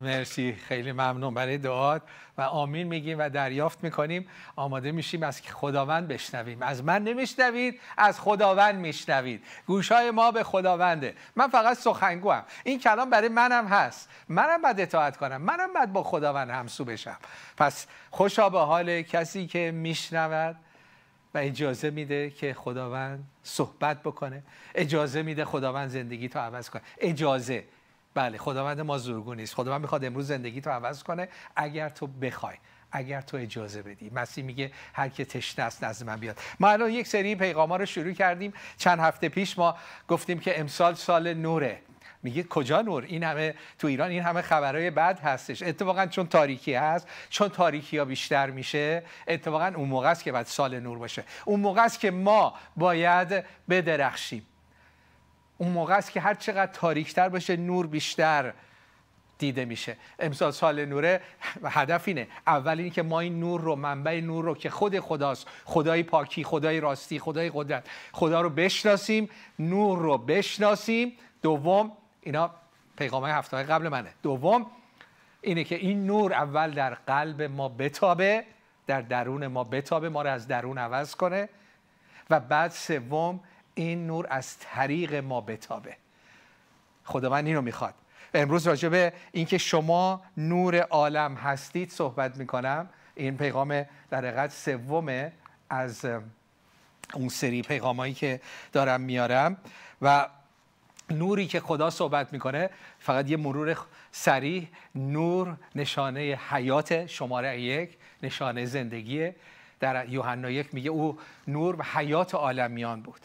مرسی 0.00 0.52
خیلی 0.52 0.92
ممنون 0.92 1.34
برای 1.34 1.58
دعات 1.58 2.02
و 2.38 2.42
آمین 2.42 2.86
میگیم 2.86 3.18
و 3.18 3.28
دریافت 3.28 3.84
می‌کنیم. 3.84 4.26
آماده 4.56 4.92
میشیم 4.92 5.22
از 5.22 5.40
خداوند 5.40 6.08
بشنویم. 6.08 6.62
از 6.62 6.84
من 6.84 7.04
نمیشنوید 7.04 7.80
از 7.96 8.20
خداوند 8.20 8.74
میشنوید. 8.74 9.44
گوشای 9.66 10.10
ما 10.10 10.30
به 10.30 10.42
خداونده. 10.42 11.14
من 11.36 11.48
فقط 11.48 11.76
سخنگوام. 11.76 12.42
این 12.64 12.78
کلام 12.80 13.10
برای 13.10 13.28
منم 13.28 13.66
هست. 13.66 14.08
منم 14.28 14.62
باید 14.62 14.80
اطاعت 14.80 15.16
کنم. 15.16 15.42
منم 15.42 15.72
باید 15.72 15.92
با 15.92 16.02
خداوند 16.02 16.50
همسو 16.50 16.84
بشم. 16.84 17.16
پس 17.56 17.86
خوشا 18.10 18.48
به 18.48 18.60
حال 18.60 19.02
کسی 19.02 19.46
که 19.46 19.70
میشنود 19.70 20.56
و 21.34 21.38
اجازه 21.38 21.90
میده 21.90 22.30
که 22.30 22.54
خداوند 22.54 23.24
صحبت 23.42 24.02
بکنه. 24.02 24.42
اجازه 24.74 25.22
میده 25.22 25.44
خداوند 25.44 25.88
زندگی 25.88 26.28
تو 26.28 26.38
عوض 26.38 26.70
کنه. 26.70 26.82
اجازه. 26.98 27.64
بله 28.16 28.38
خداوند 28.38 28.80
ما 28.80 28.98
زورگو 28.98 29.34
نیست. 29.34 29.54
خداوند 29.54 29.80
می‌خواد 29.80 30.04
امروز 30.04 30.28
زندگی 30.28 30.60
تو 30.60 30.70
عوض 30.70 31.02
کنه. 31.02 31.28
اگر 31.56 31.88
تو 31.88 32.06
بخوای 32.06 32.56
اگر 32.92 33.20
تو 33.20 33.36
اجازه 33.36 33.82
بدی. 33.82 34.10
مسیح 34.14 34.44
میگه 34.44 34.70
هر 34.94 35.08
که 35.08 35.24
تشنه 35.24 35.64
است 35.64 35.84
نزد 35.84 36.06
من 36.06 36.16
بیاد. 36.16 36.38
ما 36.60 36.68
الان 36.68 36.90
یک 36.90 37.06
سری 37.06 37.34
پیغام 37.34 37.72
رو 37.72 37.86
شروع 37.86 38.12
کردیم. 38.12 38.52
چند 38.78 39.00
هفته 39.00 39.28
پیش 39.28 39.58
ما 39.58 39.76
گفتیم 40.08 40.38
که 40.38 40.60
امسال 40.60 40.94
سال 40.94 41.34
نوره. 41.34 41.78
میگه 42.22 42.42
کجا 42.42 42.82
نور؟ 42.82 43.02
این 43.02 43.22
همه 43.22 43.54
تو 43.78 43.86
ایران 43.86 44.10
این 44.10 44.22
همه 44.22 44.42
خبرهای 44.42 44.90
بد 44.90 45.18
هستش. 45.20 45.62
اتفاقا 45.62 46.06
چون 46.06 46.26
تاریکی 46.26 46.74
هست 46.74 47.08
چون 47.30 47.48
تاریکی 47.48 47.98
ها 47.98 48.04
بیشتر 48.04 48.50
میشه 48.50 49.02
اتفاقا 49.28 49.72
اون 49.76 49.88
موقع 49.88 50.10
است 50.10 50.24
که 50.24 50.32
بعد 50.32 50.46
سال 50.46 50.80
نور 50.80 50.98
باشه. 50.98 51.24
اون 51.44 51.60
موقع 51.60 51.84
است 51.84 52.00
که 52.00 52.10
ما 52.10 52.54
باید 52.76 53.44
بدرخشیم. 53.68 54.46
اون 55.58 55.70
موقع 55.70 55.96
است 55.96 56.12
که 56.12 56.20
هر 56.20 56.34
چقدر 56.34 56.72
تاریکتر 56.72 57.28
باشه 57.28 57.56
نور 57.56 57.86
بیشتر 57.86 58.52
دیده 59.38 59.64
میشه. 59.64 59.96
امسال 60.18 60.50
سال 60.50 60.84
نوره 60.84 61.20
هدف 61.64 62.08
اینه. 62.08 62.28
اول 62.46 62.80
این 62.80 62.90
که 62.90 63.02
ما 63.02 63.20
این 63.20 63.40
نور 63.40 63.60
رو 63.60 63.76
منبع 63.76 64.20
نور 64.20 64.44
رو 64.44 64.54
که 64.54 64.70
خود 64.70 65.00
خداست 65.00 65.46
خدای 65.64 66.02
پاکی 66.02 66.44
خدای 66.44 66.80
راستی 66.80 67.18
خدای 67.18 67.50
قدرت 67.54 67.86
خدا 68.12 68.40
رو 68.40 68.50
بشناسیم 68.50 69.28
نور 69.58 69.98
رو 69.98 70.18
بشناسیم. 70.18 71.12
دوم 71.42 71.92
اینا 72.20 72.50
پیغام 72.98 73.22
های 73.22 73.32
هفته 73.32 73.62
قبل 73.62 73.88
منه. 73.88 74.10
دوم 74.22 74.66
اینه 75.40 75.64
که 75.64 75.74
این 75.74 76.06
نور 76.06 76.32
اول 76.32 76.70
در 76.70 76.94
قلب 76.94 77.42
ما 77.42 77.68
بتابه 77.68 78.44
در 78.86 79.00
درون 79.00 79.46
ما 79.46 79.64
بتابه 79.64 80.08
ما 80.08 80.22
رو 80.22 80.30
از 80.30 80.48
درون 80.48 80.78
عوض 80.78 81.14
کنه. 81.14 81.48
و 82.30 82.40
بعد 82.40 82.70
سوم 82.70 83.40
این 83.76 84.06
نور 84.06 84.26
از 84.30 84.58
طریق 84.58 85.14
ما 85.14 85.40
بتابه. 85.40 85.96
خداوند 87.04 87.46
اینو 87.46 87.62
می‌خواد. 87.62 87.94
امروز 88.34 88.66
راجع 88.66 88.88
به 88.88 89.12
اینکه 89.32 89.58
شما 89.58 90.22
نور 90.36 90.80
عالم 90.80 91.34
هستید 91.34 91.90
صحبت 91.90 92.36
می‌کنم. 92.36 92.88
این 93.14 93.36
پیغام 93.36 93.84
در 94.10 94.18
حقیقت 94.18 94.50
سوم 94.50 95.32
از 95.70 96.06
اون 97.14 97.28
سری 97.28 97.62
پیغامایی 97.62 98.14
که 98.14 98.40
دارم 98.72 99.00
میارم 99.00 99.56
و 100.02 100.28
نوری 101.10 101.46
که 101.46 101.60
خدا 101.60 101.90
صحبت 101.90 102.32
می‌کنه 102.32 102.70
فقط 102.98 103.30
یه 103.30 103.36
مرور 103.36 103.76
سریع 104.12 104.68
نور 104.94 105.56
نشانه 105.74 106.20
حیات 106.50 107.06
شماره 107.06 107.60
یک 107.60 107.96
نشانه 108.22 108.66
زندگیه 108.66 109.36
در 109.80 110.08
یوحنا 110.08 110.50
یک 110.50 110.74
میگه 110.74 110.90
او 110.90 111.18
نور 111.48 111.76
و 111.80 111.82
حیات 111.82 112.34
عالمیان 112.34 113.02
بود. 113.02 113.20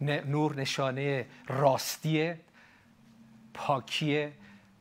نور 0.00 0.56
نشانه 0.56 1.26
راستیه 1.48 2.40
پاکیه 3.54 4.32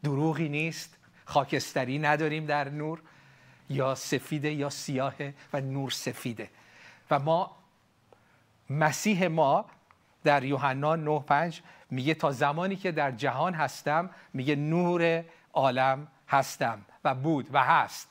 دروغی 0.03 0.49
نیست. 0.49 0.97
خاکستری 1.25 1.99
نداریم 1.99 2.45
در 2.45 2.69
نور. 2.69 3.01
یا 3.69 3.95
سفیده 3.95 4.51
یا 4.51 4.69
سیاهه 4.69 5.33
و 5.53 5.61
نور 5.61 5.91
سفیده. 5.91 6.49
و 7.11 7.19
ما 7.19 7.55
مسیح 8.69 9.27
ما 9.27 9.65
در 10.23 10.43
یوحنا 10.43 10.95
9 10.95 11.51
میگه 11.89 12.13
تا 12.13 12.31
زمانی 12.31 12.75
که 12.75 12.91
در 12.91 13.11
جهان 13.11 13.53
هستم 13.53 14.09
میگه 14.33 14.55
نور 14.55 15.23
عالم 15.53 16.07
هستم 16.27 16.81
و 17.03 17.15
بود 17.15 17.47
و 17.53 17.63
هست. 17.63 18.09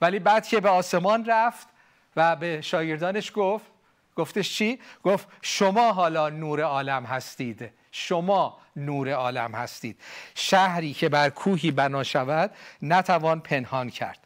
ولی 0.00 0.18
بعد 0.18 0.46
که 0.46 0.60
به 0.60 0.68
آسمان 0.68 1.24
رفت 1.24 1.68
و 2.16 2.36
به 2.36 2.60
شاگردانش 2.60 3.32
گفت 3.34 3.71
گفتش 4.16 4.58
چی؟ 4.58 4.80
گفت 5.04 5.28
شما 5.42 5.92
حالا 5.92 6.28
نور 6.28 6.60
عالم 6.60 7.04
هستید. 7.04 7.70
شما 7.92 8.58
نور 8.76 9.12
عالم 9.12 9.54
هستید. 9.54 10.00
شهری 10.34 10.92
که 10.92 11.08
بر 11.08 11.30
کوهی 11.30 11.70
بنا 11.70 12.02
شود 12.02 12.50
نتوان 12.82 13.40
پنهان 13.40 13.90
کرد. 13.90 14.18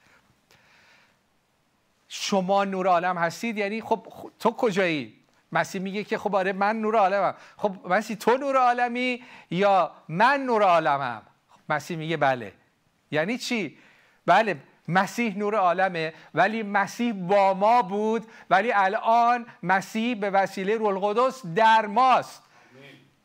شما 2.08 2.64
نور 2.64 2.86
عالم 2.86 3.18
هستید؟ 3.18 3.58
یعنی 3.58 3.80
خب 3.80 4.06
تو 4.38 4.50
کجایی؟ 4.50 5.14
مسیح 5.52 5.80
میگه 5.80 6.04
که 6.04 6.18
خب 6.18 6.34
آره 6.34 6.52
من 6.52 6.76
نور 6.76 6.96
عالمم. 6.96 7.34
خب 7.56 7.76
مسیح 7.88 8.16
تو 8.16 8.36
نور 8.36 8.56
عالمی 8.56 9.22
یا 9.50 9.92
من 10.08 10.40
نور 10.40 10.62
عالمم؟ 10.62 11.22
مسیح 11.68 11.96
میگه 11.96 12.16
بله. 12.16 12.52
یعنی 13.10 13.38
چی؟ 13.38 13.78
بله 14.26 14.56
مسیح 14.88 15.38
نور 15.38 15.54
عالمه. 15.54 16.12
ولی 16.34 16.62
مسیح 16.62 17.12
با 17.12 17.54
ما 17.54 17.82
بود. 17.82 18.26
ولی 18.50 18.72
الان 18.72 19.46
مسیح 19.62 20.14
به 20.14 20.30
وسیله 20.30 20.76
روح 20.76 20.88
القدس 20.88 21.42
در 21.54 21.86
ماست. 21.86 22.42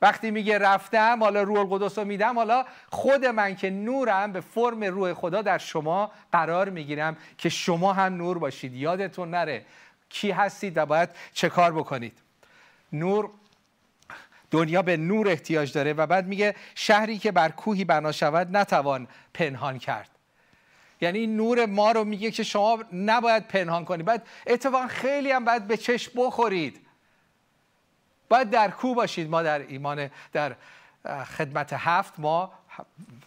وقتی 0.02 0.32
میگه 0.32 0.58
رفتم 0.58 1.24
حالا 1.24 1.44
روح 1.44 1.60
القدس 1.60 1.98
رو 1.98 2.06
میدم 2.06 2.36
حالا 2.36 2.66
خود 2.90 3.26
من 3.26 3.56
که 3.56 3.70
نورم 3.70 4.32
به 4.32 4.42
فرم 4.42 4.84
روح 4.84 5.14
خدا 5.14 5.42
در 5.42 5.58
شما 5.58 6.12
قرار 6.32 6.70
می‌گیرم 6.70 7.18
که 7.38 7.50
شما 7.50 7.94
هم 7.94 8.14
نور 8.14 8.38
باشید. 8.38 8.74
یادتون 8.76 9.30
نره. 9.30 9.66
کی 10.10 10.32
هستید 10.32 10.78
و 10.78 10.86
باید 10.86 11.10
چه 11.34 11.50
کار 11.50 11.72
بکنید؟ 11.72 12.18
نور 12.94 13.30
دنیا 14.52 14.82
به 14.82 14.98
نور 14.98 15.28
احتیاج 15.30 15.74
داره 15.74 15.94
و 15.94 16.08
بعد 16.08 16.28
میگه 16.28 16.56
شهری 16.76 17.18
که 17.18 17.32
بر 17.32 17.50
کوهی 17.50 17.86
بنا 17.86 18.12
شود 18.12 18.58
نتوان 18.58 19.08
پنهان 19.34 19.80
کرد. 19.80 20.10
یعنی 21.02 21.28
نور 21.28 21.66
ما 21.66 21.92
رو 21.92 22.04
میگه 22.04 22.32
که 22.32 22.44
شما 22.44 22.84
نباید 22.94 23.48
پنهان 23.48 23.86
کنید 23.86 24.06
باید 24.06 24.22
اتفاقا 24.48 24.88
خیلی 24.88 25.32
هم 25.32 25.46
باید 25.46 25.68
به 25.68 25.78
چشم 25.78 26.12
بخورید. 26.16 26.82
باید 28.30 28.50
در 28.50 28.72
کو 28.72 28.96
باشید. 28.96 29.30
ما 29.30 29.44
در 29.44 29.60
ایمان 29.60 30.10
در 30.34 30.56
خدمت 31.38 31.74
هفت 31.74 32.14
ما 32.18 32.54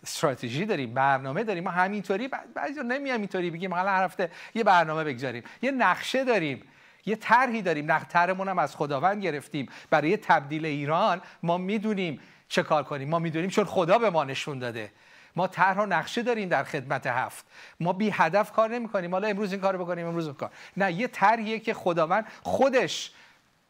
استراتژی 0.03 0.65
داریم 0.65 0.95
برنامه 0.95 1.45
داریم. 1.45 1.65
ما 1.65 1.71
همینطوری 1.71 2.29
بعضی 2.55 2.81
نمی 2.81 3.11
اینطوری 3.11 3.51
بگیم 3.51 3.75
حالا 3.75 3.91
هر 3.91 4.05
هفته 4.05 4.31
یه 4.55 4.65
برنامه 4.65 5.05
بگذاریم. 5.05 5.43
یه 5.63 5.71
نقشه 5.71 6.25
داریم. 6.25 6.63
یه 7.07 7.17
طرحی 7.17 7.63
داریم. 7.63 7.93
نقطرمون 7.93 8.49
هم 8.49 8.59
از 8.59 8.77
خداوند 8.77 9.23
گرفتیم. 9.23 9.69
برای 9.91 10.17
تبدیل 10.17 10.67
ایران 10.67 11.21
ما 11.43 11.59
می‌دونیم 11.59 12.21
چه 12.49 12.63
کار 12.63 12.83
کنیم. 12.83 13.09
ما 13.09 13.19
می‌دونیم 13.19 13.51
چون 13.51 13.65
خدا 13.65 13.99
به 13.99 14.11
ما 14.11 14.25
نشون 14.25 14.59
داده. 14.59 14.93
ما 15.37 15.47
طرح 15.47 15.79
و 15.79 15.87
نقشه 15.87 16.23
داریم 16.23 16.49
در 16.49 16.65
خدمت 16.65 17.07
هفت. 17.07 17.47
ما 17.81 17.93
بی 17.93 18.11
هدف 18.11 18.53
کار 18.53 18.71
نمی 18.71 18.89
کنیم. 18.89 19.13
حالا 19.13 19.29
امروز 19.29 19.53
این 19.53 19.61
کار 19.61 19.77
بکنیم 19.77 20.07
امروز 20.07 20.29
کار. 20.29 20.51
نه 20.77 20.93
یه 20.93 21.09
طرحیه 21.09 21.59
که 21.59 21.75
خداوند 21.75 22.27
خودش 22.43 23.13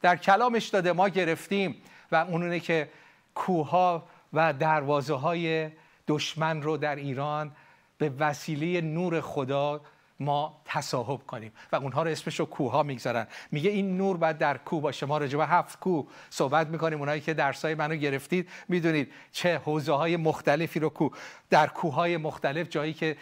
در 0.02 0.16
کلامش 0.16 0.68
داده 0.68 0.92
ما 0.92 1.08
گرفتیم 1.08 1.82
و 2.12 2.16
اونونه 2.16 2.60
که 2.60 2.88
کوها 3.34 4.08
و 4.32 4.52
دروازه 4.52 5.14
های 5.14 5.70
دشمن 6.08 6.62
رو 6.62 6.76
در 6.76 6.96
ایران 6.96 7.52
به 7.98 8.12
وسیله 8.18 8.80
نور 8.80 9.20
خدا 9.20 9.80
ما 10.20 10.60
تصاحب 10.64 11.20
کنیم. 11.26 11.52
و 11.72 11.76
اونها 11.76 12.02
رو 12.02 12.10
اسمش 12.10 12.40
رو 12.40 12.46
کوها 12.46 12.82
می‌گذارن. 12.82 13.26
میگه 13.50 13.70
این 13.70 13.96
نور 13.96 14.16
باید 14.16 14.38
در 14.38 14.56
کو 14.56 14.80
باشه. 14.80 15.06
ما 15.06 15.18
راجع 15.18 15.38
هفت 15.38 15.80
کو 15.80 16.02
صحبت 16.30 16.66
می‌کنیم. 16.66 16.98
اونایی 16.98 17.20
که 17.20 17.34
درسای 17.34 17.74
منو 17.74 17.96
گرفتید 17.96 18.48
می‌دونید 18.68 19.12
چه 19.32 19.58
حوزه 19.58 19.92
های 19.92 20.16
مختلفی 20.16 20.80
رو 20.80 20.88
کو 20.88 21.08
در 21.50 21.66
کوههای 21.66 22.16
مختلف 22.16 22.68
جایی 22.68 22.92
که 22.92 23.16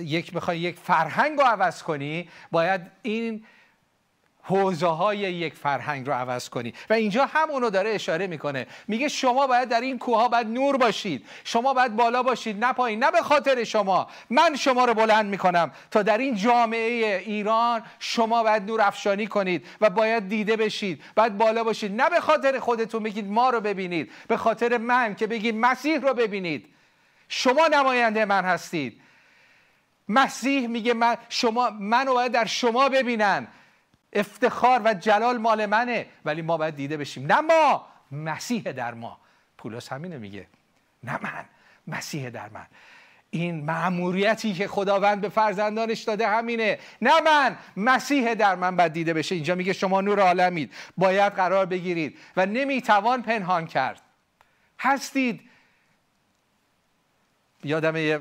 یک 0.00 0.34
می‌خوای 0.34 0.58
یک 0.58 0.78
فرهنگ 0.78 1.38
رو 1.38 1.44
عوض 1.44 1.82
کنی 1.82 2.28
باید 2.50 2.80
این 3.02 3.44
حوزه 4.48 4.86
های 4.86 5.18
یک 5.18 5.54
فرهنگ 5.54 6.06
رو 6.06 6.12
عوض 6.12 6.48
کنی. 6.48 6.74
و 6.90 6.92
اینجا 6.92 7.26
همونو 7.26 7.70
داره 7.70 7.90
اشاره 7.90 8.26
می‌کنه. 8.26 8.66
میگه 8.88 9.08
شما 9.08 9.46
باید 9.46 9.68
در 9.68 9.80
این 9.80 9.98
کوه 9.98 10.16
ها 10.16 10.28
باید 10.28 10.46
نور 10.46 10.76
باشید. 10.76 11.26
شما 11.44 11.74
باید 11.74 11.96
بالا 11.96 12.22
باشید 12.22 12.64
نه 12.64 12.72
پایین 12.72 13.04
نه 13.04 13.10
به 13.10 13.22
خاطر 13.22 13.64
شما. 13.64 14.06
من 14.30 14.56
شما 14.56 14.84
رو 14.84 14.94
بلند 14.94 15.26
می‌کنم. 15.26 15.70
تا 15.90 16.02
در 16.02 16.18
این 16.18 16.36
جامعه 16.36 17.22
ایران 17.26 17.82
شما 17.98 18.42
باید 18.42 18.62
نور 18.62 18.80
افشانی 18.80 19.26
کنید 19.26 19.66
و 19.80 19.90
باید 19.90 20.28
دیده 20.28 20.56
بشید. 20.56 21.02
باید 21.16 21.38
بالا 21.38 21.64
باشید. 21.64 22.00
نه 22.00 22.10
به 22.10 22.20
خاطر 22.20 22.58
خودتون 22.58 23.02
بگید 23.02 23.30
ما 23.30 23.50
رو 23.50 23.60
ببینید. 23.60 24.12
به 24.28 24.36
خاطر 24.36 24.78
من 24.78 25.14
که 25.14 25.26
بگید 25.26 25.54
مسیح 25.54 26.00
رو 26.00 26.14
ببینید. 26.14 26.66
شما 27.28 27.66
نماینده 27.66 28.24
من 28.24 28.44
هستید. 28.44 29.00
مسیح 30.08 30.66
میگه 30.66 30.94
من 30.94 31.16
شما 31.28 31.70
منو 31.70 32.14
باید 32.14 32.32
در 32.32 32.44
شما 32.44 32.88
ببینن. 32.88 33.46
افتخار 34.18 34.80
و 34.84 34.94
جلال 34.94 35.38
مال 35.38 35.66
منه. 35.66 36.06
ولی 36.24 36.42
ما 36.42 36.56
باید 36.56 36.76
دیده 36.76 36.96
بشیم. 36.96 37.26
نه 37.32 37.40
ما 37.40 37.86
مسیح 38.12 38.62
در 38.72 38.94
ما. 38.94 39.18
پولس 39.58 39.92
همینه 39.92 40.18
میگه. 40.18 40.46
نه 41.04 41.18
من 41.22 41.44
مسیح 41.86 42.30
در 42.30 42.48
من. 42.48 42.66
این 43.30 43.64
معموریتی 43.64 44.54
که 44.54 44.68
خداوند 44.68 45.20
به 45.20 45.28
فرزندانش 45.28 46.02
داده 46.02 46.28
همینه. 46.28 46.78
نه 47.02 47.20
من 47.20 47.56
مسیح 47.76 48.34
در 48.34 48.54
من 48.54 48.76
بد 48.76 48.92
دیده 48.92 49.14
بشه. 49.14 49.34
اینجا 49.34 49.54
میگه 49.54 49.72
شما 49.72 50.00
نور 50.00 50.20
عالمید. 50.20 50.72
باید 50.96 51.32
قرار 51.32 51.66
بگیرید. 51.66 52.18
و 52.36 52.46
نمی‌توان 52.46 53.22
پنهان 53.22 53.66
کرد. 53.66 54.00
هستید؟ 54.80 55.40
یادم 57.64 57.96
یه 57.96 58.20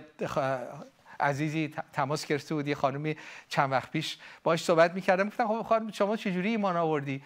عزیزی 1.19 1.73
تماس 1.93 2.25
گرفته 2.25 2.55
بود 2.55 2.67
یه 2.67 2.75
خانمی 2.75 3.15
چند 3.49 3.71
وقت 3.71 3.91
پیش. 3.91 4.17
باش 4.43 4.63
صحبت 4.63 4.93
می‌کردم. 4.93 5.27
گفتم 5.27 5.47
خب 5.47 5.61
خانم 5.61 5.91
شما 5.91 6.15
چجوری 6.15 6.49
ایمان 6.49 6.77
آوردی؟ 6.77 7.23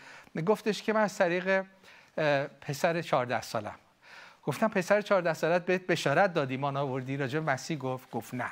گفتش 0.47 0.83
که 0.83 0.93
من 0.93 1.01
از 1.01 1.17
طریق 1.17 1.65
پسر 2.61 3.01
14 3.01 3.41
سالم. 3.41 3.75
گفتم 4.43 4.67
پسر 4.67 5.01
14 5.01 5.33
سالت 5.33 5.65
بهت 5.65 5.87
بشارت 5.87 6.33
دادی 6.33 6.53
ایمان 6.53 6.77
آوردی؟ 6.77 7.17
راجع 7.17 7.39
مسیح 7.39 7.77
گفت. 7.77 8.11
گفت 8.11 8.33
نه؟ 8.33 8.51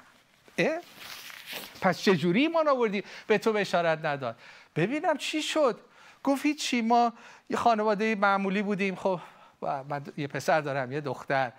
پس 1.81 1.99
چجوری 1.99 2.41
ایمان 2.41 2.67
آوردی؟ 2.67 3.03
به 3.27 3.37
تو 3.37 3.53
بشارت 3.53 4.05
نداد. 4.05 4.35
ببینم 4.75 5.17
چی 5.17 5.41
شد. 5.41 5.79
گفت 6.23 6.47
چی 6.47 6.81
ما 6.81 7.13
یه 7.49 7.57
خانواده 7.57 8.15
معمولی 8.15 8.61
بودیم. 8.61 8.95
خب 8.95 9.19
من 9.61 10.03
یه 10.17 10.27
پسر 10.27 10.61
دارم 10.61 10.91
یه 10.91 11.01
دختر. 11.01 11.51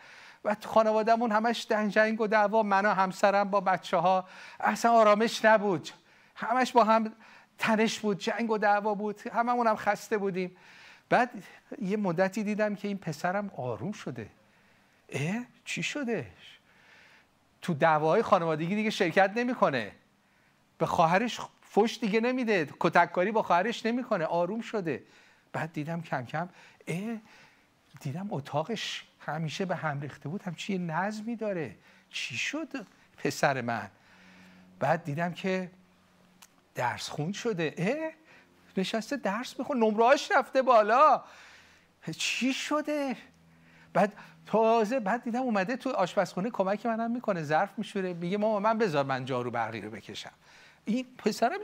و 0.48 0.56
خانوادهمون 0.66 1.32
همش 1.32 1.66
جنگ 1.66 2.20
و 2.20 2.26
دعوا 2.26 2.62
من 2.62 2.86
و 2.86 2.94
همسرم 2.94 3.50
با 3.50 3.60
بچه 3.60 3.96
ها 3.96 4.28
اصلا 4.60 4.92
آرامش 4.92 5.44
نبود. 5.44 5.88
همش 6.34 6.72
با 6.72 6.84
هم 6.84 7.12
تنش 7.58 8.00
بود 8.00 8.18
جنگ 8.18 8.50
و 8.50 8.58
دعوا 8.58 8.94
بود. 8.94 9.20
هممون 9.32 9.66
هم 9.66 9.76
خسته 9.76 10.18
بودیم. 10.18 10.56
بعد 11.08 11.30
یه 11.82 11.96
مدتی 11.96 12.44
دیدم 12.44 12.74
که 12.74 12.88
این 12.88 12.98
پسرم 12.98 13.50
آروم 13.56 13.92
شده. 13.92 14.30
اه 15.08 15.44
چی 15.64 15.82
شده؟ 15.82 16.26
تو 17.62 17.74
دعواهای 17.74 18.22
خانوادگی 18.22 18.74
دیگه 18.74 18.90
شرکت 18.90 19.32
نمی‌کنه. 19.36 19.92
به 20.78 20.86
خواهرش 20.86 21.40
فش 21.70 21.98
دیگه 22.00 22.20
نمیده. 22.20 22.68
کتککاری 22.80 23.32
با 23.32 23.42
خواهرش 23.42 23.86
نمی‌کنه. 23.86 24.24
آروم 24.24 24.60
شده. 24.60 25.02
بعد 25.52 25.72
دیدم 25.72 26.02
کم 26.02 26.26
کم 26.26 26.48
اه 26.88 27.16
دیدم 28.00 28.28
اتاقش 28.30 29.04
همیشه 29.28 29.64
به 29.64 29.76
هم 29.76 30.00
ریخته 30.00 30.28
بود 30.28 30.42
هم 30.42 30.54
چی 30.54 30.78
نظمی 30.78 31.36
داره. 31.36 31.76
چی 32.10 32.36
شد 32.36 32.86
پسر 33.16 33.60
من؟ 33.60 33.90
بعد 34.78 35.04
دیدم 35.04 35.32
که 35.32 35.70
درس 36.74 37.08
خون 37.08 37.32
شده. 37.32 37.74
اه 37.78 38.12
نشسته 38.76 39.16
درس 39.16 39.58
میخون 39.58 39.78
نمرهاش 39.78 40.32
رفته 40.36 40.62
بالا. 40.62 41.22
چی 42.16 42.52
شده؟ 42.52 43.16
بعد 43.92 44.12
تازه 44.46 45.00
بعد 45.00 45.24
دیدم 45.24 45.42
اومده 45.42 45.76
تو 45.76 45.90
آشپزخونه 45.90 46.50
کمک 46.50 46.86
منم 46.86 47.10
می‌کنه 47.10 47.42
ظرف 47.42 47.70
میشوره. 47.78 48.12
میگه 48.12 48.38
ماما 48.38 48.60
من 48.60 48.78
بذار 48.78 49.04
من 49.04 49.24
جارو 49.24 49.50
برقی 49.50 49.80
رو 49.80 49.90
بکشم. 49.90 50.32
این 50.84 51.06
پسرم 51.18 51.58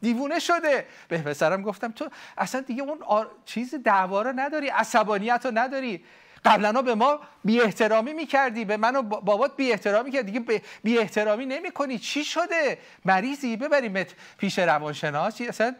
دیوونه 0.00 0.38
شده. 0.38 0.86
به 1.08 1.18
پسرم 1.18 1.62
گفتم 1.62 1.92
تو 1.92 2.08
اصلا 2.38 2.60
دیگه 2.60 2.82
اون 2.82 3.26
چیز 3.44 3.74
دعوا 3.74 4.22
رو 4.22 4.32
نداری 4.36 4.68
عصبانیت 4.68 5.40
رو 5.44 5.50
نداری. 5.54 6.04
قبلا 6.44 6.82
به 6.82 6.94
ما 6.94 7.20
بی 7.44 7.60
احترامی 7.60 8.12
می‌کردی 8.12 8.64
به 8.64 8.76
من 8.76 8.96
و 8.96 9.02
بابات 9.02 9.56
بی 9.56 9.72
احترامی 9.72 10.10
کردی. 10.10 10.32
دیگه 10.32 10.62
بی 10.82 10.98
احترامی 10.98 11.46
نمی 11.46 11.98
چی 11.98 12.24
شده؟ 12.24 12.78
مریضی؟ 13.04 13.56
ببریمت 13.56 14.14
پیش 14.38 14.58
روانشناس. 14.58 15.40
اصلا 15.40 15.74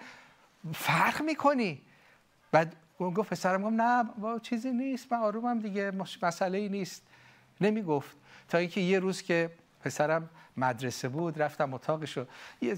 فرق 0.75 1.23
می‌کنی. 1.23 1.83
بعد 2.53 2.77
گفت 3.01 3.31
پسرم 3.31 3.63
گفت 3.63 3.73
نه 3.73 4.05
با 4.19 4.39
چیزی 4.39 4.71
نیست. 4.71 5.13
من 5.13 5.19
آرومم 5.19 5.61
دیگه 5.61 5.93
مسئله 6.23 6.59
ای 6.59 6.69
نیست. 6.69 7.03
نمی‌گفت. 7.61 8.17
تا 8.49 8.59
اینکه 8.59 8.81
یه 8.81 8.99
روز 8.99 9.23
که 9.23 9.51
پسرم 9.85 10.31
مدرسه 10.57 11.09
بود 11.09 11.43
رفتم 11.43 11.75
اتاقشو. 11.75 12.27
یه 12.61 12.77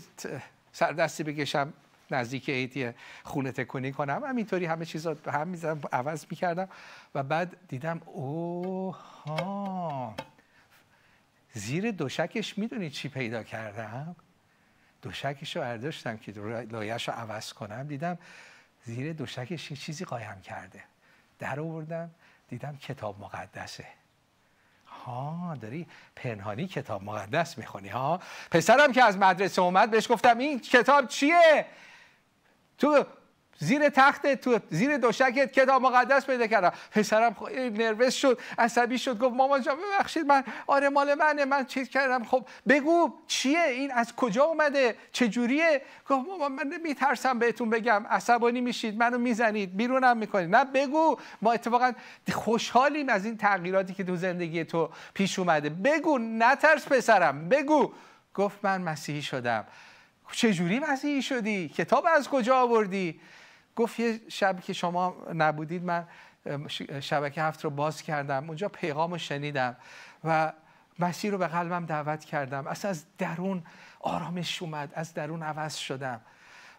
سردستی 0.72 1.22
بکشم. 1.22 1.72
نزدیک 2.10 2.50
عیدی 2.50 2.90
خونه 3.24 3.52
تکونی 3.52 3.92
کنم. 3.92 4.24
همینطوری 4.24 4.66
همه 4.66 4.84
چیزا 4.84 5.14
به 5.14 5.32
هم 5.32 5.48
می‌زدم 5.48 5.80
عوض 5.92 6.26
می‌کردم 6.30 6.68
و 7.14 7.22
بعد 7.22 7.56
دیدم 7.68 8.00
اوه 8.04 8.96
ها 8.96 10.14
زیر 11.52 11.90
دوشکش 11.90 12.58
می‌دونی 12.58 12.90
چی 12.90 13.08
پیدا 13.08 13.42
کردم؟ 13.42 14.16
دوشکش 15.02 15.56
رو 15.56 15.62
برداشتم 15.62 16.16
که 16.16 16.32
لایش 16.70 17.08
رو 17.08 17.14
عوض 17.14 17.52
کنم. 17.52 17.86
دیدم 17.86 18.18
زیر 18.84 19.12
دوشکش 19.12 19.70
یه 19.70 19.76
چیزی 19.76 20.04
قایم 20.04 20.40
کرده. 20.40 20.82
در 21.38 21.60
آوردم 21.60 22.10
دیدم 22.48 22.76
کتاب 22.76 23.20
مقدسه. 23.20 23.86
ها 24.86 25.56
داری 25.60 25.86
پنهانی 26.16 26.66
کتاب 26.66 27.04
مقدس 27.04 27.58
می‌خونی 27.58 27.88
ها؟ 27.88 28.20
پسرم 28.50 28.92
که 28.92 29.04
از 29.04 29.18
مدرسه 29.18 29.62
اومد 29.62 29.90
بهش 29.90 30.12
گفتم 30.12 30.38
این 30.38 30.60
کتاب 30.60 31.08
چیه؟ 31.08 31.66
تو 32.78 33.04
زیر 33.58 33.88
تخت 33.88 34.34
تو 34.34 34.58
زیر 34.70 34.96
دوشکت 34.96 35.52
کتاب 35.52 35.82
مقدس 35.82 36.26
پیدا 36.26 36.46
کردم. 36.46 36.72
پسرم 36.90 37.36
نروس 37.54 38.14
شد 38.14 38.40
عصبی 38.58 38.98
شد 38.98 39.18
گفت 39.18 39.34
مامان 39.34 39.62
جان 39.62 39.76
ببخشید 39.76 40.26
من 40.26 40.44
آره 40.66 40.88
مال 40.88 41.14
منه 41.14 41.44
من 41.44 41.66
چیز 41.66 41.88
کردم. 41.88 42.24
خب 42.24 42.46
بگو 42.68 43.12
چیه؟ 43.26 43.62
این 43.62 43.92
از 43.92 44.16
کجا 44.16 44.44
اومده؟ 44.44 44.96
جوریه 45.12 45.82
گفت 46.08 46.28
مامان 46.28 46.52
من 46.52 46.80
میترسم 46.82 47.38
بهتون 47.38 47.70
بگم 47.70 48.06
عصبانی 48.10 48.60
میشید 48.60 48.98
منو 48.98 49.18
می‌زنید 49.18 49.76
بیرونم 49.76 50.16
می‌کنید. 50.16 50.56
نه 50.56 50.64
بگو 50.64 51.18
ما 51.42 51.52
اتفاقا 51.52 51.92
خوشحالیم 52.32 53.08
از 53.08 53.24
این 53.24 53.36
تغییراتی 53.36 53.94
که 53.94 54.04
تو 54.04 54.16
زندگی 54.16 54.64
تو 54.64 54.90
پیش 55.14 55.38
اومده. 55.38 55.70
بگو 55.70 56.18
نترس 56.18 56.88
پسرم 56.88 57.48
بگو. 57.48 57.92
گفت 58.34 58.58
من 58.62 58.82
مسیحی 58.82 59.22
شدم. 59.22 59.64
چجوری 60.32 60.78
مسیحی 60.78 61.22
شدی؟ 61.22 61.68
کتاب 61.68 62.06
از 62.16 62.28
کجا 62.28 62.56
آوردی؟ 62.56 63.20
گفت 63.76 64.00
یه 64.00 64.20
شب 64.28 64.60
که 64.60 64.72
شما 64.72 65.16
نبودید 65.34 65.84
من 65.84 66.08
شبکه 67.00 67.42
هفت 67.42 67.64
رو 67.64 67.70
باز 67.70 68.02
کردم. 68.02 68.44
اونجا 68.46 68.68
پیغام 68.68 69.10
رو 69.12 69.18
شنیدم 69.18 69.76
و 70.24 70.52
مسیح 70.98 71.30
رو 71.30 71.38
به 71.38 71.46
قلبم 71.46 71.86
دعوت 71.86 72.24
کردم. 72.24 72.66
اصلا 72.66 72.90
از 72.90 73.04
درون 73.18 73.62
آرامش 74.00 74.62
اومد 74.62 74.92
از 74.94 75.14
درون 75.14 75.42
عوض 75.42 75.76
شدم. 75.76 76.20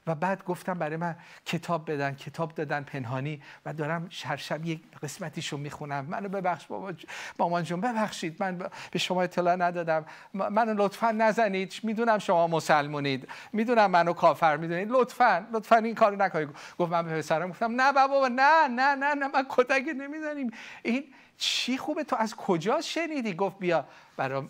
و 0.07 0.15
بعد 0.15 0.43
گفتم 0.43 0.73
برای 0.73 0.97
من 0.97 1.15
کتاب 1.45 1.91
بدن 1.91 2.15
کتاب 2.15 2.53
دادن 2.55 2.83
پنهانی 2.83 3.41
و 3.65 3.73
دارم 3.73 4.09
هر 4.25 4.35
شب 4.35 4.65
یک 4.65 4.81
قسمتیشو 5.03 5.57
می‌خونم. 5.57 6.05
منو 6.05 6.29
ببخش 6.29 6.65
بابا 6.65 6.93
مامان 7.39 7.63
جون 7.63 7.81
ببخشید 7.81 8.35
من 8.39 8.57
به 8.91 8.99
شما 8.99 9.21
اطلاع 9.21 9.55
ندادم. 9.55 10.05
منو 10.33 10.73
لطفا 10.73 11.11
نزنید. 11.11 11.73
می‌دونم 11.83 12.19
شما 12.19 12.47
مسلمونید. 12.47 13.27
می‌دونم 13.53 13.91
منو 13.91 14.13
کافر 14.13 14.57
می‌دونید. 14.57 14.91
لطفا 14.91 15.47
لطفا 15.53 15.75
این 15.75 15.95
کارو 15.95 16.15
نکنید. 16.15 16.49
گفت 16.79 16.91
من 16.91 17.05
به 17.05 17.17
پسرم 17.17 17.49
گفتم 17.49 17.81
نه 17.81 17.93
بابا 17.93 18.27
نه 18.27 18.67
نه 18.67 18.95
نه 18.95 19.13
نه 19.13 19.27
من 19.27 19.45
کتک 19.49 19.83
نمی‌زنیم. 19.97 20.51
این 20.83 21.03
چی 21.37 21.77
خوبه؟ 21.77 22.03
تو 22.03 22.15
از 22.15 22.35
کجا 22.35 22.81
شنیدی؟ 22.81 23.33
گفت 23.33 23.59
بیا 23.59 23.85
برای 24.17 24.43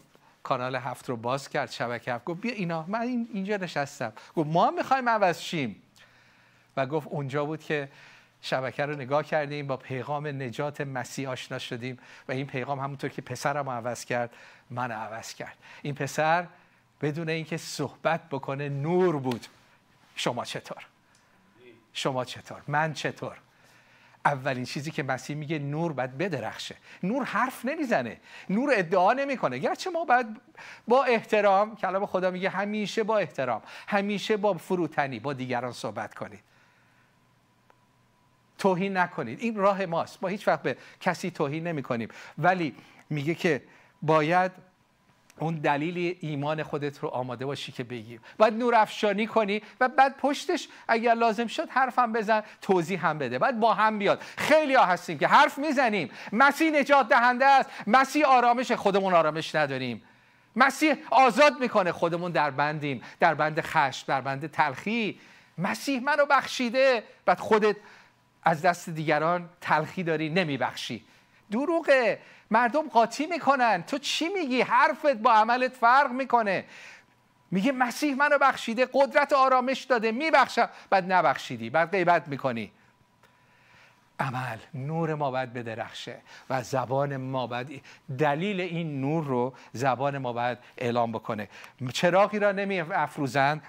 کانال 0.47 0.75
هفت 0.75 1.09
رو 1.09 1.17
باز 1.17 1.49
کرد 1.49 1.71
شبکه 1.71 2.13
هفت 2.13 2.25
گفت 2.25 2.41
بیا 2.41 2.51
اینا 2.51 2.85
من 2.87 3.01
اینجا 3.33 3.57
نشستم. 3.57 4.13
گفت 4.35 4.49
ما 4.49 4.71
می‌خوایم 4.71 5.09
عوض 5.09 5.41
شیم. 5.41 5.81
و 6.77 6.85
گفت 6.85 7.07
اونجا 7.07 7.45
بود 7.45 7.63
که 7.63 7.89
شبکه 8.41 8.85
رو 8.85 8.95
نگاه 8.95 9.23
کردیم 9.23 9.67
با 9.67 9.77
پیغام 9.77 10.27
نجات 10.27 10.81
مسیح 10.81 11.29
آشنا 11.29 11.59
شدیم 11.59 11.99
و 12.27 12.31
این 12.31 12.47
پیغام 12.47 12.79
همونطور 12.79 13.09
که 13.09 13.21
پسرم 13.21 13.69
عوض 13.69 14.05
کرد 14.05 14.29
من 14.69 14.91
عوض 14.91 15.33
کرد. 15.33 15.57
این 15.81 15.95
پسر 15.95 16.47
بدون 17.01 17.29
اینکه 17.29 17.57
صحبت 17.57 18.29
بکنه 18.29 18.69
نور 18.69 19.19
بود. 19.19 19.47
شما 20.15 20.45
چطور؟ 20.45 20.85
شما 21.93 22.25
چطور؟ 22.25 22.61
من 22.67 22.93
چطور؟ 22.93 23.37
اولین 24.25 24.65
چیزی 24.65 24.91
که 24.91 25.03
مسیح 25.03 25.36
میگه 25.36 25.59
نور 25.59 25.93
باید 25.93 26.17
بدرخشه. 26.17 26.75
نور 27.03 27.24
حرف 27.24 27.65
نمی‌زنه. 27.65 28.19
نور 28.50 28.69
ادعا 28.74 29.13
نمی‌کنه. 29.13 29.57
گرچه 29.57 29.89
ما 29.89 30.05
باید 30.05 30.27
با 30.88 31.03
احترام 31.03 31.75
کلام 31.75 32.05
خدا 32.05 32.31
میگه 32.31 32.50
همیشه 32.50 33.03
با 33.03 33.17
احترام 33.17 33.62
همیشه 33.88 34.38
با 34.38 34.53
فروتنی 34.53 35.19
با 35.19 35.33
دیگران 35.33 35.71
صحبت 35.71 36.13
کنید. 36.13 36.39
توهین 38.57 38.97
نکنید. 38.97 39.39
این 39.39 39.55
راه 39.55 39.86
ماست. 39.86 40.24
ما 40.24 40.29
هیچ 40.29 40.47
وقت 40.47 40.62
به 40.62 40.77
کسی 41.01 41.31
توهین 41.31 41.67
نمی 41.67 41.83
کنیم 41.83 42.09
ولی 42.38 42.75
میگه 43.09 43.36
که 43.36 43.63
باید 44.01 44.51
اون 45.39 45.56
دلیل 45.56 46.17
ایمان 46.22 46.63
خودت 46.63 47.00
رو 47.00 47.10
آماده 47.10 47.46
باشی 47.46 47.72
که 47.72 47.84
بگی. 47.84 48.20
باید 48.38 48.53
نور 48.53 48.75
افشانی 48.75 49.27
کنی 49.27 49.62
و 49.79 49.89
بعد 49.89 50.17
پشتش 50.17 50.67
اگر 50.88 51.13
لازم 51.13 51.48
شد 51.48 51.70
حرفم 51.70 52.13
بزن 52.13 52.44
توضیح 52.62 53.08
هم 53.08 53.17
بده. 53.17 53.39
باید 53.39 53.60
با 53.60 53.74
هم 53.74 54.00
بیاد. 54.00 54.22
خیلی 54.38 54.74
ها 54.74 54.86
هستیم 54.86 55.17
که 55.17 55.27
حرف 55.27 55.58
می‌زنیم. 55.58 56.10
مسیح 56.34 56.72
نجات 56.72 57.10
دهنده 57.10 57.46
است. 57.46 57.70
مسیح 57.88 58.25
آرامش 58.25 58.72
خودمون 58.72 59.13
آرامش 59.13 59.56
نداریم. 59.56 60.01
مسیح 60.56 60.96
آزاد 61.12 61.60
می‌کنه 61.60 61.91
خودمون 61.91 62.32
در 62.32 62.51
بندیم. 62.51 63.01
در 63.20 63.34
بند 63.34 63.62
خشم 63.62 64.03
در 64.08 64.22
بند 64.22 64.51
تلخی. 64.51 65.20
مسیح 65.58 66.03
منو 66.03 66.25
بخشیده. 66.25 67.03
بعد 67.25 67.39
خودت 67.39 67.75
از 68.44 68.62
دست 68.62 68.89
دیگران 68.89 69.50
تلخی 69.62 70.03
داری 70.03 70.29
نمیبخشی. 70.29 71.06
دروغه 71.51 72.19
مردم 72.51 72.89
قاطی 72.89 73.27
می‌کنن. 73.27 73.83
تو 73.83 73.97
چی 73.97 74.29
میگی؟ 74.29 74.61
حرفت 74.61 75.15
با 75.15 75.33
عملت 75.33 75.73
فرق 75.73 76.11
می‌کنه. 76.11 76.65
میگه 77.51 77.71
مسیح 77.71 78.15
منو 78.15 78.37
بخشیده 78.37 78.87
قدرت 78.93 79.33
آرامش 79.33 79.83
داده 79.83 80.11
میبخشم. 80.11 80.69
بعد 80.89 81.11
نبخشیدی 81.11 81.69
بعد 81.69 81.91
غیبت 81.91 82.27
می‌کنی. 82.27 82.71
عمل 84.19 84.57
نور 84.73 85.15
ما 85.15 85.31
باید 85.31 85.53
بدرخشه 85.53 86.17
و 86.49 86.63
زبان 86.63 87.17
ما 87.17 87.47
باید 87.47 87.81
دلیل 88.19 88.61
این 88.61 89.01
نور 89.01 89.23
رو 89.23 89.53
زبان 89.73 90.17
ما 90.17 90.33
باید 90.33 90.57
اعلام 90.77 91.11
بکنه. 91.11 91.49
چراغی 91.93 92.39
را 92.39 92.51
نمی 92.51 92.79
افروزند 92.79 93.61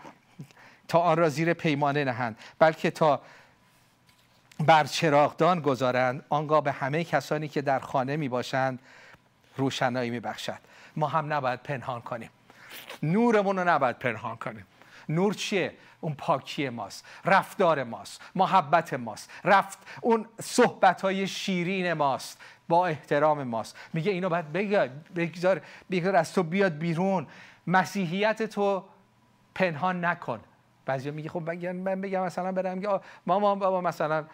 تا 0.88 0.98
آن 0.98 1.16
را 1.16 1.28
زیر 1.28 1.52
پیمانه 1.52 2.04
نهند 2.04 2.38
بلکه 2.58 2.90
تا 2.90 3.20
بر 4.66 4.84
چراغدان 4.84 5.60
گذارند. 5.60 6.24
آنگاه 6.28 6.62
به 6.62 6.72
همه 6.72 7.04
کسانی 7.04 7.48
که 7.48 7.62
در 7.62 7.78
خانه 7.78 8.16
می 8.16 8.28
باشند 8.28 8.78
روشنایی 9.56 10.10
می 10.10 10.20
بخشد 10.20 10.58
ما 10.96 11.06
هم 11.06 11.32
نباید 11.32 11.62
پنهان 11.62 12.00
کنیم. 12.00 12.30
نورمون 13.02 13.58
رو 13.58 13.68
نباید 13.68 13.98
پنهان 13.98 14.36
کنیم. 14.36 14.66
نور 15.08 15.34
چیه؟ 15.34 15.74
اون 16.00 16.14
پاکی 16.14 16.68
ماست 16.68 17.04
رفتار 17.24 17.84
ماست 17.84 18.20
محبت 18.34 18.94
ماست. 18.94 19.30
رفت 19.44 19.78
اون 20.00 20.26
صحبت 20.40 21.00
های 21.00 21.26
شیرین 21.26 21.92
ماست 21.92 22.40
با 22.68 22.86
احترام 22.86 23.42
ماست. 23.42 23.76
میگه 23.92 24.12
اینو 24.12 24.28
باید 24.28 24.52
بگذار 25.14 25.60
بگذار 25.90 26.16
از 26.16 26.32
تو 26.32 26.42
بیاد 26.42 26.78
بیرون. 26.78 27.26
مسیحیت 27.66 28.42
تو 28.42 28.84
پنهان 29.54 30.04
نکن. 30.04 30.40
بعضی 30.88 31.10
میگه 31.10 31.28
خب 31.28 31.50
من 31.62 32.00
بگم 32.00 32.22
مثلا 32.22 32.52
برم 32.52 32.78
میگه 32.78 33.00
ماما 33.26 33.54
بابا 33.54 33.80
مثلا 33.80 34.24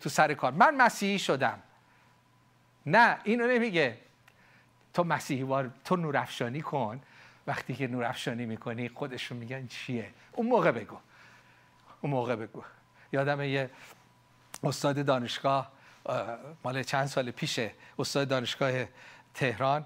تو 0.00 0.08
سر 0.08 0.34
کار. 0.34 0.52
من 0.52 0.76
مسیحی 0.76 1.18
شدم. 1.18 1.62
نه 2.86 3.18
اینو 3.24 3.46
نمیگه. 3.46 3.98
تو 4.94 5.04
مسیحی 5.04 5.42
وار 5.42 5.70
تو 5.84 5.96
نورافشانی 5.96 6.60
کن. 6.60 7.00
وقتی 7.46 7.74
که 7.74 7.86
نورافشانی 7.86 8.46
می‌کنی 8.46 8.88
خودشون 8.88 9.38
میگن 9.38 9.66
چیه؟ 9.66 10.10
اون 10.32 10.46
موقع 10.46 10.70
بگو. 10.70 10.96
اون 12.00 12.12
موقع 12.12 12.36
بگو. 12.36 12.62
یادم 13.12 13.40
یه 13.40 13.70
استاد 14.64 15.04
دانشگاه 15.04 15.72
مال 16.64 16.82
چند 16.82 17.06
سال 17.06 17.30
پیشه 17.30 17.70
استاد 17.98 18.28
دانشگاه 18.28 18.72
تهران. 19.34 19.84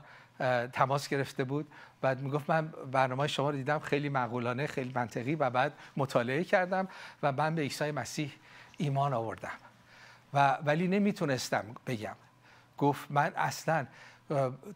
تماس 0.73 1.09
گرفته 1.09 1.45
بود. 1.45 1.73
بعد 2.01 2.21
می‌گفت 2.21 2.51
من 2.51 2.67
برنامه 2.93 3.27
شما 3.27 3.51
رو 3.51 3.57
دیدم 3.57 3.79
خیلی 3.79 4.09
معقولانه 4.09 4.67
خیلی 4.67 4.93
منطقی 4.95 5.35
و 5.35 5.51
بعد 5.51 5.73
مطالعه 5.97 6.45
کردم 6.45 6.89
و 7.23 7.33
من 7.33 7.55
به 7.55 7.63
عیسی 7.63 7.91
مسیح 7.91 8.33
ایمان 8.77 9.13
آوردم. 9.13 9.51
و 10.35 10.59
ولی 10.65 10.89
نمی‌تونستم 10.89 11.65
بگم. 11.87 12.17
گفت 12.79 13.11
من 13.11 13.33
اصلا 13.37 13.87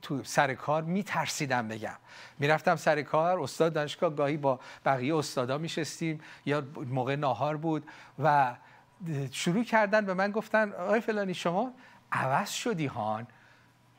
تو 0.02 0.24
سر 0.24 0.54
کار 0.54 0.82
میترسیدم 0.82 1.68
بگم. 1.68 1.96
می‌رفتم 2.38 2.76
سر 2.76 3.02
کار 3.02 3.40
استاد 3.40 3.72
دانشگاه 3.72 4.14
گاهی 4.14 4.36
با 4.36 4.60
بقیه 4.84 5.16
استادا 5.16 5.58
میشستیم. 5.58 6.20
یا 6.46 6.62
موقع 6.76 7.16
ناهار 7.16 7.56
بود 7.56 7.86
و 8.18 8.54
شروع 9.30 9.64
کردن 9.64 10.06
به 10.06 10.14
من 10.14 10.30
گفتن 10.30 10.72
آقای 10.72 11.00
فلانی 11.00 11.34
شما 11.34 11.72
عوض 12.12 12.50
شدی 12.50 12.86
هان. 12.86 13.26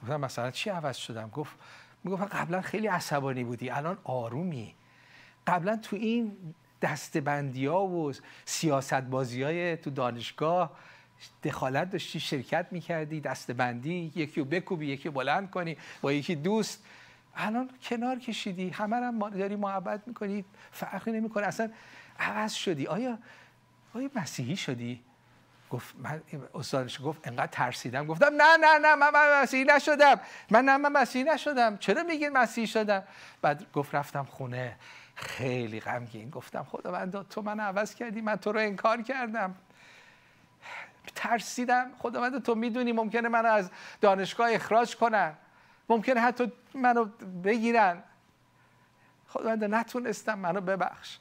گفتم 0.03 0.19
مثلا 0.19 0.51
چی 0.51 0.69
عوض 0.69 0.97
شدم؟ 0.97 1.29
گفت 1.29 1.55
می‌گفت 2.03 2.23
قبلا 2.23 2.61
خیلی 2.61 2.87
عصبانی 2.87 3.43
بودی 3.43 3.69
الان 3.69 3.97
آرومی. 4.03 4.73
قبلا 5.47 5.77
تو 5.77 5.95
این 5.95 6.37
دستبندی 6.81 7.65
ها 7.65 7.87
و 7.87 8.13
سیاست 8.45 9.01
بازی 9.01 9.43
های 9.43 9.77
تو 9.77 9.89
دانشگاه 9.89 10.71
دخالت 11.43 11.89
داشتی 11.89 12.19
شرکت 12.19 12.67
می‌کردی 12.71 13.21
دستبندی 13.21 14.11
یکی 14.15 14.41
رو 14.41 14.45
بکوبی 14.45 14.87
یکی 14.87 15.09
رو 15.09 15.11
بلند 15.13 15.49
کنی 15.49 15.77
با 16.01 16.11
یکی 16.11 16.35
دوست. 16.35 16.83
الان 17.35 17.69
کنار 17.83 18.19
کشیدی 18.19 18.69
همه 18.69 18.95
هم 18.95 19.29
داری 19.29 19.55
محبت 19.55 20.07
می‌کنی 20.07 20.45
فرقی 20.71 21.11
نمی‌کنه 21.11 21.47
اصلا 21.47 21.71
عوض 22.19 22.53
شدی. 22.53 22.87
آیا 22.87 23.17
آیا 23.93 24.09
مسیحی 24.15 24.55
شدی؟ 24.55 25.01
گفت 25.71 25.95
من 25.97 26.21
استادش 26.55 26.99
گفت 27.03 27.27
انقدر 27.27 27.47
ترسیدم. 27.47 28.05
گفتم 28.05 28.25
نه 28.25 28.57
نه 28.61 28.77
نه 28.81 28.95
من, 28.95 29.09
من 29.09 29.47
نشدم. 29.75 30.19
من 30.49 30.65
نه 30.65 30.77
من 30.77 30.91
مسیحی 30.91 31.23
نشدم. 31.23 31.77
چرا 31.77 32.03
میگین 32.03 32.29
مسیحی 32.29 32.67
شدم؟ 32.67 33.03
بعد 33.41 33.71
گفت 33.71 33.95
رفتم 33.95 34.23
خونه. 34.23 34.75
خیلی 35.15 35.79
غمگین. 35.79 36.29
گفتم 36.29 36.63
خدا 36.63 36.91
من 36.91 37.11
تو 37.11 37.41
من 37.41 37.59
عوض 37.59 37.95
کردی 37.95 38.21
من 38.21 38.35
تو 38.35 38.51
رو 38.51 38.59
انکار 38.59 39.01
کردم. 39.01 39.55
ترسیدم. 41.15 41.91
خداوند 41.99 42.43
تو 42.43 42.55
می‌دونی 42.55 42.91
ممکنه 42.91 43.29
منو 43.29 43.49
از 43.49 43.71
دانشگاه 44.01 44.51
اخراج 44.51 44.95
کنن. 44.95 45.33
ممکنه 45.89 46.19
حتی 46.21 46.51
منو 46.73 47.05
بگیرن. 47.43 48.03
خداوند 49.27 49.63
نتونستم 49.63 50.39
منو 50.39 50.61
ببخش. 50.61 51.17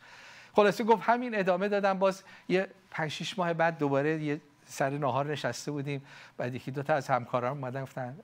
خلاصه 0.52 0.84
گفت 0.84 1.08
همین 1.08 1.38
ادامه 1.38 1.68
دادم. 1.68 1.98
باز 1.98 2.22
یه 2.48 2.70
پنج 2.90 3.10
شیش 3.10 3.38
ماه 3.38 3.52
بعد 3.52 3.78
دوباره 3.78 4.22
یه 4.22 4.40
سر 4.66 4.90
نهار 4.90 5.32
نشسته 5.32 5.70
بودیم. 5.70 6.02
بعد 6.36 6.54
یکی 6.54 6.70
دو 6.70 6.82
تا 6.82 6.94
از 6.94 7.08
همکاران 7.08 7.58
اومدن 7.58 7.82
گفتن 7.82 8.18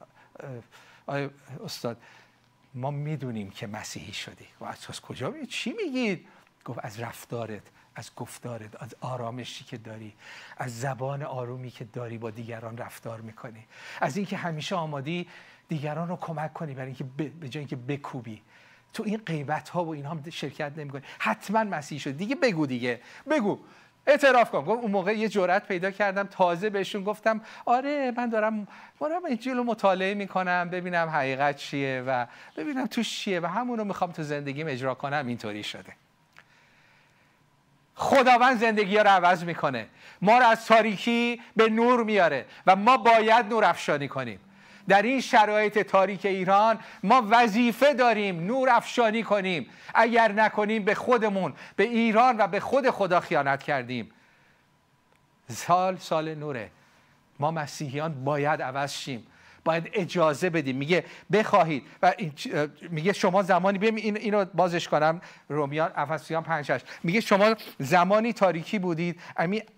آیا 1.07 1.31
استاد 1.65 1.97
ما 2.75 2.91
می‌دونیم 2.91 3.51
که 3.51 3.67
مسیحی 3.67 4.13
شدی. 4.13 4.47
و 4.61 4.65
از 4.65 5.01
کجا 5.01 5.31
می 5.31 5.47
چی 5.47 5.73
میگید؟ 5.73 6.29
گفت 6.65 6.79
از 6.83 7.01
رفتارت 7.01 7.63
از 7.95 8.11
گفتارت 8.17 8.83
از 8.83 8.95
آرامشی 9.01 9.65
که 9.65 9.77
داری 9.77 10.15
از 10.57 10.81
زبان 10.81 11.23
آرومی 11.23 11.71
که 11.71 11.85
داری 11.85 12.19
با 12.19 12.31
دیگران 12.31 12.79
رفتار 12.79 13.21
می‌کنی. 13.21 13.65
از 14.01 14.17
اینکه 14.17 14.37
همیشه 14.37 14.75
آمادی 14.75 15.29
دیگران 15.69 16.09
رو 16.09 16.17
کمک 16.17 16.53
کنی 16.53 16.75
برای 16.75 16.87
اینکه 16.87 17.05
به 17.41 17.49
جای 17.49 17.61
اینکه 17.61 17.77
بکوبی. 17.77 18.43
تو 18.93 19.03
این 19.07 19.17
غیبت 19.17 19.69
ها 19.69 19.85
و 19.85 19.89
اینها 19.89 20.19
شرکت 20.31 20.73
نمی‌کنی. 20.77 21.03
حتما 21.19 21.65
مسیح 21.65 21.99
شد 21.99 22.17
دیگه 22.17 22.35
بگو 22.35 22.67
دیگه. 22.67 23.01
بگو. 23.31 23.59
اعتراف 24.07 24.51
کن. 24.51 24.59
اون 24.59 24.91
موقع 24.91 25.13
یه 25.13 25.29
جرأت 25.29 25.69
پیدا 25.69 25.91
کردم 25.91 26.23
تازه 26.23 26.71
بهشون 26.71 27.05
گفتم 27.05 27.41
آره 27.65 28.13
من 28.17 28.29
دارم 28.29 28.69
دارم 29.01 29.23
انجیل 29.31 29.57
رو 29.57 29.65
مطالعه 29.65 30.15
می‌کنم 30.15 30.69
ببینم 30.73 31.09
حقیقت 31.09 31.57
چیه 31.57 32.05
و 32.07 32.27
ببینم 32.57 32.87
توش 32.87 33.19
چیه 33.19 33.41
و 33.41 33.47
همون 33.47 33.79
رو 33.79 33.85
می‌خوام 33.85 34.13
تو 34.13 34.23
زندگیم 34.23 34.67
اجرا 34.69 34.95
کنم. 34.95 35.27
اینطوری 35.27 35.63
شده. 35.63 35.93
خداوند 37.95 38.59
زندگی 38.59 38.97
رو 38.99 39.09
عوض 39.09 39.45
می‌کنه. 39.45 39.87
ما 40.23 40.39
رو 40.39 40.47
از 40.47 40.67
تاریکی 40.67 41.43
به 41.57 41.69
نور 41.69 42.05
میاره 42.05 42.47
و 42.67 42.77
ما 42.77 42.97
باید 42.97 43.47
نور 43.47 43.65
افشانی 43.65 44.09
کنیم. 44.09 44.41
در 44.89 45.03
این 45.03 45.21
شرایط 45.21 45.79
تاریک 45.79 46.27
ایران 46.27 46.79
ما 47.03 47.27
وظیفه 47.31 47.95
داریم 47.95 48.47
نور 48.47 48.69
افشانی 48.71 49.23
کنیم. 49.23 49.67
اگر 49.95 50.33
نکنیم 50.33 50.85
به 50.85 50.95
خودمون 50.95 51.55
به 51.77 51.85
ایران 51.85 52.37
و 52.39 52.47
به 52.47 52.61
خود 52.61 52.91
خدا 52.91 53.21
خیانت 53.21 53.63
کردیم. 53.63 54.11
سال 55.49 55.97
سال 55.97 56.35
نوره. 56.35 56.71
ما 57.39 57.51
مسیحیان 57.51 58.25
باید 58.25 58.63
عوض 58.63 58.93
شیم. 58.93 59.27
باید 59.65 59.91
اجازه 59.93 60.51
بدیم. 60.51 60.77
میگه 60.77 61.05
بخواهید. 61.33 61.83
و 62.03 62.13
میگه 62.91 63.13
شما 63.13 63.43
زمانی 63.43 63.79
بیم 63.79 63.95
این 63.95 64.17
اینو 64.17 64.45
بازش 64.45 64.89
کنم. 64.89 65.21
رومیان 65.49 65.93
افسیان 65.97 66.43
5 66.43 66.73
میگه 67.03 67.21
شما 67.21 67.55
زمانی 67.79 68.33
تاریکی 68.33 68.79
بودید 68.79 69.21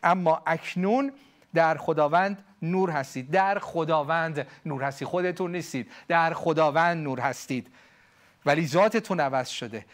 اما 0.02 0.42
اکنون 0.46 1.12
در 1.54 1.76
خداوند 1.76 2.44
نور 2.62 2.90
هستید. 2.90 3.30
در 3.30 3.58
خداوند 3.58 4.46
نور 4.66 4.82
هستید 4.82 5.08
خودتون 5.08 5.52
نیستید. 5.52 5.90
در 6.08 6.34
خداوند 6.34 7.04
نور 7.04 7.20
هستید. 7.20 7.66
ولی 8.46 8.66
ذاتتون 8.66 9.20
عوض 9.20 9.48
شده. 9.48 9.84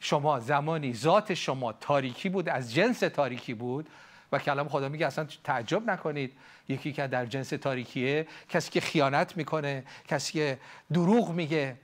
شما 0.00 0.40
زمانی 0.40 0.94
ذات 0.94 1.34
شما 1.34 1.72
تاریکی 1.72 2.28
بود 2.28 2.48
از 2.48 2.74
جنس 2.74 2.98
تاریکی 2.98 3.54
بود 3.54 3.88
و 4.32 4.38
کلام 4.38 4.68
خدا 4.68 4.88
میگه 4.88 5.06
اصلا 5.06 5.26
تعجب 5.44 5.90
نکنید. 5.90 6.32
یکی 6.68 6.92
که 6.92 7.06
در 7.06 7.26
جنس 7.26 7.48
تاریکیه 7.48 8.26
کسی 8.48 8.70
که 8.70 8.80
خیانت 8.80 9.36
می‌کنه 9.36 9.84
کسی 10.08 10.32
که 10.32 10.58
دروغ 10.92 11.30
میگه 11.30 11.76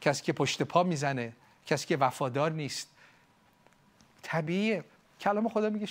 کسی 0.00 0.22
که 0.22 0.32
پشت 0.32 0.62
پا 0.62 0.82
می‌زنه 0.82 1.32
کسی 1.66 1.86
که 1.86 1.96
وفادار 1.96 2.50
نیست. 2.50 2.88
طبیعیه. 4.22 4.84
کلام 5.20 5.48
خدا 5.48 5.70
میگه 5.70 5.86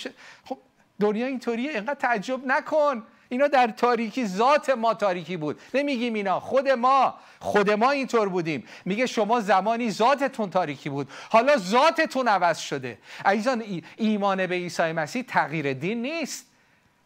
خب 0.45 0.57
دنیا 1.01 1.27
اینطوریه 1.27 1.72
اینقدر 1.72 1.93
تعجب 1.93 2.46
نکن. 2.46 3.03
اینا 3.29 3.48
در 3.48 3.67
تاریکی 3.67 4.27
ذات 4.27 4.70
ما 4.70 4.93
تاریکی 4.93 5.38
بود. 5.38 5.60
نمیگیم 5.74 6.13
اینا 6.13 6.39
خود 6.39 6.70
ما 6.70 7.15
خود 7.39 7.72
ما 7.72 7.91
اینطور 7.91 8.29
بودیم. 8.29 8.67
میگه 8.86 9.05
شما 9.05 9.39
زمانی 9.39 9.91
ذاتتون 9.91 10.50
تاریکی 10.50 10.89
بود. 10.89 11.10
حالا 11.29 11.58
ذاتتون 11.58 12.27
عوض 12.27 12.58
شده. 12.58 12.98
عزیزان 13.25 13.63
ایمان 13.98 14.48
به 14.48 14.55
عیسی 14.55 14.91
مسیح 14.91 15.24
تغییر 15.27 15.74
دین 15.74 16.01
نیست. 16.01 16.46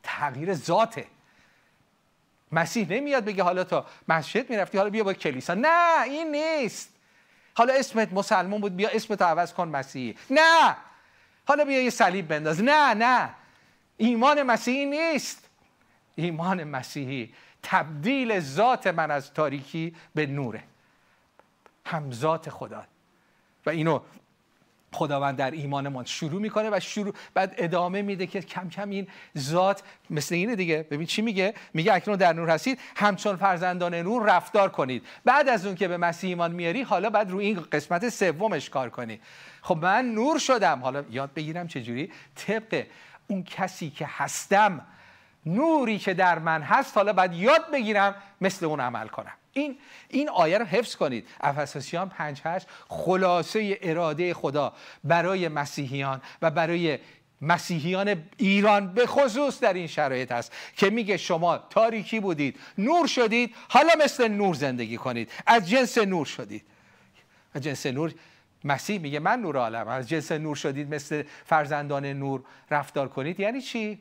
تغییر 0.03 0.53
ذاته. 0.53 1.05
مسیح 2.51 2.87
نمیاد 2.89 3.25
بگه 3.25 3.43
حالا 3.43 3.63
تا 3.63 3.85
مسجد 4.07 4.49
می‌رفتی 4.49 4.77
حالا 4.77 4.89
بیا 4.89 5.03
با 5.03 5.13
کلیسا. 5.13 5.53
نه 5.53 6.03
این 6.03 6.31
نیست. 6.31 6.89
حالا 7.53 7.73
اسمت 7.73 8.13
مسلمان 8.13 8.61
بود 8.61 8.75
بیا 8.75 8.89
اسمت 8.89 9.21
عوض 9.21 9.53
کن 9.53 9.67
مسیحی. 9.67 10.15
نه. 10.29 10.75
حالا 11.47 11.65
بیا 11.65 11.81
یه 11.81 11.89
صلیب 11.89 12.27
بنداز. 12.27 12.63
نه 12.63 12.93
نه. 12.93 13.29
ایمان 13.97 14.43
مسیحی 14.43 14.85
نیست. 14.85 15.49
ایمان 16.15 16.63
مسیحی 16.63 17.33
تبدیل 17.63 18.39
ذات 18.39 18.87
من 18.87 19.11
از 19.11 19.33
تاریکی 19.33 19.95
به 20.15 20.25
نوره. 20.25 20.63
همزات 21.85 22.49
خدا. 22.49 22.83
و 23.65 23.69
اینو 23.69 23.99
خداوند 24.91 25.37
در 25.37 25.51
ایمانمان 25.51 26.05
شروع 26.05 26.41
می‌کنه 26.41 26.69
و 26.71 26.79
شروع 26.79 27.13
بعد 27.33 27.55
ادامه 27.57 28.01
میده 28.01 28.27
که 28.27 28.41
کم 28.41 28.69
کم 28.69 28.89
این 28.89 29.07
ذات 29.37 29.83
مثل 30.09 30.35
اینه 30.35 30.55
دیگه. 30.55 30.87
ببین 30.91 31.07
چی 31.07 31.21
میگه؟ 31.21 31.53
میگه 31.73 31.93
اکنون 31.93 32.17
در 32.17 32.33
نور 32.33 32.49
هستید 32.49 32.79
همچون 32.95 33.35
فرزندان 33.35 33.95
نور 33.95 34.35
رفتار 34.35 34.69
کنید. 34.69 35.03
بعد 35.25 35.49
از 35.49 35.65
اون 35.65 35.75
که 35.75 35.87
به 35.87 35.97
مسیح 35.97 36.27
ایمان 36.27 36.51
میاری 36.51 36.81
حالا 36.81 37.09
بعد 37.09 37.31
رو 37.31 37.37
این 37.37 37.59
قسمت 37.71 38.09
سومش 38.09 38.69
کار 38.69 38.89
کنی. 38.89 39.19
خب 39.61 39.77
من 39.77 40.05
نور 40.05 40.39
شدم. 40.39 40.79
حالا 40.79 41.03
یاد 41.11 41.33
بگیرم 41.33 41.67
چجوری؟ 41.67 42.11
طبق 42.35 42.85
اون 43.27 43.43
کسی 43.43 43.89
که 43.89 44.05
هستم 44.09 44.85
نوری 45.45 45.99
که 45.99 46.13
در 46.13 46.39
من 46.39 46.61
هست 46.61 46.97
حالا 46.97 47.13
باید 47.13 47.33
یاد 47.33 47.71
بگیرم 47.71 48.15
مثل 48.41 48.65
اون 48.65 48.79
عمل 48.79 49.07
کنم. 49.07 49.33
این 49.53 49.77
این 50.09 50.29
آیه 50.29 50.57
رو 50.57 50.65
حفظ 50.65 50.95
کنید. 50.95 51.27
افساسیان 51.41 52.09
5 52.09 52.41
8 52.45 52.67
خلاصه 52.87 53.79
اراده 53.81 54.33
خدا 54.33 54.73
برای 55.03 55.47
مسیحیان 55.47 56.21
و 56.41 56.51
برای 56.51 56.99
مسیحیان 57.41 58.23
ایران 58.37 58.93
به 58.93 59.07
خصوص 59.07 59.59
در 59.59 59.73
این 59.73 59.87
شرایط 59.87 60.31
است 60.31 60.51
که 60.77 60.89
میگه 60.89 61.17
شما 61.17 61.57
تاریکی 61.57 62.19
بودید 62.19 62.59
نور 62.77 63.07
شدید 63.07 63.55
حالا 63.69 63.93
مثل 64.03 64.27
نور 64.27 64.55
زندگی 64.55 64.97
کنید. 64.97 65.31
از 65.47 65.69
جنس 65.69 65.97
نور 65.97 66.25
شدید. 66.25 66.65
از 67.53 67.61
جنس 67.61 67.85
نور 67.85 68.13
مسیح 68.65 68.99
میگه 68.99 69.19
من 69.19 69.39
نور 69.39 69.57
عالم 69.57 69.87
از 69.87 70.09
جنس 70.09 70.31
نور 70.31 70.55
شدید 70.55 70.93
مثل 70.93 71.23
فرزندان 71.45 72.05
نور 72.05 72.43
رفتار 72.71 73.07
کنید. 73.07 73.39
یعنی 73.39 73.61
چی؟ 73.61 73.99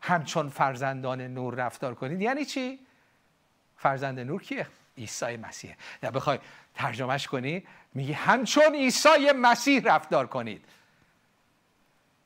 همچون 0.00 0.48
فرزندان 0.48 1.20
نور 1.20 1.54
رفتار 1.54 1.94
کنید. 1.94 2.20
یعنی 2.20 2.44
چی؟ 2.44 2.78
فرزند 3.76 4.20
نور 4.20 4.42
کیه؟ 4.42 4.66
عیسی 4.98 5.36
مسیح. 5.36 5.76
یا 6.02 6.10
بخوای 6.10 6.38
ترجمهش 6.74 7.26
کنی؟ 7.26 7.64
میگه 7.94 8.14
همچون 8.14 8.74
عیسی 8.74 9.32
مسیح 9.36 9.82
رفتار 9.84 10.26
کنید. 10.26 10.64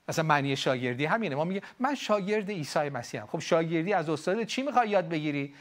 مثلا 0.08 0.24
معنی 0.24 0.56
شاگردی 0.56 1.04
همینه. 1.04 1.34
ما 1.34 1.44
میگه 1.44 1.62
من 1.78 1.94
شاگرد 1.94 2.50
عیسی 2.50 2.88
مسیحم. 2.88 3.26
خب 3.26 3.38
شاگردی 3.38 3.92
از 3.92 4.08
استاد 4.08 4.44
چی 4.44 4.62
می‌خوای 4.62 4.88
یاد 4.88 5.08
بگیری؟ 5.08 5.54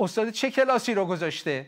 استاد 0.00 0.30
چه 0.30 0.50
کلاسی 0.50 0.94
رو 0.94 1.06
گذاشته؟ 1.06 1.66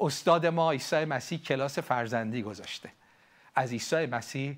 استاد 0.00 0.46
ما 0.46 0.72
عیسی 0.72 1.04
مسیح 1.04 1.38
کلاس 1.38 1.78
فرزندی 1.78 2.42
گذاشته. 2.42 2.90
از 3.54 3.72
عیسی 3.72 4.06
مسیح 4.06 4.56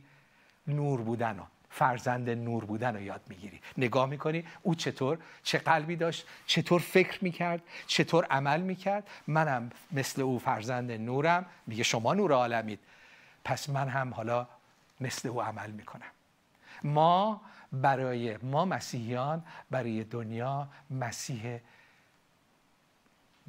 نور 0.66 1.00
بودن 1.00 1.40
فرزند 1.70 2.30
نور 2.30 2.64
بودن 2.64 2.94
رو 2.94 3.02
یاد 3.02 3.20
می‌گیری. 3.28 3.60
نگاه 3.78 4.06
می‌کنی 4.06 4.44
او 4.62 4.74
چطور 4.74 5.18
چه 5.42 5.58
قلبی 5.58 5.96
داشت 5.96 6.26
چطور 6.46 6.80
فکر 6.80 7.24
می‌کرد 7.24 7.62
چطور 7.86 8.24
عمل 8.24 8.60
می‌کرد. 8.60 9.08
منم 9.26 9.70
مثل 9.92 10.22
او 10.22 10.38
فرزند 10.38 10.92
نورم. 10.92 11.46
میگه 11.66 11.82
شما 11.82 12.14
نور 12.14 12.32
عالمید. 12.32 12.78
پس 13.44 13.70
من 13.70 13.88
هم 13.88 14.14
حالا 14.14 14.46
مثل 15.00 15.28
او 15.28 15.42
عمل 15.42 15.70
می‌کنم. 15.70 16.10
ما 16.84 17.40
برای 17.72 18.36
ما 18.36 18.64
مسیحیان 18.64 19.44
برای 19.70 20.04
دنیا 20.04 20.68
مسیح 20.90 21.60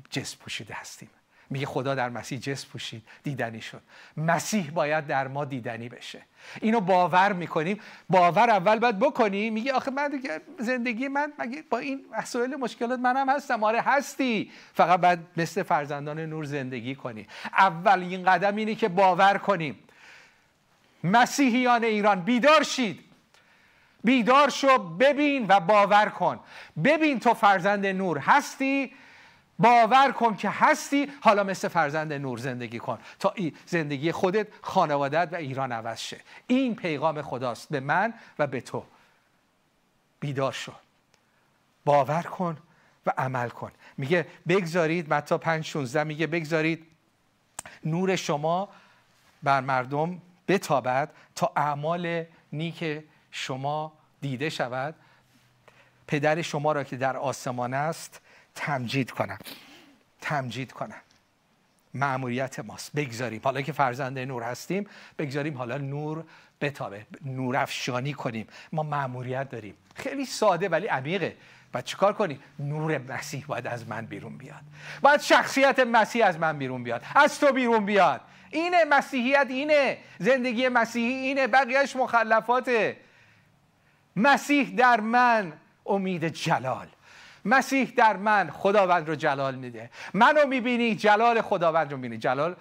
جسم 0.09 0.37
پوشیده 0.37 0.73
هستیم. 0.73 1.09
میگه 1.51 1.65
خدا 1.65 1.95
در 1.95 2.09
مسیح 2.09 2.39
جسم 2.39 2.69
پوشید 2.69 3.03
دیدنی 3.23 3.61
شد. 3.61 3.81
مسیح 4.17 4.71
باید 4.71 5.07
در 5.07 5.27
ما 5.27 5.45
دیدنی 5.45 5.89
بشه. 5.89 6.21
اینو 6.61 6.79
باور 6.79 7.33
می‌کنیم. 7.33 7.79
باور 8.09 8.49
اول 8.49 8.79
باید 8.79 8.99
بکنی. 8.99 9.49
میگه 9.49 9.73
آخه 9.73 9.91
من 9.91 10.07
دیگه 10.07 10.41
زندگی 10.59 11.07
من 11.07 11.33
مگه 11.39 11.63
با 11.69 11.77
این 11.77 12.05
مسائل 12.17 12.55
مشکلات 12.55 12.99
منم 12.99 13.29
هستم؟ 13.29 13.63
آره 13.63 13.81
هستی. 13.81 14.51
فقط 14.73 15.01
باید 15.01 15.19
مثل 15.37 15.63
فرزندان 15.63 16.19
نور 16.19 16.43
زندگی 16.45 16.95
کنی. 16.95 17.27
اولین 17.57 18.23
قدم 18.23 18.55
اینه 18.55 18.75
که 18.75 18.87
باور 18.87 19.37
کنیم. 19.37 19.79
مسیحیان 21.03 21.83
ایران 21.83 22.21
بیدار 22.21 22.63
شید. 22.63 22.99
بیدار 24.03 24.49
شو 24.49 24.77
ببین 24.77 25.45
و 25.49 25.59
باور 25.59 26.09
کن. 26.09 26.39
ببین 26.83 27.19
تو 27.19 27.33
فرزند 27.33 27.85
نور 27.85 28.17
هستی 28.17 28.93
باور 29.61 30.11
کن 30.11 30.35
که 30.35 30.49
هستی. 30.49 31.11
حالا 31.21 31.43
مثل 31.43 31.67
فرزند 31.67 32.13
نور 32.13 32.37
زندگی 32.37 32.79
کن. 32.79 32.99
تا 33.19 33.33
زندگی 33.65 34.11
خودت 34.11 34.47
خانوادت 34.61 35.29
و 35.31 35.35
ایران 35.35 35.71
عوض 35.71 35.99
شه. 35.99 36.19
این 36.47 36.75
پیغام 36.75 37.21
خداست 37.21 37.69
به 37.69 37.79
من 37.79 38.13
و 38.39 38.47
به 38.47 38.61
تو. 38.61 38.83
بیدار 40.19 40.51
شو. 40.51 40.71
باور 41.85 42.21
کن 42.21 42.57
و 43.05 43.13
عمل 43.17 43.49
کن. 43.49 43.71
میگه 43.97 44.27
بگذارید 44.47 45.13
متا 45.13 45.37
5 45.37 45.65
16 45.65 46.03
میگه 46.03 46.27
بگذارید 46.27 46.85
نور 47.85 48.15
شما 48.15 48.69
بر 49.43 49.61
مردم 49.61 50.21
بتابد 50.47 51.11
تا 51.35 51.51
اعمال 51.55 52.25
نیک 52.53 53.03
شما 53.31 53.93
دیده 54.21 54.49
شود. 54.49 54.95
پدر 56.07 56.41
شما 56.41 56.71
را 56.71 56.83
که 56.83 56.97
در 56.97 57.17
آسمان 57.17 57.73
است 57.73 58.20
تمجید 58.55 59.11
کنم. 59.11 59.37
تمجید 60.21 60.71
کنم. 60.71 61.01
معمولیت 61.93 62.59
ماست. 62.59 62.91
بگذاریم. 62.95 63.41
حالا 63.43 63.61
که 63.61 63.71
فرزند 63.71 64.19
نور 64.19 64.43
هستیم 64.43 64.87
بگذاریم 65.19 65.57
حالا 65.57 65.77
نور 65.77 66.23
بتابه. 66.61 67.05
نور 67.25 67.57
افشانی 67.57 68.13
کنیم. 68.13 68.47
ما 68.71 68.83
معمولیت 68.83 69.49
داریم. 69.49 69.75
خیلی 69.95 70.25
ساده 70.25 70.69
ولی 70.69 70.87
عمیقه. 70.87 71.35
و 71.73 71.81
چیکار 71.81 72.13
کنیم؟ 72.13 72.39
نور 72.59 72.97
مسیح 72.97 73.45
باید 73.47 73.67
از 73.67 73.87
من 73.87 74.05
بیرون 74.05 74.37
بیاد. 74.37 74.61
باید 75.01 75.21
شخصیت 75.21 75.79
مسیح 75.79 76.25
از 76.25 76.39
من 76.39 76.57
بیرون 76.57 76.83
بیاد. 76.83 77.03
از 77.15 77.39
تو 77.39 77.51
بیرون 77.53 77.85
بیاد. 77.85 78.21
اینه 78.49 78.85
مسیحیت 78.85 79.47
اینه. 79.49 79.97
زندگی 80.19 80.69
مسیحی 80.69 81.13
اینه. 81.13 81.47
بقیهش 81.47 81.95
مخلفاته. 81.95 82.97
مسیح 84.15 84.75
در 84.75 84.99
من 84.99 85.53
امید 85.85 86.27
جلال. 86.27 86.87
مسیح 87.45 87.93
در 87.97 88.17
من 88.17 88.49
خداوند 88.49 89.09
رو 89.09 89.15
جلال 89.15 89.55
میده. 89.55 89.89
منو 90.13 90.47
می‌بینی 90.47 90.95
جلال 90.95 91.41
خداوند 91.41 91.91
رو 91.91 91.97
می‌بینی. 91.97 92.17
جلال 92.17 92.55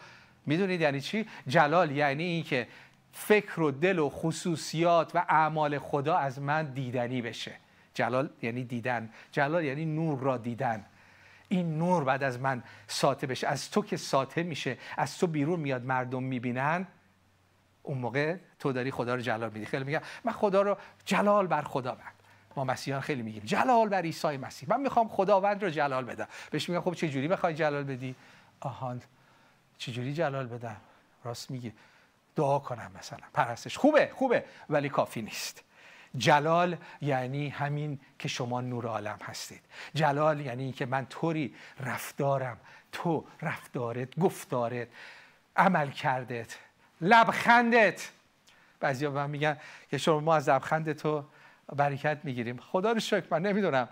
می‌دونید 0.46 0.80
یعنی 0.80 1.00
چی؟ 1.00 1.26
جلال 1.46 1.90
یعنی 1.90 2.24
اینکه 2.24 2.68
فکر 3.12 3.60
و 3.60 3.70
دل 3.70 3.98
و 3.98 4.08
خصوصیات 4.08 5.10
و 5.14 5.24
اعمال 5.28 5.78
خدا 5.78 6.16
از 6.16 6.40
من 6.40 6.64
دیدنی 6.64 7.22
بشه. 7.22 7.52
جلال 7.94 8.30
یعنی 8.42 8.64
دیدن. 8.64 9.10
جلال 9.32 9.64
یعنی 9.64 9.84
نور 9.84 10.18
را 10.18 10.36
دیدن. 10.36 10.84
این 11.48 11.78
نور 11.78 12.04
بعد 12.04 12.22
از 12.22 12.40
من 12.40 12.62
ساته 12.86 13.26
بشه. 13.26 13.46
از 13.46 13.70
تو 13.70 13.82
که 13.82 13.96
ساته 13.96 14.42
میشه 14.42 14.78
از 14.96 15.18
تو 15.18 15.26
بیرون 15.26 15.60
میاد 15.60 15.84
مردم 15.84 16.22
می‌بینن. 16.22 16.86
اون 17.82 17.98
موقع 17.98 18.36
تو 18.58 18.72
داری 18.72 18.90
خدا 18.90 19.14
رو 19.14 19.20
جلال 19.20 19.50
میدی. 19.50 19.66
خیلی 19.66 19.84
میگم 19.84 20.00
من 20.24 20.32
خدا 20.32 20.62
رو 20.62 20.76
جلال 21.04 21.46
بر 21.46 21.62
خدا 21.62 21.94
بر. 21.94 22.19
ما 22.56 22.64
مسیحیان 22.64 23.00
خیلی 23.00 23.22
میگیم. 23.22 23.42
جلال 23.44 23.88
بر 23.88 24.02
عیسی 24.02 24.36
مسیح. 24.36 24.68
من 24.68 24.80
می‌خوام 24.80 25.08
خداوند 25.08 25.64
رو 25.64 25.70
جلال 25.70 26.04
بدم. 26.04 26.28
بهش 26.50 26.68
میگم 26.68 26.80
خب 26.80 26.94
چه 26.94 27.08
جوری 27.08 27.28
بخوای 27.28 27.54
جلال 27.54 27.84
بدی؟ 27.84 28.14
آهان 28.60 29.02
چه 29.78 29.92
جوری 29.92 30.14
جلال 30.14 30.46
بدم؟ 30.46 30.76
راست 31.24 31.50
میگی. 31.50 31.72
دعا 32.36 32.58
کنم 32.58 32.90
مثلا. 32.98 33.26
پرستش. 33.34 33.78
خوبه 33.78 34.10
خوبه 34.14 34.44
ولی 34.70 34.88
کافی 34.88 35.22
نیست. 35.22 35.64
جلال 36.16 36.76
یعنی 37.00 37.48
همین 37.48 38.00
که 38.18 38.28
شما 38.28 38.60
نور 38.60 38.86
عالم 38.86 39.18
هستید. 39.22 39.60
جلال 39.94 40.40
یعنی 40.40 40.72
که 40.72 40.86
من 40.86 41.06
طوری 41.06 41.54
رفتارم. 41.80 42.56
تو 42.92 43.24
رفتارت 43.42 44.18
گفتارت 44.18 44.88
عمل 45.56 45.90
کردت. 45.90 46.56
لبخندت. 47.00 48.10
بعضی 48.80 49.08
من 49.08 49.30
میگن 49.30 49.56
که 49.90 49.98
شما 49.98 50.34
از 50.34 50.48
لبخند 50.48 50.92
تو 50.92 51.24
برکت 51.76 52.18
می‌گیریم. 52.24 52.56
خدا 52.56 52.92
رو 52.92 53.00
شکر 53.00 53.24
من 53.30 53.42
نمی‌دونم. 53.42 53.88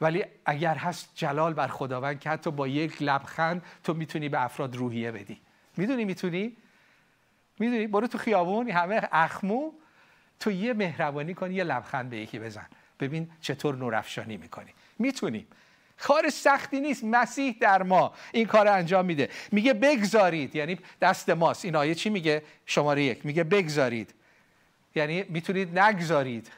ولی 0.00 0.24
اگر 0.44 0.74
هست 0.74 1.10
جلال 1.14 1.54
بر 1.54 1.68
خداوند 1.68 2.20
که 2.20 2.30
حتی 2.30 2.50
با 2.50 2.68
یک 2.68 3.02
لبخند 3.02 3.62
تو 3.84 3.94
می‌تونی 3.94 4.28
به 4.28 4.44
افراد 4.44 4.76
روحیه 4.76 5.12
بدی. 5.12 5.40
می‌دونی 5.76 6.04
می‌تونی؟ 6.04 6.56
می‌دونی؟ 7.58 7.86
برو 7.86 8.06
تو 8.06 8.18
خیابون 8.18 8.70
همه 8.70 9.08
اخمو 9.12 9.72
تو 10.40 10.50
یه 10.50 10.72
مهربانی 10.72 11.34
کن 11.34 11.52
یه 11.52 11.64
لبخند 11.64 12.10
به 12.10 12.16
یکی 12.16 12.38
بزن. 12.38 12.66
ببین 13.00 13.30
چطور 13.40 13.76
نورافشانی 13.76 14.36
می‌کنی. 14.36 14.70
می‌تونیم 14.98 15.46
کار 15.98 16.30
سختی 16.30 16.80
نیست. 16.80 17.04
مسیح 17.04 17.56
در 17.60 17.82
ما 17.82 18.14
این 18.32 18.46
کار 18.46 18.68
انجام 18.68 19.04
میده. 19.04 19.28
میگه 19.52 19.74
بگذارید. 19.74 20.56
یعنی 20.56 20.78
دست 21.00 21.30
ماست. 21.30 21.64
این 21.64 21.76
آیه 21.76 21.94
چی 21.94 22.10
میگه؟ 22.10 22.42
شماره 22.66 23.04
یک. 23.04 23.26
میگه 23.26 23.44
بگذارید. 23.44 24.14
یعنی 24.94 25.24
می‌تونید 25.28 25.78
نگذارید. 25.78 26.50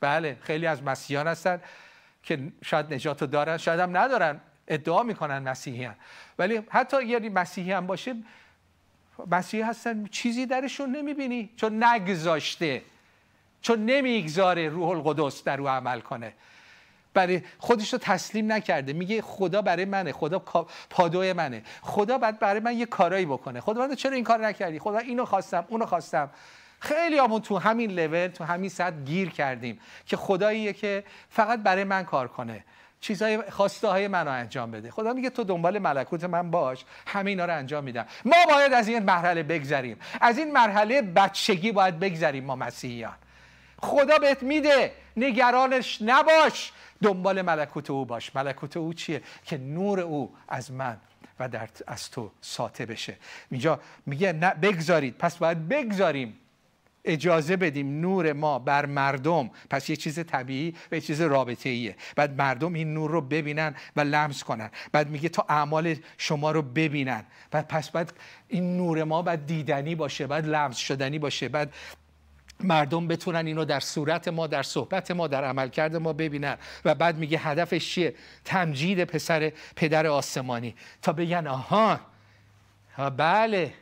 بله 0.00 0.36
خیلی 0.40 0.66
از 0.66 0.82
مسیحیان 0.82 1.28
هستن 1.28 1.60
که 2.22 2.38
شاید 2.62 2.94
نجات 2.94 3.20
رو 3.20 3.26
دارن 3.26 3.56
شاید 3.56 3.80
هم 3.80 3.96
ندارن 3.96 4.40
ادعا 4.68 5.02
می‌کنن 5.02 5.38
مسیحیان. 5.38 5.94
ولی 6.38 6.62
حتی 6.70 7.04
یعنی 7.04 7.28
مسیحی 7.28 7.72
هم 7.72 7.86
باشه 7.86 8.14
مسیحی 9.30 9.62
هستن 9.62 10.06
چیزی 10.06 10.46
درشون 10.46 10.96
نمی‌بینی 10.96 11.50
چون 11.56 11.84
نگذاشته 11.84 12.82
چون 13.62 13.86
نمی‌گذاره 13.86 14.68
روح 14.68 14.88
القدس 14.88 15.44
در 15.44 15.60
او 15.60 15.68
عمل 15.68 16.00
کنه. 16.00 16.32
برای 17.14 17.42
خودش 17.58 17.92
رو 17.92 17.98
تسلیم 17.98 18.52
نکرده 18.52 18.92
میگه 18.92 19.22
خدا 19.22 19.62
برای 19.62 19.84
منه 19.84 20.12
خدا 20.12 20.38
پادوی 20.90 21.32
منه. 21.32 21.62
خدا 21.82 22.18
بعد 22.18 22.38
برای 22.38 22.60
من 22.60 22.78
یه 22.78 22.86
کارایی 22.86 23.26
بکنه. 23.26 23.60
خدا 23.60 23.86
من 23.86 23.94
چرا 23.94 24.12
این 24.12 24.24
کار 24.24 24.46
نکردی؟ 24.46 24.78
خدا 24.78 24.98
اینو 24.98 25.24
خواستم 25.24 25.64
اونو 25.68 25.86
خواستم. 25.86 26.30
خیلی 26.84 27.18
همون 27.18 27.40
تو 27.40 27.58
همین 27.58 27.90
لول 27.90 28.26
تو 28.26 28.44
همین 28.44 28.70
سطح 28.70 28.96
گیر 28.96 29.30
کردیم 29.30 29.80
که 30.06 30.16
خداییه 30.16 30.72
که 30.72 31.04
فقط 31.28 31.62
برای 31.62 31.84
من 31.84 32.02
کار 32.04 32.28
کنه. 32.28 32.64
چیزهای 33.00 33.50
خواسته 33.50 33.88
های 33.88 34.08
منو 34.08 34.30
انجام 34.30 34.70
بده. 34.70 34.90
خدا 34.90 35.12
میگه 35.12 35.30
تو 35.30 35.44
دنبال 35.44 35.78
ملکوت 35.78 36.24
من 36.24 36.50
باش 36.50 36.84
همه 37.06 37.30
اینا 37.30 37.44
رو 37.44 37.56
انجام 37.56 37.84
میدم. 37.84 38.06
ما 38.24 38.36
باید 38.48 38.72
از 38.72 38.88
این 38.88 38.98
مرحله 38.98 39.42
بگذریم. 39.42 39.98
از 40.20 40.38
این 40.38 40.52
مرحله 40.52 41.02
بچگی 41.02 41.72
باید 41.72 42.00
بگذریم 42.00 42.44
ما 42.44 42.56
مسیحیان. 42.56 43.16
خدا 43.78 44.18
بهت 44.18 44.42
میده 44.42 44.92
نگرانش 45.16 46.02
نباش. 46.02 46.72
دنبال 47.02 47.42
ملکوت 47.42 47.90
او 47.90 48.04
باش. 48.04 48.36
ملکوت 48.36 48.76
او 48.76 48.94
چیه؟ 48.94 49.22
که 49.44 49.58
نور 49.58 50.00
او 50.00 50.34
از 50.48 50.72
من 50.72 50.96
و 51.40 51.48
در 51.48 51.68
از 51.86 52.10
تو 52.10 52.30
ساطع 52.40 52.84
بشه. 52.84 53.16
اینجا 53.50 53.80
میگه 54.06 54.32
نه 54.32 54.54
بگذارید. 54.54 55.18
پس 55.18 55.36
باید 55.36 55.68
بگذاریم. 55.68 56.40
اجازه 57.04 57.56
بدیم 57.56 58.00
نور 58.00 58.32
ما 58.32 58.58
بر 58.58 58.86
مردم 58.86 59.50
پس 59.70 59.90
یه 59.90 59.96
چیز 59.96 60.18
طبیعی 60.18 60.74
و 60.92 60.94
یه 60.94 61.00
چیز 61.00 61.20
رابطه 61.20 61.68
ایه 61.68 61.96
بعد 62.16 62.38
مردم 62.38 62.72
این 62.72 62.94
نور 62.94 63.10
رو 63.10 63.20
ببینن 63.20 63.74
و 63.96 64.00
لمس 64.00 64.44
کنن. 64.44 64.70
بعد 64.92 65.10
میگه 65.10 65.28
تا 65.28 65.46
اعمال 65.48 65.96
شما 66.18 66.50
رو 66.50 66.62
ببینن. 66.62 67.24
بعد 67.50 67.68
پس 67.68 67.90
بعد 67.90 68.12
این 68.48 68.76
نور 68.76 69.04
ما 69.04 69.22
بعد 69.22 69.46
دیدنی 69.46 69.94
باشه 69.94 70.26
بعد 70.26 70.46
لمس 70.46 70.76
شدنی 70.76 71.18
باشه 71.18 71.48
بعد 71.48 71.74
مردم 72.60 73.08
بتونن 73.08 73.46
اینو 73.46 73.64
در 73.64 73.80
صورت 73.80 74.28
ما 74.28 74.46
در 74.46 74.62
صحبت 74.62 75.10
ما 75.10 75.26
در 75.26 75.44
عملکرد 75.44 75.96
ما 75.96 76.12
ببینن. 76.12 76.56
و 76.84 76.94
بعد 76.94 77.18
میگه 77.18 77.38
هدفش 77.38 77.94
چیه؟ 77.94 78.14
تمجید 78.44 79.04
پسر 79.04 79.52
پدر 79.76 80.06
آسمانی. 80.06 80.74
تا 81.02 81.12
بگن 81.12 81.46
آها 81.46 82.00
بله 83.16 83.72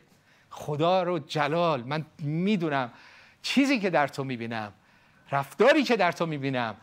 خدا 0.49 1.03
رو 1.03 1.19
جلال. 1.19 1.83
من 1.83 2.05
می‌دونم 2.19 2.91
چیزی 3.43 3.79
که 3.79 3.89
در 3.89 4.07
تو 4.07 4.23
می‌بینم 4.23 4.73
رفتاری 5.31 5.83
که 5.83 5.97
در 5.97 6.11
تو 6.11 6.25
می‌بینم 6.25 6.75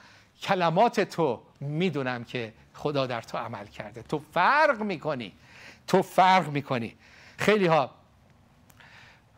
کلمات 0.42 1.01
تو 1.01 1.42
می‌دونم 1.61 2.25
که 2.25 2.53
خدا 2.75 3.07
در 3.07 3.23
تو 3.23 3.38
عمل 3.38 3.66
کرده. 3.66 4.03
تو 4.03 4.18
فرق 4.18 4.81
می‌کنی. 4.83 5.33
تو 5.87 6.03
فرق 6.03 6.49
می‌کنی. 6.49 6.96
خیلی 7.38 7.66
ها 7.66 7.90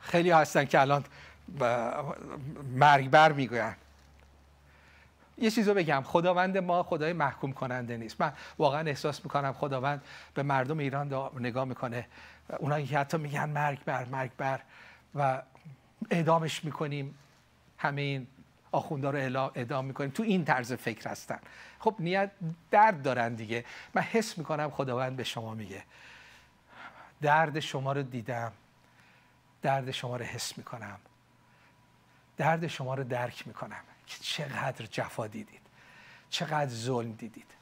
خیلی 0.01 0.31
ها 0.31 0.41
هستن 0.41 0.65
که 0.65 0.81
الان 0.81 1.05
مرگبر 2.75 3.33
می‌گوین 3.33 3.75
یه 5.39 5.51
چیز 5.51 5.69
رو 5.69 5.75
بگم 5.75 6.03
خداوند 6.07 6.59
ما 6.59 6.83
خدای 6.83 7.13
محکوم 7.13 7.53
کننده 7.53 7.97
نیست. 7.97 8.21
من 8.21 8.33
واقعا 8.59 8.81
احساس 8.89 9.25
می‌کنم 9.25 9.53
خداوند 9.53 10.03
به 10.35 10.43
مردم 10.43 10.79
ایران 10.79 11.31
نگاه 11.39 11.65
می‌کنه. 11.65 12.07
اونایی 12.59 12.87
که 12.87 12.99
حتی 12.99 13.17
میگن 13.17 13.49
مرگ 13.49 13.85
بر 13.85 14.05
مرگ 14.05 14.31
بر 14.37 14.61
و 15.15 15.43
اعدامش 16.11 16.65
می‌کنیم. 16.65 17.19
همه 17.79 18.03
این 18.03 18.27
آخونده 18.73 19.11
رو 19.11 19.51
اعدام 19.55 19.85
می‌کنیم. 19.85 20.11
تو 20.11 20.23
این 20.23 20.45
طرز 20.45 20.73
فکر 20.73 21.11
هستن. 21.11 21.39
خب 21.79 21.95
نیت 21.99 22.31
درد 22.71 23.03
دارن 23.03 23.35
دیگه. 23.35 23.65
من 23.95 24.03
حس 24.03 24.39
می‌کنم 24.39 24.71
خداوند 24.71 25.17
به 25.17 25.25
شما 25.25 25.55
میگه. 25.55 25.85
درد 27.23 27.61
شما 27.61 27.93
رو 27.93 28.03
دیدم. 28.03 28.53
درد 29.63 29.91
شما 29.91 30.17
رو 30.17 30.25
حس 30.25 30.59
می‌کنم. 30.59 31.01
درد 32.37 32.67
شما 32.67 32.95
رو 32.95 33.05
درک 33.05 33.47
می‌کنم. 33.47 33.83
که 34.07 34.19
چقدر 34.21 34.87
جفا 34.87 35.27
دیدید. 35.27 35.61
چقدر 36.31 36.71
ظلم 36.71 37.13
دیدید. 37.13 37.55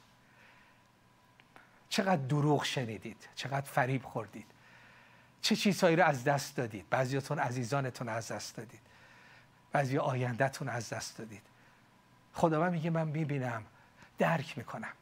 چقدر 1.89 2.21
دروغ 2.21 2.65
شنیدید. 2.65 3.27
چقدر 3.35 3.65
فریب 3.65 4.03
خوردید. 4.03 4.45
چه 5.41 5.55
چیزهایی 5.55 5.95
رو 5.95 6.05
از 6.05 6.23
دست 6.23 6.57
دادید؟ 6.57 6.89
بعضیاتون 6.89 7.39
عزیزانتون 7.39 8.09
از 8.09 8.31
دست 8.31 8.55
دادید. 8.55 8.81
بعضی 9.71 9.97
آیندهتون 9.97 10.69
از 10.69 10.89
دست 10.89 11.17
دادید. 11.17 11.41
خداوند 12.33 12.71
میگه 12.71 12.89
من 12.89 13.07
می‌بینم 13.07 13.63
درک 14.17 14.57
می‌کنم. 14.57 14.93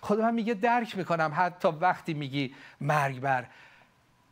خدا 0.00 0.30
میگه 0.30 0.54
درک 0.54 0.96
می‌کنم. 0.96 1.32
حتی 1.36 1.68
وقتی 1.68 2.14
میگی 2.14 2.54
مرگ 2.80 3.20
بر 3.20 3.46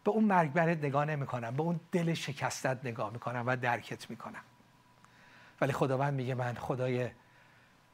به 0.04 0.10
اون 0.10 0.24
مرگ 0.24 0.52
برت 0.52 0.78
نگاه 0.78 1.04
نمی‌کنم. 1.04 1.56
به 1.56 1.62
اون 1.62 1.80
دل 1.92 2.14
شکستت 2.14 2.78
نگاه 2.84 3.12
می‌کنم 3.12 3.44
و 3.46 3.56
درکت 3.56 4.10
می‌کنم. 4.10 4.42
ولی 5.60 5.72
خداوند 5.72 6.14
میگه 6.14 6.34
من 6.34 6.54
خدای 6.54 7.10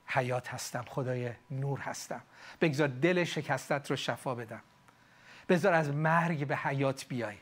حیات 0.06 0.54
هستم 0.54 0.84
خدای 0.88 1.32
نور 1.50 1.80
هستم. 1.80 2.20
بگذار 2.60 2.88
دل 2.88 3.24
شکستت 3.24 3.90
رو 3.90 3.96
شفا 3.96 4.34
بدم. 4.34 4.62
بذار 5.48 5.72
از 5.72 5.88
مرگ 5.88 6.46
به 6.46 6.56
حیات 6.56 7.06
بیای. 7.08 7.36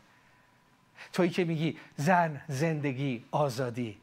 تویی 1.12 1.30
که 1.30 1.44
میگی 1.44 1.78
زن 1.96 2.40
زندگی 2.48 3.24
آزادی. 3.30 3.98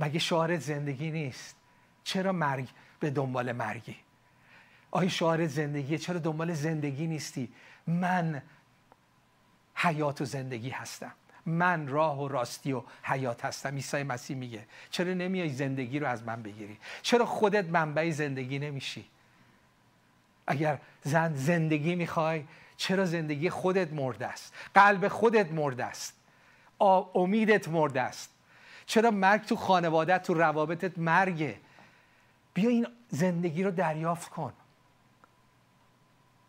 مگه 0.00 0.18
شعارت 0.18 0.60
زندگی 0.60 1.10
نیست؟ 1.10 1.56
چرا 2.04 2.32
مرگ 2.32 2.68
به 3.00 3.10
دنبال 3.10 3.52
مرگی؟ 3.52 3.96
آیا 4.90 5.08
شعارت 5.08 5.48
زندگیه؟ 5.48 5.98
چرا 5.98 6.18
دنبال 6.18 6.52
زندگی 6.52 7.06
نیستی؟ 7.06 7.52
من 7.86 8.42
حیات 9.74 10.20
و 10.20 10.24
زندگی 10.24 10.70
هستم. 10.70 11.12
من 11.46 11.88
راه 11.88 12.20
و 12.22 12.28
راستی 12.28 12.72
و 12.72 12.82
حیات 13.02 13.44
هستم. 13.44 13.74
عیسی 13.74 14.02
مسیح 14.02 14.36
میگه 14.36 14.66
چرا 14.90 15.14
نمیای 15.14 15.48
زندگی 15.48 15.98
رو 15.98 16.06
از 16.06 16.22
من 16.22 16.42
بگیری؟ 16.42 16.78
چرا 17.02 17.26
خودت 17.26 17.64
منبع 17.64 18.10
زندگی 18.10 18.58
نمیشی؟ 18.58 19.04
اگر 20.50 20.78
زن 21.02 21.34
زندگی 21.34 21.94
می‌خوای 21.94 22.44
چرا 22.76 23.04
زندگی 23.04 23.50
خودت 23.50 23.92
مرده 23.92 24.26
است؟ 24.26 24.54
قلب 24.74 25.08
خودت 25.08 25.52
مرده 25.52 25.84
است. 25.84 26.16
امیدت 27.14 27.68
مرده 27.68 28.00
است. 28.00 28.30
چرا 28.86 29.10
مرگ 29.10 29.44
تو 29.44 29.56
خانوادت 29.56 30.22
تو 30.22 30.34
روابطت 30.34 30.98
مرگه؟ 30.98 31.56
بیا 32.54 32.70
این 32.70 32.86
زندگی 33.08 33.62
رو 33.62 33.70
دریافت 33.70 34.28
کن. 34.28 34.52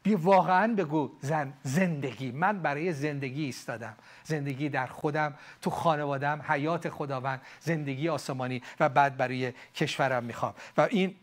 بیا 0.03 0.17
واقعا 0.17 0.73
بگو 0.73 1.11
زن 1.21 1.53
زندگی. 1.63 2.31
من 2.31 2.61
برای 2.61 2.93
زندگی 2.93 3.43
ایستادم. 3.43 3.95
زندگی 4.23 4.69
در 4.69 4.87
خودم 4.87 5.33
تو 5.61 5.69
خانوادم 5.69 6.41
حیات 6.47 6.89
خداوند 6.89 7.41
زندگی 7.59 8.09
آسمانی 8.09 8.61
و 8.79 8.89
بعد 8.89 9.17
برای 9.17 9.53
کشورم 9.75 10.23
می‌خوام. 10.23 10.53
و 10.77 10.87
این 10.91 11.15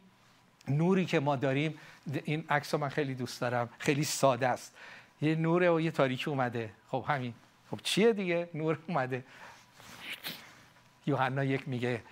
نوری 0.71 1.05
که 1.05 1.21
ما 1.21 1.37
داریم 1.37 1.79
این 2.25 2.45
عکس 2.51 2.75
من 2.75 2.89
خیلی 2.89 3.15
دوست 3.15 3.41
دارم 3.41 3.69
خیلی 3.79 4.05
ساده 4.05 4.49
است. 4.49 4.75
یه 5.21 5.35
نور 5.35 5.71
و 5.71 5.81
یه 5.81 5.91
تاریکی 5.91 6.31
اومده. 6.31 6.71
خب 6.91 7.05
همین. 7.09 7.35
خب 7.71 7.81
چیه 7.83 8.13
دیگه؟ 8.13 8.49
نور 8.55 8.79
اومده. 8.87 9.25
یوحنا 11.07 11.45
یک 11.45 11.69
میگه 11.69 12.03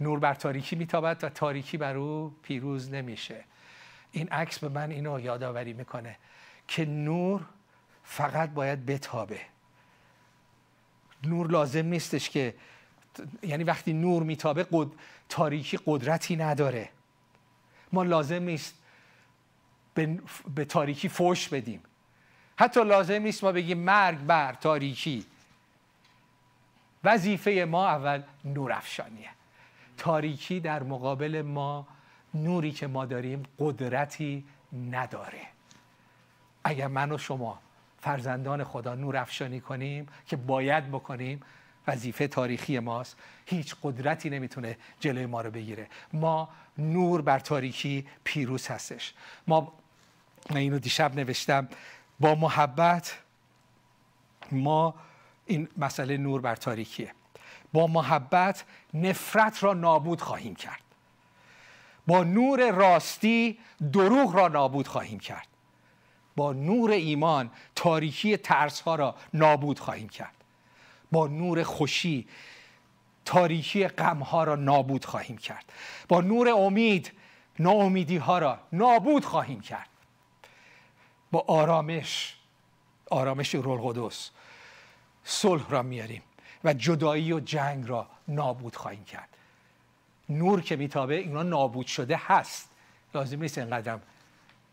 نور 0.00 0.18
بر 0.18 0.34
تاریکی 0.34 0.76
میتابد 0.76 1.24
و 1.24 1.28
تاریکی 1.28 1.76
بر 1.76 1.96
او 1.96 2.34
پیروز 2.42 2.90
نمیشه. 2.90 3.44
این 4.12 4.28
عکس 4.28 4.58
به 4.58 4.68
من 4.68 4.90
اینو 4.90 5.20
یادآوری 5.20 5.72
می‌کنه 5.72 6.16
که 6.68 6.84
نور 6.84 7.42
فقط 8.04 8.50
باید 8.50 8.86
بتابه. 8.86 9.40
نور 11.24 11.50
لازم 11.50 11.86
نیستش 11.86 12.30
که 12.30 12.54
یعنی 13.42 13.64
وقتی 13.64 13.92
نور 13.92 14.22
میتابه 14.22 14.66
قد... 14.72 14.88
تاریکی 15.28 15.78
قدرتی 15.86 16.36
نداره. 16.36 16.88
ما 17.92 18.02
لازم 18.02 18.42
نیست 18.42 18.74
به, 19.94 20.18
به 20.54 20.64
تاریکی 20.64 21.08
فوش 21.08 21.48
بدیم. 21.48 21.82
حتی 22.56 22.84
لازم 22.84 23.22
نیست 23.22 23.44
ما 23.44 23.52
بگیم 23.52 23.78
مرگ 23.78 24.18
بر 24.18 24.52
تاریکی. 24.52 25.26
وظیفه 27.04 27.66
ما 27.70 27.88
اول 27.88 28.22
نور 28.44 28.72
افشانیه. 28.72 29.28
تاریکی 29.96 30.60
در 30.60 30.82
مقابل 30.82 31.42
ما 31.42 31.86
نوری 32.34 32.72
که 32.72 32.86
ما 32.86 33.06
داریم 33.06 33.42
قدرتی 33.58 34.44
نداره. 34.90 35.46
اگر 36.64 36.86
من 36.86 37.12
و 37.12 37.18
شما 37.18 37.58
فرزندان 38.00 38.64
خدا 38.64 38.94
نور 38.94 39.16
افشانی 39.16 39.60
کنیم 39.60 40.06
که 40.26 40.36
باید 40.36 40.90
بکنیم 40.90 41.40
وظیفه 41.86 42.28
تاریخی 42.28 42.78
ماست. 42.78 43.16
هیچ 43.46 43.76
قدرتی 43.82 44.30
نمی‌تونه 44.30 44.78
جلوی 45.00 45.26
ما 45.26 45.40
رو 45.40 45.50
بگیره. 45.50 45.88
ما 46.12 46.48
نور 46.78 47.22
بر 47.22 47.38
تاریکی 47.38 48.06
پیروز 48.24 48.68
هستش. 48.68 49.14
ما 49.46 49.72
اینو 50.50 50.78
دیشب 50.78 51.14
نوشتم. 51.14 51.68
با 52.20 52.34
محبت 52.34 53.18
ما 54.52 54.94
این 55.46 55.68
مسئله 55.76 56.16
نور 56.16 56.40
بر 56.40 56.56
تاریکیه. 56.56 57.12
با 57.72 57.86
محبت 57.86 58.64
نفرت 58.94 59.64
را 59.64 59.74
نابود 59.74 60.20
خواهیم 60.20 60.54
کرد. 60.54 60.80
با 62.06 62.24
نور 62.24 62.70
راستی 62.70 63.58
دروغ 63.92 64.34
را 64.36 64.48
نابود 64.48 64.88
خواهیم 64.88 65.18
کرد. 65.18 65.46
با 66.36 66.52
نور 66.52 66.90
ایمان 66.90 67.50
تاریکی 67.74 68.36
ترس 68.36 68.80
ها 68.80 68.94
را 68.94 69.14
نابود 69.34 69.78
خواهیم 69.78 70.08
کرد. 70.08 70.32
با 71.12 71.26
نور 71.26 71.62
خوشی 71.62 72.26
تاریکی 73.24 73.88
غم 73.88 74.18
ها 74.18 74.44
را 74.44 74.56
نابود 74.56 75.04
خواهیم 75.04 75.36
کرد. 75.36 75.72
با 76.08 76.20
نور 76.20 76.48
امید 76.48 77.12
ناامیدی 77.58 78.16
ها 78.16 78.38
را 78.38 78.58
نابود 78.72 79.24
خواهیم 79.24 79.60
کرد. 79.60 79.88
با 81.32 81.44
آرامش 81.48 82.36
آرامش 83.10 83.54
رول 83.54 83.80
قدس 83.82 84.30
صلح 85.24 85.70
را 85.70 85.82
میاریم 85.82 86.22
و 86.64 86.72
جدایی 86.72 87.32
و 87.32 87.40
جنگ 87.40 87.88
را 87.88 88.06
نابود 88.28 88.76
خواهیم 88.76 89.04
کرد. 89.04 89.28
نور 90.28 90.60
که 90.60 90.76
میتابه 90.76 91.14
اینا 91.14 91.42
نابود 91.42 91.86
شده 91.86 92.20
هست. 92.26 92.70
لازم 93.14 93.42
نیست 93.42 93.58
اینقدرم 93.58 94.02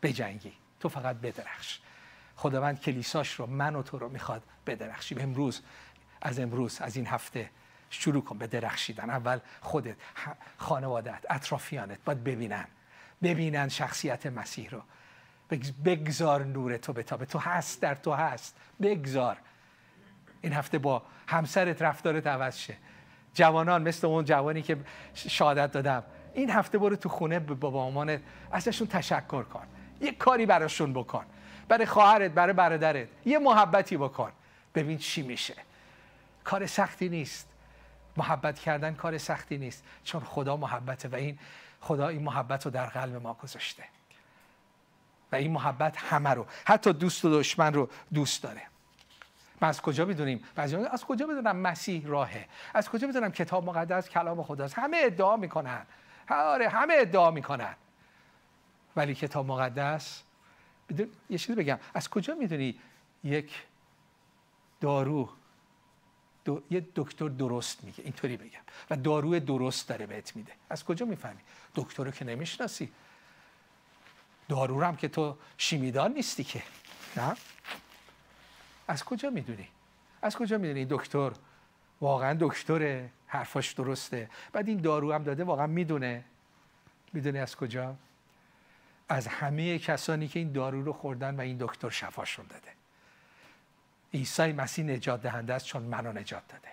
بجنگی. 0.02 0.54
تو 0.80 0.90
فقط 0.90 1.16
بدرخش. 1.16 1.80
خداوند 2.36 2.82
کلیساش 2.82 3.34
رو 3.34 3.46
من 3.46 3.76
و 3.76 3.84
تو 3.84 4.00
رو 4.00 4.10
می‌خواد 4.10 4.44
بدرخشیم. 4.68 5.18
امروز 5.22 5.62
از 6.24 6.40
امروز 6.40 6.82
از 6.82 6.96
این 6.96 7.08
هفته 7.08 7.50
شروع 7.90 8.24
کن 8.24 8.38
به 8.38 8.48
درخشیدن. 8.48 9.10
اول 9.10 9.40
خودت 9.62 9.96
خانوادت 10.58 11.26
اطرافیانت 11.30 12.00
باید 12.06 12.24
ببینن. 12.24 12.68
ببینن 13.24 13.70
شخصیت 13.70 14.26
مسیح 14.26 14.70
رو. 14.70 14.82
بگذار 15.86 16.44
نور 16.44 16.78
تو 16.78 16.94
بتابه. 16.94 17.26
تو 17.26 17.40
هست 17.40 17.82
در 17.82 17.96
تو 17.96 18.14
هست. 18.14 18.58
بگذار. 18.82 19.38
این 20.42 20.54
هفته 20.54 20.78
با 20.78 21.04
همسرت 21.28 21.82
رفتارت 21.82 22.28
عوض 22.28 22.58
شه. 22.58 22.78
جوانان 23.34 23.82
مثل 23.82 24.08
اون 24.08 24.26
جوانی 24.26 24.62
که 24.62 24.78
شادت 25.14 25.72
دادم. 25.72 26.04
این 26.34 26.50
هفته 26.50 26.78
برو 26.78 26.96
تو 26.96 27.10
خونه 27.10 27.40
با 27.40 27.72
مامانت. 27.72 28.22
ازشون 28.52 28.88
تشکر 28.88 29.44
کن. 29.44 29.68
یه 30.02 30.12
کاری 30.12 30.46
براشون 30.46 30.94
بکن. 30.94 31.26
برای 31.68 31.86
خواهرت 31.86 32.32
برای 32.32 32.54
برادرت. 32.54 33.08
یه 33.26 33.40
محبتی 33.40 33.98
بکن. 33.98 34.32
ببین 34.76 34.98
چی 34.98 35.22
میشه. 35.22 35.56
کار 36.44 36.66
سختی 36.66 37.10
نیست. 37.10 37.50
محبت 38.18 38.60
کردن 38.60 38.94
کار 38.94 39.18
سختی 39.18 39.58
نیست. 39.58 39.84
چون 40.04 40.24
خدا 40.24 40.58
محبته 40.58 41.08
و 41.08 41.16
این 41.16 41.40
خدا 41.82 42.08
این 42.08 42.24
محبت 42.24 42.66
رو 42.66 42.72
در 42.72 42.86
قلب 42.86 43.16
ما 43.16 43.34
گذاشته. 43.34 43.84
و 45.32 45.36
این 45.36 45.52
محبت 45.52 45.98
همه 45.98 46.30
رو 46.30 46.46
حتی 46.66 46.94
دوست 46.94 47.26
و 47.26 47.40
دشمن 47.40 47.74
رو 47.74 47.90
دوست 48.14 48.44
داره. 48.44 48.62
ما 49.62 49.68
از 49.68 49.82
کجا 49.82 50.06
می‌دونیم؟ 50.06 50.44
از 50.56 51.06
کجا 51.06 51.26
می‌دونم 51.26 51.56
مسیح 51.56 52.08
راهه؟ 52.08 52.48
از 52.74 52.90
کجا 52.90 53.08
می‌دونم 53.08 53.32
کتاب 53.32 53.66
مقدس 53.66 54.10
کلام 54.10 54.44
خداست؟ 54.44 54.80
همه 54.80 55.02
ادعا 55.04 55.38
می‌کنن. 55.38 55.86
آره 56.30 56.70
همه 56.70 56.94
ادعا 56.98 57.32
می‌کنن. 57.32 57.76
ولی 58.96 59.16
کتاب 59.16 59.46
مقدس 59.46 60.24
یه 61.30 61.38
چیزی 61.38 61.56
بگم. 61.56 61.80
از 61.94 62.10
کجا 62.10 62.36
می‌دونی 62.36 62.80
یک 63.24 63.64
دارو 64.82 65.30
یه 66.70 66.88
دکتر 66.96 67.28
درست 67.28 67.84
میگه 67.84 68.04
اینطوری 68.04 68.38
بگم. 68.38 68.62
و 68.90 68.98
داروی 68.98 69.40
درست 69.40 69.88
داره 69.88 70.06
بهت 70.06 70.36
میده. 70.36 70.52
از 70.70 70.84
کجا 70.84 71.06
می‌فهمی؟ 71.06 71.42
دکتر 71.76 72.04
رو 72.04 72.12
که 72.12 72.26
نمی‌شناسی. 72.26 72.92
دارو 74.50 74.84
هم 74.84 74.96
که 74.96 75.08
تو 75.08 75.38
شیمیدان 75.58 76.14
نیستی 76.14 76.44
که. 76.44 76.64
نه؟ 77.18 77.36
از 78.88 79.04
کجا 79.04 79.30
می‌دونی؟ 79.30 79.68
از 80.22 80.36
کجا 80.36 80.58
می‌دونی 80.58 80.86
دکتر 80.86 81.32
واقعا 82.02 82.38
دکتره؟ 82.40 83.10
حرفاش 83.28 83.72
درسته. 83.72 84.30
بعد 84.52 84.68
این 84.68 84.82
دارو 84.82 85.14
هم 85.14 85.24
داده 85.24 85.44
واقعا 85.44 85.68
می‌دونه. 85.68 86.24
می‌دونه 87.14 87.40
از 87.40 87.56
کجا؟ 87.56 87.96
از 89.10 89.28
همه 89.28 89.80
کسانی 89.80 90.28
که 90.28 90.40
این 90.40 90.52
دارو 90.52 90.84
رو 90.84 90.94
خوردن 90.94 91.36
و 91.36 91.42
این 91.42 91.58
دکتر 91.60 91.90
شفاشون 91.90 92.46
داده. 92.48 92.83
عیسی 94.14 94.52
مسیح 94.52 94.86
نجات 94.86 95.22
دهنده 95.22 95.54
است 95.54 95.66
چون 95.66 95.84
منو 95.84 96.12
نجات 96.12 96.44
داده. 96.50 96.68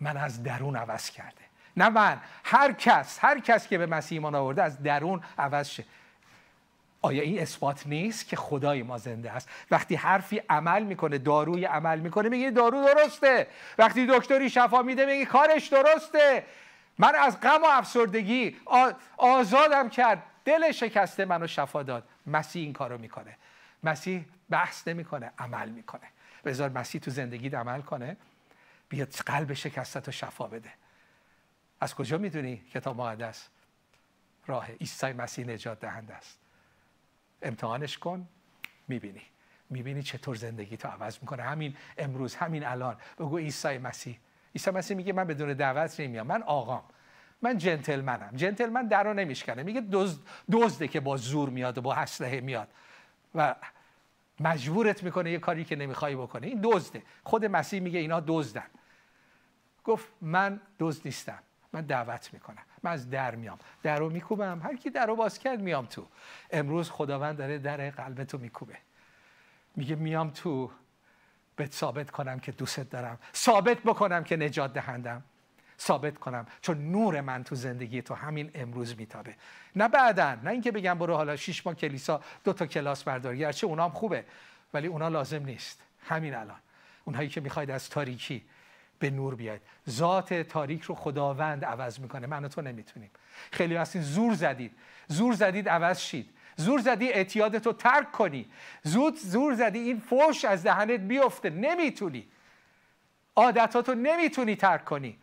من 0.00 0.16
از 0.16 0.42
درون 0.42 0.76
عوض 0.76 1.10
کرده. 1.10 1.32
نه 1.76 1.88
من 1.88 2.20
هر 2.44 2.72
کس 2.72 3.18
هر 3.20 3.40
کس 3.40 3.68
که 3.68 3.78
به 3.78 3.86
مسیح 3.86 4.18
ایمان 4.18 4.34
آورده 4.34 4.62
از 4.62 4.82
درون 4.82 5.22
عوض 5.38 5.68
شه. 5.68 5.84
آیا 7.02 7.22
این 7.22 7.42
اثبات 7.42 7.86
نیست 7.86 8.28
که 8.28 8.36
خدای 8.36 8.82
ما 8.82 8.98
زنده 8.98 9.32
است؟ 9.32 9.48
وقتی 9.70 9.94
حرفی 9.94 10.42
عمل 10.50 10.82
می‌کنه 10.82 11.18
داروی 11.18 11.64
عمل 11.64 11.98
می‌کنه 11.98 12.28
میگه 12.28 12.50
دارو 12.50 12.84
درسته. 12.84 13.46
وقتی 13.78 14.06
دکتری 14.06 14.50
شفا 14.50 14.82
میده 14.82 15.06
میگه 15.06 15.24
کارش 15.24 15.68
درسته. 15.68 16.44
من 16.98 17.14
از 17.14 17.40
غم 17.40 17.62
و 17.62 17.66
افسردگی 17.66 18.56
آزادم 19.16 19.88
کرد. 19.88 20.22
دل 20.44 20.72
شکسته 20.72 21.24
منو 21.24 21.46
شفا 21.46 21.82
داد. 21.82 22.08
مسیح 22.26 22.62
این 22.62 22.72
کارو 22.72 22.98
می‌کنه. 22.98 23.36
مسیح 23.82 24.24
بحث 24.50 24.88
نمی‌کنه 24.88 25.32
عمل 25.38 25.68
می‌کنه. 25.68 26.06
بذار 26.44 26.70
مسیح 26.70 27.00
تو 27.00 27.10
زندگی 27.10 27.48
عمل 27.48 27.80
کنه 27.80 28.16
بیاد 28.88 29.12
قلب 29.12 29.52
شکسته 29.52 30.00
تو 30.00 30.12
شفا 30.12 30.46
بده. 30.46 30.70
از 31.80 31.94
کجا 31.94 32.18
می‌دونی 32.18 32.56
کتاب 32.56 33.00
مقدس 33.00 33.48
راه 34.46 34.70
عیسی 34.70 35.12
مسیح 35.12 35.46
نجات 35.46 35.80
دهنده 35.80 36.14
است؟ 36.14 36.38
امتحانش 37.42 37.98
کن 37.98 38.28
می‌بینی. 38.88 39.22
می‌بینی 39.70 40.02
چطور 40.02 40.36
زندگی 40.36 40.76
تو 40.76 40.88
عوض 40.88 41.18
می‌کنه. 41.20 41.42
همین 41.42 41.76
امروز 41.98 42.34
همین 42.34 42.66
الان. 42.66 42.96
بگو 43.18 43.38
عیسی 43.38 43.78
مسیح. 43.78 44.18
عیسی 44.54 44.70
مسیح 44.70 44.96
میگه 44.96 45.12
من 45.12 45.24
بدون 45.24 45.52
دعوت 45.52 46.00
نمیام. 46.00 46.26
من 46.26 46.42
آقام. 46.42 46.82
من 47.42 47.58
جنتلمنم. 47.58 48.36
جنتلمن 48.36 48.86
در 48.86 49.02
رو 49.04 49.14
نمیشکنه. 49.14 49.62
میگه 49.62 49.80
دزد 49.92 50.20
دزده 50.52 50.88
که 50.88 51.00
با 51.00 51.16
زور 51.16 51.48
میاد 51.48 51.78
و 51.78 51.80
با 51.80 51.94
اسلحه 51.94 52.40
میاد. 52.40 52.68
و 53.34 53.54
مجبورت 54.40 55.02
می‌کنه 55.02 55.30
یه 55.30 55.38
کاری 55.38 55.64
که 55.64 55.76
نمی‌خوای 55.76 56.16
بکنه 56.16 56.46
این 56.46 56.60
دزده. 56.62 57.02
خود 57.24 57.44
مسیح 57.44 57.80
میگه 57.80 57.98
اینا 57.98 58.20
دزدن. 58.26 58.66
گفت 59.84 60.08
من 60.20 60.60
دزد 60.78 61.02
نیستم. 61.04 61.38
من 61.72 61.80
دعوت 61.80 62.32
می‌کنم. 62.32 62.62
من 62.82 62.90
از 62.90 63.10
در 63.10 63.34
میام. 63.34 63.58
در 63.82 64.02
میکوبم. 64.02 64.60
هر 64.62 64.76
کی 64.76 64.90
در 64.90 65.06
باز 65.06 65.38
کرد 65.38 65.60
میام 65.60 65.86
تو. 65.86 66.06
امروز 66.50 66.90
خداوند 66.90 67.36
داره 67.36 67.58
در 67.58 67.90
قلب 67.90 68.24
تو 68.24 68.38
میکوبه. 68.38 68.76
میگه 69.76 69.94
میام 69.94 70.30
تو. 70.30 70.70
بهت 71.56 71.72
ثابت 71.72 72.10
کنم 72.10 72.38
که 72.38 72.52
دوستت 72.52 72.90
دارم. 72.90 73.18
ثابت 73.34 73.78
بکنم 73.78 74.24
که 74.24 74.36
نجات 74.36 74.72
دهندم. 74.72 75.24
ثابت 75.80 76.18
کنم 76.18 76.46
چون 76.60 76.90
نور 76.90 77.20
من 77.20 77.44
تو 77.44 77.54
زندگی 77.54 78.02
تو 78.02 78.14
همین 78.14 78.50
امروز 78.54 78.96
میتابه. 78.96 79.34
نه 79.76 79.88
بعدا 79.88 80.34
نه 80.34 80.50
اینکه 80.50 80.72
بگم 80.72 80.98
برو 80.98 81.16
حالا 81.16 81.36
شش 81.36 81.66
ماه 81.66 81.74
کلیسا 81.74 82.20
دو 82.44 82.52
تا 82.52 82.66
کلاس 82.66 83.02
بردار 83.02 83.36
گرچه 83.36 83.66
اونام 83.66 83.90
خوبه 83.90 84.24
ولی 84.74 84.86
اونا 84.86 85.08
لازم 85.08 85.44
نیست. 85.44 85.82
همین 86.08 86.34
الان. 86.34 86.58
اونهایی 87.04 87.28
که 87.28 87.40
می‌خواید 87.40 87.70
از 87.70 87.90
تاریکی 87.90 88.44
به 88.98 89.10
نور 89.10 89.34
بیاید. 89.34 89.60
ذات 89.90 90.34
تاریک 90.34 90.82
رو 90.82 90.94
خداوند 90.94 91.64
عوض 91.64 92.00
می‌کنه. 92.00 92.26
من 92.26 92.44
و 92.44 92.48
تو 92.48 92.62
نمی‌تونیم. 92.62 93.10
خیلی 93.50 93.76
هستین 93.76 94.02
زور 94.02 94.34
زدید. 94.34 94.72
زور 95.06 95.34
زدید 95.34 95.68
عوض 95.68 96.00
شید. 96.00 96.30
زور 96.56 96.80
زدی 96.80 97.08
اعتیادت 97.08 97.66
رو 97.66 97.72
ترک 97.72 98.12
کنی. 98.12 98.46
زود 98.82 99.16
زور 99.16 99.54
زدی 99.54 99.78
این 99.78 100.00
فوش 100.00 100.44
از 100.44 100.62
دهنت 100.62 101.00
بیفته. 101.00 101.50
نمی‌تونی. 101.50 102.26
عادتاتو 103.36 103.94
نمی‌تونی 103.94 104.56
ترک 104.56 104.84
کنی. 104.84 105.18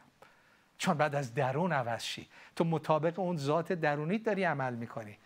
چون 0.78 0.98
بعد 0.98 1.16
از 1.16 1.34
درون 1.34 1.74
عوض 1.74 2.04
شی. 2.04 2.28
تو 2.56 2.64
مطابق 2.64 3.20
اون 3.20 3.38
ذات 3.38 3.74
درونیت 3.74 4.24
داری 4.24 4.44
عمل 4.44 4.76
می‌کنی. 4.76 5.18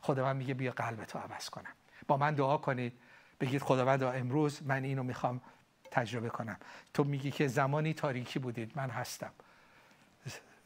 خداوند 0.00 0.36
میگه 0.36 0.54
بیا 0.54 0.72
قلبتو 0.72 1.18
عوض 1.18 1.50
کنم. 1.50 1.72
با 2.08 2.16
من 2.16 2.34
دعا 2.34 2.56
کنید. 2.56 2.92
بگید 3.40 3.62
خداوند 3.62 4.02
امروز 4.02 4.62
من 4.62 4.84
اینو 4.84 5.02
می‌خوام 5.02 5.40
تجربه 5.90 6.28
کنم. 6.28 6.56
تو 6.94 7.04
میگی 7.04 7.30
که 7.30 7.48
زمانی 7.48 7.94
تاریکی 7.94 8.38
بودید 8.38 8.72
من 8.76 8.90
هستم. 8.90 9.30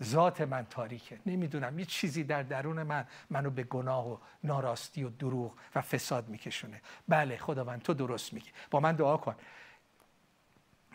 ذات 0.02 0.40
من 0.40 0.66
تاریکه. 0.70 1.18
نمی‌دونم 1.26 1.78
یه 1.78 1.84
چیزی 1.84 2.24
در 2.24 2.42
درون 2.42 2.82
من 2.82 3.06
منو 3.30 3.50
به 3.50 3.62
گناه 3.62 4.08
و 4.08 4.18
ناراستی 4.44 5.04
و 5.04 5.08
دروغ 5.08 5.54
و 5.74 5.80
فساد 5.80 6.28
میکشونه. 6.28 6.80
بله 7.08 7.36
خداوند 7.36 7.82
تو 7.82 7.94
درست 7.94 8.32
میگی. 8.32 8.50
با 8.70 8.80
من 8.80 8.92
دعا 8.92 9.16
کن. 9.16 9.34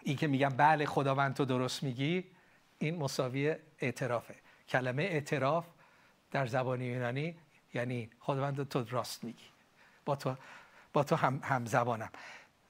این 0.04 0.18
که 0.18 0.28
میگم 0.28 0.50
بله 0.50 0.86
خداوند 0.86 1.34
تو 1.34 1.46
درست 1.46 1.84
میگی 1.84 2.26
این 2.80 2.96
مساوی 2.96 3.56
اعترافه. 3.80 4.36
کلمه 4.70 5.04
اعتراف 5.04 5.66
در 6.32 6.48
زبان 6.48 6.82
یونانی 6.82 7.36
یعنی 7.74 8.10
خداوند 8.20 8.70
تو 8.70 8.86
راست 8.90 9.24
میگی. 9.24 9.46
با 10.06 10.16
تو 10.16 10.36
با 10.94 11.04
تو 11.04 11.16
هم, 11.16 11.40
هم 11.44 11.66
زبانم 11.66 12.10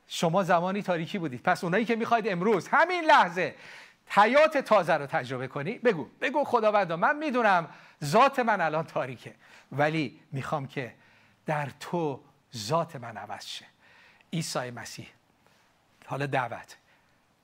شما 0.07 0.43
زمانی 0.43 0.81
تاریکی 0.81 1.17
بودید. 1.17 1.43
پس 1.43 1.63
اونایی 1.63 1.85
که 1.85 1.95
می‌خواید 1.95 2.27
امروز 2.27 2.67
همین 2.67 3.03
لحظه 3.03 3.55
حیات 4.07 4.57
تازه 4.57 4.93
رو 4.93 5.05
تجربه 5.05 5.47
کنی 5.47 5.77
بگو 5.77 6.09
بگو 6.21 6.43
خداوند 6.43 6.91
من 6.91 7.17
می‌دونم 7.17 7.69
ذات 8.03 8.39
من 8.39 8.61
الان 8.61 8.85
تاریکه 8.85 9.35
ولی 9.71 10.19
می‌خوام 10.31 10.67
که 10.67 10.93
در 11.45 11.69
تو 11.79 12.23
ذات 12.55 12.95
من 12.95 13.17
عوض 13.17 13.45
شه. 13.45 13.65
عیسی 14.33 14.71
مسیح. 14.71 15.07
حالا 16.05 16.25
دعوت. 16.25 16.77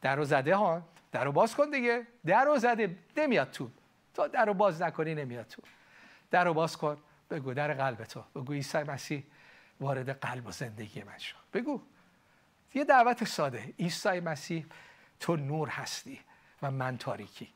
در 0.01 0.15
رو 0.15 0.25
زده 0.25 0.55
ها؟ 0.55 0.81
در 1.13 1.23
رو 1.23 1.31
باز 1.31 1.55
کن 1.55 1.69
دیگه. 1.69 2.07
در 2.25 2.45
رو 2.45 2.57
زده 2.57 2.97
نمیاد 3.17 3.51
تو. 3.51 3.69
تا 4.13 4.27
در 4.27 4.45
رو 4.45 4.53
باز 4.53 4.81
نکنی 4.81 5.15
نمیاد 5.15 5.47
تو. 5.47 5.61
در 6.31 6.43
رو 6.43 6.53
باز 6.53 6.77
کن. 6.77 6.97
بگو 7.29 7.53
در 7.53 7.73
قلب 7.73 8.03
تو. 8.03 8.23
بگو 8.35 8.53
عیسی 8.53 8.77
مسیح 8.77 9.23
وارد 9.79 10.09
قلب 10.09 10.47
و 10.47 10.51
زندگی 10.51 11.03
من 11.03 11.17
شو 11.17 11.37
بگو. 11.53 11.81
یه 12.73 12.83
دعوت 12.83 13.23
ساده. 13.23 13.73
عیسی 13.79 14.19
مسیح 14.19 14.65
تو 15.19 15.35
نور 15.35 15.69
هستی 15.69 16.19
و 16.61 16.71
من 16.71 16.97
تاریکی. 16.97 17.53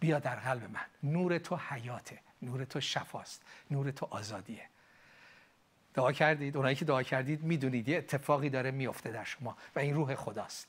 بیا 0.00 0.18
در 0.18 0.36
قلب 0.36 0.70
من. 0.70 1.12
نور 1.12 1.38
تو 1.38 1.56
حیاته. 1.56 2.18
نور 2.42 2.64
تو 2.64 2.80
شفاست. 2.80 3.42
نور 3.70 3.90
تو 3.90 4.06
آزادیه. 4.10 4.68
دعا 5.94 6.12
کردید؟ 6.12 6.56
اونایی 6.56 6.76
که 6.76 6.84
دعا 6.84 7.02
کردید 7.02 7.42
می‌دونید 7.42 7.88
یه 7.88 7.98
اتفاقی 7.98 8.50
داره 8.50 8.70
میفته 8.70 9.10
در 9.10 9.24
شما 9.24 9.56
و 9.76 9.78
این 9.78 9.94
روح 9.94 10.14
خداست. 10.14 10.68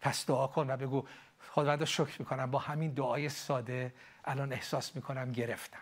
پس 0.00 0.26
دعا 0.26 0.46
کن 0.46 0.70
و 0.70 0.76
بگو 0.76 1.06
خداوند 1.50 1.84
شکر 1.84 2.18
می‌کنم. 2.18 2.50
با 2.50 2.58
همین 2.58 2.90
دعای 2.90 3.28
ساده 3.28 3.92
الان 4.24 4.52
احساس 4.52 4.96
می‌کنم 4.96 5.32
گرفتم. 5.32 5.78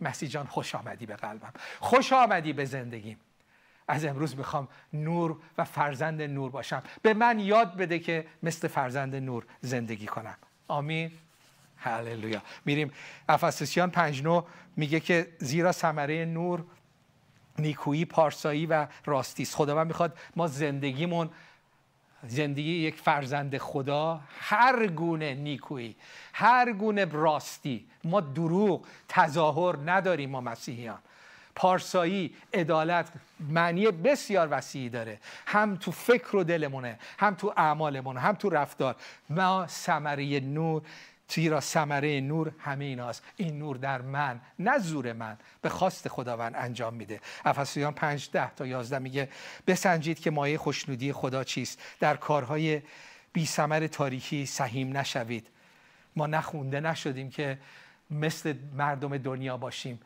مسیح 0.00 0.28
جان 0.28 0.46
خوش 0.46 0.74
آمدی 0.74 1.06
به 1.06 1.16
قلبم. 1.16 1.52
خوش 1.80 2.12
آمدی 2.12 2.52
به 2.52 2.64
زندگیم. 2.64 3.20
از 3.88 4.04
امروز 4.04 4.36
می‌خوام 4.36 4.68
نور 4.92 5.36
و 5.58 5.64
فرزند 5.64 6.22
نور 6.22 6.50
باشم. 6.50 6.82
به 7.02 7.14
من 7.14 7.38
یاد 7.40 7.76
بده 7.76 7.98
که 7.98 8.26
مثل 8.42 8.68
فرزند 8.68 9.16
نور 9.16 9.46
زندگی 9.60 10.06
کنم. 10.06 10.36
آمین. 10.68 11.12
هللویا. 11.76 12.42
میریم. 12.64 12.92
افسسیان 13.28 13.90
5 13.90 14.22
میگه 14.76 15.00
که 15.00 15.28
زیرا 15.38 15.72
ثمره 15.72 16.24
نور 16.24 16.64
نیکویی 17.58 18.04
پارسایی 18.04 18.66
و 18.66 18.86
راستی 19.04 19.42
است 19.42 19.54
خداوند 19.54 19.86
می‌خواد 19.86 20.18
ما 20.36 20.46
زندگیمون 20.46 21.30
زندگی 22.26 22.70
یک 22.70 22.94
فرزند 22.94 23.58
خدا 23.58 24.20
هر 24.40 24.86
گونه 24.86 25.34
نیکویی 25.34 25.96
هر 26.32 26.72
گونه 26.72 27.04
راستی. 27.04 27.86
ما 28.04 28.20
دروغ 28.20 28.86
تظاهر 29.08 29.76
نداریم 29.86 30.30
ما 30.30 30.40
مسیحیان. 30.40 30.98
پارسایی 31.54 32.34
عدالت 32.54 33.12
معنی 33.40 33.90
بسیار 33.90 34.48
وسیعی 34.50 34.88
داره. 34.88 35.18
هم 35.46 35.76
تو 35.76 35.90
فکر 35.90 36.36
و 36.36 36.44
دلمونه 36.44 36.98
هم 37.18 37.34
تو 37.34 37.54
اعمالمون 37.56 38.16
هم 38.16 38.34
تو 38.34 38.50
رفتار. 38.50 38.96
ما 39.30 39.66
ثمره 39.66 40.40
نور 40.40 40.82
زیرا 41.34 41.60
ثمره 41.60 42.20
نور 42.20 42.52
همه 42.58 42.84
ایناست. 42.84 43.22
این 43.36 43.58
نور 43.58 43.76
در 43.76 44.02
من 44.02 44.40
نه 44.58 44.78
زور 44.78 45.12
من 45.12 45.38
به 45.62 45.68
خواست 45.68 46.08
خداوند 46.08 46.54
انجام 46.56 46.94
میده. 46.94 47.20
افسویان 47.44 47.94
5 47.94 48.30
ده 48.32 48.54
تا 48.54 48.66
11 48.66 48.98
میگه 48.98 49.28
بسنجید 49.66 50.20
که 50.20 50.30
مایه 50.30 50.58
خوشنودی 50.58 51.12
خدا 51.12 51.44
چیست؟ 51.44 51.82
در 52.00 52.16
کارهای 52.16 52.82
بی 53.32 53.46
ثمر 53.46 53.86
تاریکی 53.86 54.46
سهیم 54.46 54.96
نشوید. 54.96 55.46
ما 56.16 56.26
نخونده 56.26 56.80
نشدیم 56.80 57.30
که 57.30 57.58
مثل 58.10 58.54
مردم 58.72 59.18
دنیا 59.18 59.56
باشیم. 59.56 60.00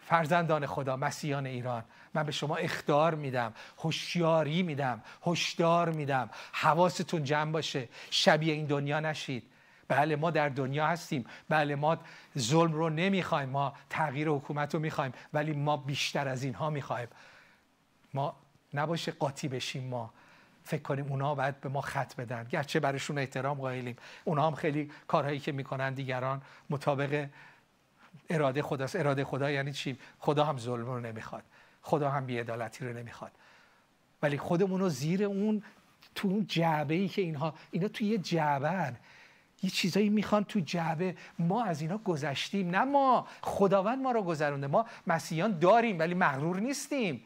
فرزندان 0.00 0.66
خدا 0.66 0.96
مسیحیان 0.96 1.46
ایران 1.46 1.84
من 2.14 2.22
به 2.22 2.32
شما 2.32 2.56
اختار 2.56 3.14
میدم 3.14 3.54
هوشیاری 3.78 4.62
میدم 4.62 5.02
هشدار 5.26 5.90
میدم. 5.90 6.30
حواستون 6.52 7.24
جمع 7.24 7.52
باشه. 7.52 7.88
شبیه 8.10 8.54
این 8.54 8.66
دنیا 8.66 9.00
نشید. 9.00 9.49
بله 9.90 10.16
ما 10.16 10.30
در 10.30 10.48
دنیا 10.48 10.86
هستیم. 10.86 11.24
بله 11.48 11.74
ما 11.74 11.98
ظلم 12.38 12.72
رو 12.72 12.90
نمی‌خوایم 12.90 13.48
ما 13.48 13.74
تغییر 13.90 14.28
حکومت 14.28 14.74
رو 14.74 14.80
می‌خوایم 14.80 15.12
ولی 15.32 15.52
ما 15.52 15.76
بیشتر 15.76 16.28
از 16.28 16.42
اینها 16.42 16.70
می‌خوایم. 16.70 17.08
ما 18.14 18.36
نباشه 18.74 19.12
قاطی 19.12 19.48
بشیم 19.48 19.84
ما. 19.84 20.12
فکر 20.64 20.82
کنیم 20.82 21.06
اونا 21.06 21.34
باید 21.34 21.60
به 21.60 21.68
ما 21.68 21.80
خط 21.80 22.14
بدن. 22.16 22.44
گرچه 22.44 22.80
برشون 22.80 23.18
احترام 23.18 23.58
قائلیم. 23.58 23.96
اونا 24.24 24.46
هم 24.46 24.54
خیلی 24.54 24.90
کارهایی 25.08 25.38
که 25.38 25.52
می‌کنن 25.52 25.94
دیگران 25.94 26.42
مطابق 26.70 27.28
اراده 28.30 28.62
خداست 28.62 28.96
اراده 28.96 29.24
خدا 29.24 29.50
یعنی 29.50 29.72
چی؟ 29.72 29.98
خدا 30.18 30.44
هم 30.44 30.58
ظلم 30.58 30.86
رو 30.86 31.00
نمی‌خواد. 31.00 31.42
خدا 31.82 32.10
هم 32.10 32.26
بیعدالتی 32.26 32.86
رو 32.86 32.92
نمی‌خواد. 32.92 33.32
ولی 34.22 34.38
خودمون 34.38 34.80
رو 34.80 34.88
زیر 34.88 35.24
اون 35.24 35.62
تو 36.14 36.28
اون 36.28 36.46
جعبه 36.46 36.94
ای 36.94 37.08
که 37.08 37.22
اینها 37.22 37.54
اینا 37.70 37.88
توی 37.88 38.06
یه 38.06 38.18
جعبه 38.18 38.68
یه 39.62 39.70
چیزایی 39.70 40.08
می‌خوان 40.08 40.44
تو 40.44 40.60
جعبه. 40.60 41.16
ما 41.38 41.64
از 41.64 41.80
اینا 41.80 41.98
گذشتیم 41.98 42.70
نه 42.70 42.84
ما. 42.84 43.26
خداوند 43.42 43.98
ما 43.98 44.12
رو 44.12 44.22
گذرونده. 44.22 44.66
ما 44.66 44.86
مسیحیان 45.06 45.58
داریم 45.58 45.98
ولی 45.98 46.14
مغرور 46.14 46.60
نیستیم. 46.60 47.24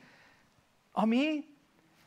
آمین؟ 0.92 1.44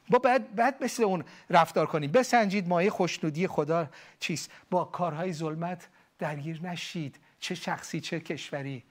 با 0.09 0.19
بعد 0.19 0.55
بعد 0.55 0.83
مثل 0.83 1.03
اون 1.03 1.23
رفتار 1.49 1.85
کنیم. 1.85 2.11
بسنجید 2.11 2.67
مایه 2.67 2.89
خوشنودی 2.89 3.47
خدا 3.47 3.87
چیست؟ 4.19 4.51
با 4.69 4.83
کارهای 4.85 5.33
ظلمت 5.33 5.87
درگیر 6.19 6.61
نشید. 6.63 7.19
چه 7.39 7.55
شخصی 7.55 7.99
چه 7.99 8.19
کشوری. 8.19 8.83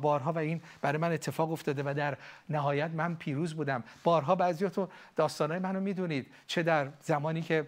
بارها 0.00 0.32
و 0.32 0.38
این 0.38 0.60
برای 0.80 0.98
من 0.98 1.12
اتفاق 1.12 1.52
افتاده 1.52 1.82
و 1.82 1.94
در 1.94 2.16
نهایت 2.48 2.90
من 2.90 3.14
پیروز 3.14 3.54
بودم. 3.54 3.84
بارها 4.04 4.34
بعضیاتون 4.34 4.88
داستانهای 5.16 5.60
منو 5.60 5.80
می‌دونید. 5.80 6.26
چه 6.46 6.62
در 6.62 6.88
زمانی 7.00 7.42
که 7.42 7.66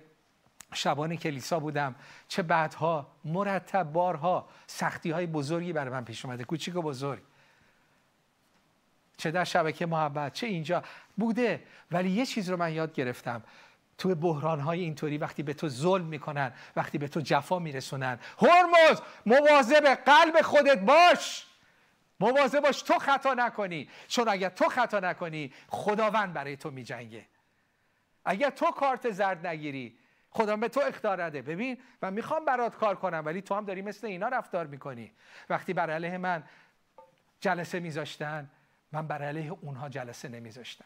شبان 0.73 1.17
کلیسا 1.17 1.61
بودم. 1.61 1.95
چه 2.29 2.43
بعدها؟ 2.43 3.07
مرتب 3.25 3.93
بارها 3.93 4.49
سختی 4.67 5.11
های 5.11 5.27
بزرگی 5.27 5.73
برای 5.73 5.91
من 5.91 6.05
پیش 6.05 6.25
اومده. 6.25 6.45
کوچیک 6.45 6.77
و 6.77 6.83
بزرگ. 6.83 7.23
چه 9.17 9.31
در 9.31 9.45
شبکه 9.45 9.87
محبت 9.87 10.33
چه 10.33 10.47
اینجا. 10.47 10.83
بوده. 11.17 11.63
ولی 11.91 12.11
یه 12.11 12.27
چیز 12.27 12.51
رو 12.51 12.57
من 12.57 12.73
یاد 12.73 12.93
گرفتم. 12.93 13.43
تو 13.99 14.15
بحران 14.15 14.61
های 14.61 14.81
اینطوری 14.81 15.19
وقتی 15.19 15.43
به 15.43 15.55
تو 15.55 15.69
ظلم 15.69 16.05
می‌کنن 16.05 16.53
وقتی 16.77 16.99
به 16.99 17.09
تو 17.09 17.21
جفا 17.21 17.59
میرسونن. 17.59 18.19
هرمز! 18.39 19.01
مواظب 19.27 19.95
قلب 19.95 20.43
خودت 20.43 20.79
باش! 20.79 21.47
مواظب 22.21 22.61
باش 22.61 22.83
تو 22.83 22.99
خطا 22.99 23.35
نکنی. 23.35 23.89
چون 24.09 24.29
اگر 24.29 24.49
تو 24.49 24.69
خطا 24.69 25.01
نکنی 25.01 25.53
خداوند 25.69 26.33
برای 26.33 26.57
تو 26.57 26.71
میجنگه. 26.71 27.27
اگر 28.25 28.51
تو 28.51 28.71
کارت 28.71 29.11
زرد 29.11 29.47
نگیری 29.47 29.99
خدا 30.35 30.57
به 30.57 30.69
تو 30.69 30.81
اختار 30.81 31.25
نده 31.25 31.43
ببین 31.43 31.79
من 32.03 32.13
می‌خوام 32.13 32.45
برات 32.45 32.77
کار 32.77 32.97
کنم 32.97 33.23
ولی 33.27 33.43
تو 33.43 33.55
هم 33.55 33.65
داری 33.65 33.83
مثل 33.83 34.07
اینا 34.07 34.29
رفتار 34.29 34.67
می‌کنی. 34.67 35.13
وقتی 35.51 35.73
بر 35.73 35.91
علیه 35.91 36.19
من 36.19 36.43
جلسه 37.41 37.81
میذاشتن 37.81 38.51
من 38.93 39.07
بر 39.07 39.23
علیه 39.23 39.51
اونها 39.61 39.89
جلسه 39.89 40.29
نمیذاشتم. 40.29 40.85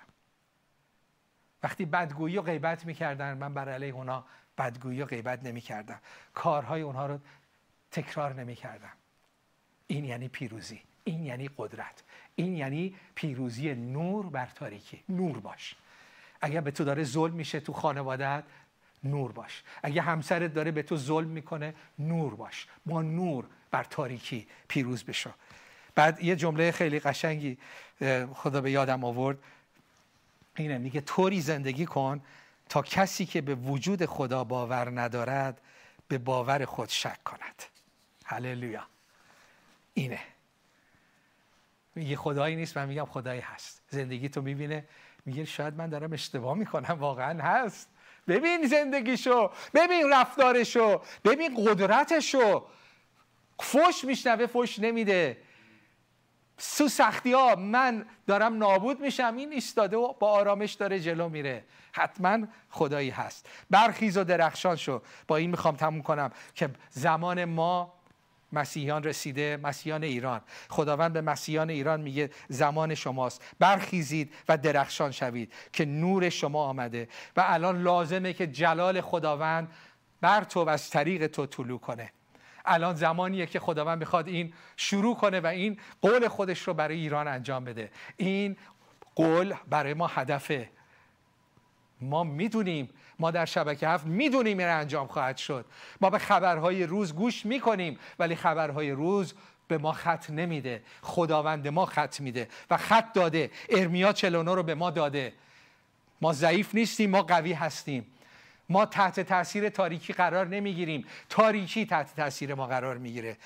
وقتی 1.62 1.84
بدگویی 1.84 2.38
و 2.38 2.42
غیبت 2.42 2.86
می‌کردن 2.86 3.38
من 3.38 3.54
بر 3.54 3.68
علیه 3.68 3.94
اونها 3.94 4.24
بدگویی 4.58 5.02
و 5.02 5.06
غیبت 5.06 5.42
نمی‌کردم. 5.42 6.00
کارهای 6.34 6.82
اونها 6.82 7.06
رو 7.06 7.18
تکرار 7.90 8.34
نمی‌کردم. 8.34 8.92
این 9.86 10.04
یعنی 10.04 10.28
پیروزی 10.28 10.82
این 11.04 11.22
یعنی 11.22 11.50
قدرت 11.56 12.02
این 12.34 12.56
یعنی 12.56 12.96
پیروزی 13.14 13.74
نور 13.74 14.26
بر 14.26 14.46
تاریکی. 14.46 15.04
نور 15.08 15.40
باش. 15.40 15.76
اگر 16.40 16.60
به 16.60 16.70
تو 16.70 16.84
داره 16.84 17.04
ظلم 17.04 17.34
میشه 17.34 17.60
تو 17.60 17.72
خانوادت 17.72 18.44
نور 19.10 19.32
باش. 19.32 19.62
اگه 19.82 20.02
همسرت 20.02 20.54
داره 20.54 20.70
به 20.70 20.82
تو 20.82 20.96
ظلم 20.96 21.28
می‌کنه 21.28 21.74
نور 21.98 22.34
باش. 22.34 22.66
با 22.86 23.02
نور 23.02 23.46
بر 23.70 23.84
تاریکی 23.84 24.46
پیروز 24.68 25.04
بشو. 25.04 25.30
بعد 25.94 26.22
یه 26.24 26.36
جمله 26.36 26.72
خیلی 26.72 27.00
قشنگی 27.00 27.58
خدا 28.34 28.60
به 28.60 28.70
یادم 28.70 29.04
آورد. 29.04 29.38
اینه 30.56 30.78
میگه 30.78 31.00
طوری 31.00 31.40
زندگی 31.40 31.86
کن 31.86 32.20
تا 32.68 32.82
کسی 32.82 33.26
که 33.26 33.40
به 33.40 33.54
وجود 33.54 34.06
خدا 34.06 34.44
باور 34.44 35.00
ندارد 35.00 35.60
به 36.08 36.18
باور 36.18 36.64
خود 36.64 36.88
شک 36.88 37.24
کند. 37.24 37.62
هللویا. 38.24 38.82
اینه. 39.94 40.20
میگه 41.94 42.16
خدایی 42.16 42.56
نیست 42.56 42.76
من 42.76 42.88
میگم 42.88 43.04
خدایی 43.04 43.40
هست. 43.40 43.82
زندگی 43.90 44.28
تو 44.28 44.42
می‌بینه. 44.42 44.84
میگه 45.26 45.44
شاید 45.44 45.74
من 45.74 45.88
دارم 45.88 46.12
اشتباه 46.12 46.56
می‌کنم. 46.56 46.96
واقعا 46.98 47.42
هست. 47.42 47.88
ببین 48.28 48.66
زندگیشو 48.66 49.50
ببین 49.74 50.12
رفتارشو 50.12 51.00
ببین 51.24 51.54
قدرتشو. 51.56 52.66
فوش 53.60 54.04
میشنوه 54.04 54.46
فوش 54.46 54.78
نمیده. 54.78 55.42
سو 56.58 56.88
سختی 56.88 57.32
ها 57.32 57.54
من 57.54 58.06
دارم 58.26 58.58
نابود 58.58 59.00
میشم 59.00 59.34
این 59.36 59.52
ایستاده 59.52 59.96
و 59.96 60.12
با 60.12 60.30
آرامش 60.30 60.72
داره 60.72 61.00
جلو 61.00 61.28
میره. 61.28 61.64
حتما 61.92 62.46
خدایی 62.70 63.10
هست. 63.10 63.48
برخیز 63.70 64.16
و 64.16 64.24
درخشان 64.24 64.76
شو. 64.76 65.02
با 65.28 65.36
این 65.36 65.50
می‌خوام 65.50 65.76
تموم 65.76 66.02
کنم 66.02 66.30
که 66.54 66.70
زمان 66.90 67.44
ما 67.44 67.95
مسیحیان 68.52 69.02
رسیده 69.02 69.58
مسیحیان 69.62 70.02
ایران. 70.02 70.40
خداوند 70.68 71.12
به 71.12 71.20
مسیحیان 71.20 71.70
ایران 71.70 72.00
میگه 72.00 72.30
زمان 72.48 72.94
شماست. 72.94 73.42
برخیزید 73.58 74.34
و 74.48 74.58
درخشان 74.58 75.10
شوید 75.10 75.52
که 75.72 75.84
نور 75.84 76.28
شما 76.28 76.64
آمده. 76.64 77.08
و 77.36 77.44
الان 77.46 77.82
لازمه 77.82 78.32
که 78.32 78.46
جلال 78.46 79.00
خداوند 79.00 79.72
بر 80.20 80.44
تو 80.44 80.64
و 80.64 80.68
از 80.68 80.90
طریق 80.90 81.26
تو 81.26 81.46
طلوع 81.46 81.78
کنه. 81.78 82.12
الان 82.64 82.94
زمانیه 82.94 83.46
که 83.46 83.60
خداوند 83.60 83.98
می‌خواد 83.98 84.28
این 84.28 84.52
شروع 84.76 85.16
کنه 85.16 85.40
و 85.40 85.46
این 85.46 85.80
قول 86.02 86.28
خودش 86.28 86.62
رو 86.62 86.74
برای 86.74 86.96
ایران 86.96 87.28
انجام 87.28 87.64
بده. 87.64 87.90
این 88.16 88.56
قول 89.14 89.54
برای 89.70 89.94
ما 89.94 90.06
هدفه. 90.06 90.70
ما 92.00 92.24
می‌دونیم 92.24 92.90
ما 93.18 93.30
در 93.30 93.44
شبکه 93.44 93.88
هفت 93.88 94.06
می‌دونیم 94.06 94.58
این 94.58 94.68
انجام 94.68 95.06
خواهد 95.06 95.36
شد. 95.36 95.64
ما 96.00 96.10
به 96.10 96.18
خبرهای 96.18 96.86
روز 96.86 97.14
گوش 97.14 97.46
می‌کنیم 97.46 97.98
ولی 98.18 98.36
خبرهای 98.36 98.90
روز 98.90 99.34
به 99.68 99.78
ما 99.78 99.92
خط 99.92 100.30
نمیده. 100.30 100.82
خداوند 101.02 101.68
ما 101.68 101.86
خط 101.86 102.20
میده 102.20 102.48
و 102.70 102.76
خط 102.76 103.12
داده. 103.12 103.50
ارمیا 103.68 104.12
49 104.12 104.54
رو 104.54 104.62
به 104.62 104.74
ما 104.74 104.90
داده. 104.90 105.32
ما 106.20 106.32
ضعیف 106.32 106.74
نیستیم 106.74 107.10
ما 107.10 107.22
قوی 107.22 107.52
هستیم. 107.52 108.06
ما 108.68 108.86
تحت 108.86 109.20
تاثیر 109.20 109.68
تاریکی 109.68 110.12
قرار 110.12 110.46
نمی‌گیریم. 110.46 111.06
تاریکی 111.28 111.86
تحت 111.86 112.16
تاثیر 112.16 112.54
ما 112.54 112.66
قرار 112.66 112.98
می‌گیره. 112.98 113.36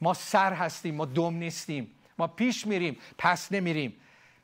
ما 0.00 0.14
سر 0.14 0.52
هستیم 0.52 0.94
ما 0.94 1.04
دم 1.04 1.34
نیستیم. 1.34 1.90
ما 2.18 2.26
پیش 2.26 2.66
میریم 2.66 2.96
پس 3.18 3.52
نمیریم. 3.52 3.96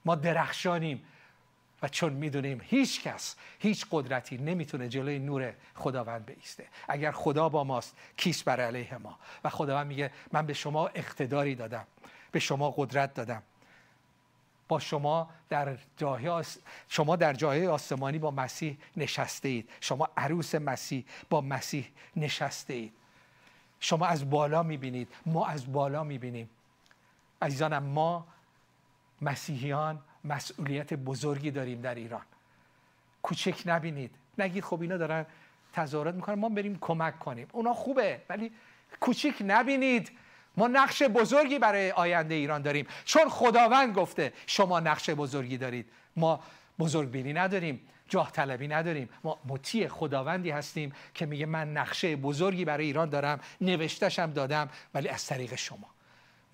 ما 0.05 0.15
درخشانیم. 0.15 1.03
و 1.83 1.89
چون 1.89 2.13
می‌دونیم 2.13 2.61
هیچ 2.65 3.03
کس 3.03 3.37
هیچ 3.59 3.87
قدرتی 3.91 4.39
نمی‌تونه 4.39 4.89
جلوی 4.89 5.19
نور 5.19 5.55
خداوند 5.75 6.27
بیسته. 6.27 6.67
اگر 6.89 7.13
خدا 7.13 7.49
با 7.49 7.65
ماست 7.65 7.97
کیس 8.17 8.43
بر 8.43 8.61
علیه 8.61 8.99
ما؟ 8.99 9.19
و 9.45 9.51
خداوند 9.51 9.87
میگه 9.87 10.11
من 10.33 10.47
به 10.47 10.53
شما 10.53 10.87
اقتداری 10.87 11.55
دادم 11.55 11.87
به 12.33 12.39
شما 12.39 12.71
قدرت 12.71 13.15
دادم. 13.15 13.43
با 14.69 14.79
شما 14.79 15.31
در 15.49 15.77
جای 15.97 16.45
شما 16.89 17.17
در 17.17 17.33
جای 17.33 17.67
آسمانی 17.67 18.19
با 18.19 18.31
مسیح 18.31 18.79
نشسته 18.97 19.49
اید 19.49 19.71
شما 19.81 20.09
عروس 20.17 20.55
مسیح 20.55 21.05
با 21.31 21.41
مسیح 21.41 21.89
نشسته 22.17 22.75
اید 22.75 22.93
شما 23.81 24.07
از 24.07 24.31
بالا 24.31 24.63
می‌بینید 24.63 25.09
ما 25.27 25.47
از 25.47 25.73
بالا 25.73 26.05
می‌بینیم. 26.05 26.51
عزیزانم 27.43 27.83
ما 27.83 28.27
مسیحیان 29.21 30.03
مسئولیت 30.25 30.95
بزرگی 30.95 31.51
داریم 31.51 31.81
در 31.81 31.95
ایران. 31.95 32.23
کوچک 33.23 33.63
نبینید. 33.67 34.11
نگید 34.39 34.65
خب 34.65 34.81
اینا 34.81 34.97
دارن 34.97 35.27
تظاهرات 35.73 36.15
می‌کنن 36.15 36.35
ما 36.35 36.49
بریم 36.49 36.79
کمک 36.81 37.19
کنیم. 37.19 37.49
اونا 37.53 37.75
خوبه 37.75 38.21
ولی 38.29 38.53
کوچیک 39.01 39.35
نبینید. 39.47 40.11
ما 40.57 40.69
نقش 40.69 41.03
بزرگی 41.03 41.59
برای 41.59 41.91
آینده 41.91 42.35
ایران 42.35 42.63
داریم. 42.63 42.87
چون 43.05 43.29
خداوند 43.29 43.95
گفته 43.95 44.33
شما 44.47 44.81
نقش 44.81 45.11
بزرگی 45.11 45.59
دارید. 45.59 45.87
ما 46.17 46.41
بزرگ 46.79 47.11
بینی 47.11 47.33
نداریم 47.33 47.81
جاه 48.09 48.33
طلبی 48.33 48.69
نداریم. 48.69 49.09
ما 49.25 49.39
مطیع 49.45 49.89
خداوندی 49.89 50.51
هستیم 50.51 50.93
که 51.15 51.27
میگه 51.27 51.47
من 51.47 51.73
نقشه 51.73 52.17
بزرگی 52.17 52.65
برای 52.65 52.87
ایران 52.87 53.09
دارم. 53.09 53.41
نوشتشم 53.61 54.33
دادم 54.33 54.69
ولی 54.95 55.09
از 55.09 55.27
طریق 55.27 55.55
شما. 55.55 55.87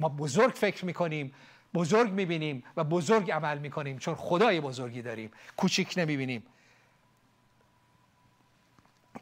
ما 0.00 0.08
بزرگ 0.08 0.54
فکر 0.54 0.84
می‌کنیم. 0.84 1.34
بزرگ 1.74 2.10
می‌بینیم 2.10 2.64
و 2.76 2.84
بزرگ 2.84 3.30
عمل 3.30 3.58
می‌کنیم 3.58 3.98
چون 3.98 4.14
خدای 4.14 4.60
بزرگی 4.60 5.02
داریم. 5.02 5.30
کوچیک 5.56 5.94
نمی‌بینیم. 5.96 6.42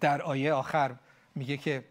در 0.00 0.22
آیه 0.22 0.52
آخر 0.52 0.96
میگه 1.34 1.56
که 1.56 1.84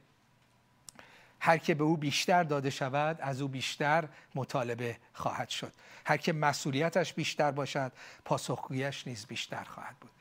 هر 1.39 1.57
که 1.57 1.73
به 1.75 1.83
او 1.83 1.97
بیشتر 1.97 2.43
داده 2.43 2.69
شود 2.69 3.21
از 3.21 3.41
او 3.41 3.47
بیشتر 3.47 4.07
مطالبه 4.35 4.97
خواهد 5.13 5.49
شد. 5.49 5.73
هر 6.05 6.17
که 6.17 6.33
مسئولیتش 6.33 7.13
بیشتر 7.13 7.51
باشد 7.51 7.91
پاسخگویش 8.25 9.07
نیز 9.07 9.25
بیشتر 9.25 9.63
خواهد 9.63 9.95
بود. 9.97 10.11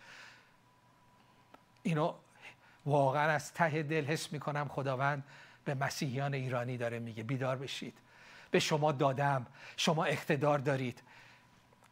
اینو 1.82 2.14
واقعا 2.86 3.30
از 3.30 3.52
ته 3.52 3.82
دل 3.82 4.04
حس 4.04 4.32
می‌کنم 4.32 4.68
خداوند 4.68 5.24
به 5.64 5.74
مسیحیان 5.74 6.34
ایرانی 6.34 6.76
داره 6.76 6.98
میگه. 6.98 7.22
بیدار 7.22 7.56
بشید. 7.56 7.98
به 8.52 8.58
شما 8.58 8.92
دادم. 8.92 9.46
شما 9.76 10.04
اقتدار 10.04 10.58
دارید. 10.58 11.02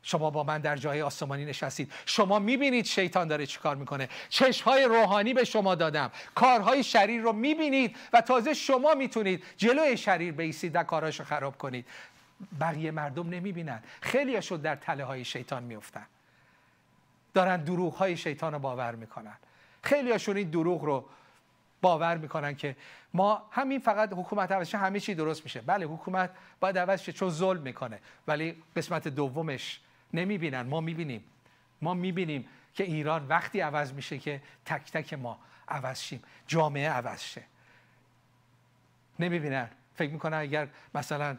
شما 0.02 0.30
با 0.30 0.44
من 0.44 0.58
در 0.58 0.76
جای 0.76 1.02
آسمانی 1.02 1.44
نشستید. 1.44 1.92
شما 2.06 2.38
می‌بینید 2.38 2.84
شیطان 2.84 3.28
داره 3.28 3.46
چیکار 3.46 3.76
می‌کنه. 3.76 4.08
چشمهای 4.28 4.84
روحانی 4.84 5.34
به 5.34 5.44
شما 5.44 5.74
دادم. 5.74 6.10
کارهای 6.34 6.82
شریر 6.84 7.22
رو 7.22 7.32
می‌بینید 7.32 7.96
و 8.12 8.20
تازه 8.20 8.54
شما 8.54 8.94
می‌تونید 8.94 9.44
جلوی 9.56 9.96
شریر 9.96 10.32
بیسید 10.32 10.76
و 10.76 10.82
کارهاشو 10.82 11.24
خراب 11.24 11.58
کنید. 11.58 11.86
بقیه 12.60 12.90
مردم 12.90 13.28
نمی‌بینن. 13.28 13.82
خیلی 14.00 14.42
شد 14.42 14.62
در 14.62 14.76
تله 14.76 15.04
های 15.04 15.24
شیطان 15.24 15.62
میفتن 15.62 16.06
دارن 17.34 17.56
دروغ 17.64 17.94
های 17.94 18.16
شیطان 18.16 18.52
رو 18.52 18.58
باور 18.58 18.94
می‌کنن. 18.94 19.36
خیلی 19.82 20.12
هاشون 20.12 20.36
این 20.36 20.50
دروغ 20.50 20.84
رو 20.84 21.04
باور 21.82 22.16
می‌کنن 22.16 22.54
که 22.54 22.76
ما 23.14 23.42
همین 23.50 23.78
فقط 23.78 24.12
حکومت 24.12 24.52
عوض 24.52 24.74
همه 24.74 25.00
چی 25.00 25.14
درست 25.14 25.44
میشه. 25.44 25.60
بله 25.60 25.86
حکومت 25.86 26.30
باید 26.60 26.78
عوض 26.78 27.02
شه 27.02 27.12
چون 27.12 27.30
ظلم 27.30 27.62
می‌کنه 27.62 27.98
ولی 28.26 28.62
قسمت 28.76 29.08
دومش 29.08 29.80
نمی‌بینن. 30.14 30.62
ما 30.62 30.80
می‌بینیم. 30.80 31.24
ما 31.82 31.94
می‌بینیم 31.94 32.48
که 32.74 32.84
ایران 32.84 33.28
وقتی 33.28 33.60
عوض 33.60 33.92
میشه 33.92 34.18
که 34.18 34.42
تک 34.64 34.92
تک 34.92 35.14
ما 35.14 35.38
عوض 35.68 36.00
شیم. 36.00 36.22
جامعه 36.46 36.90
عوض 36.90 37.22
شه. 37.22 37.42
نمی‌بینن. 39.18 39.68
فکر 39.94 40.12
می‌کنن 40.12 40.36
اگر 40.36 40.68
مثلا 40.94 41.36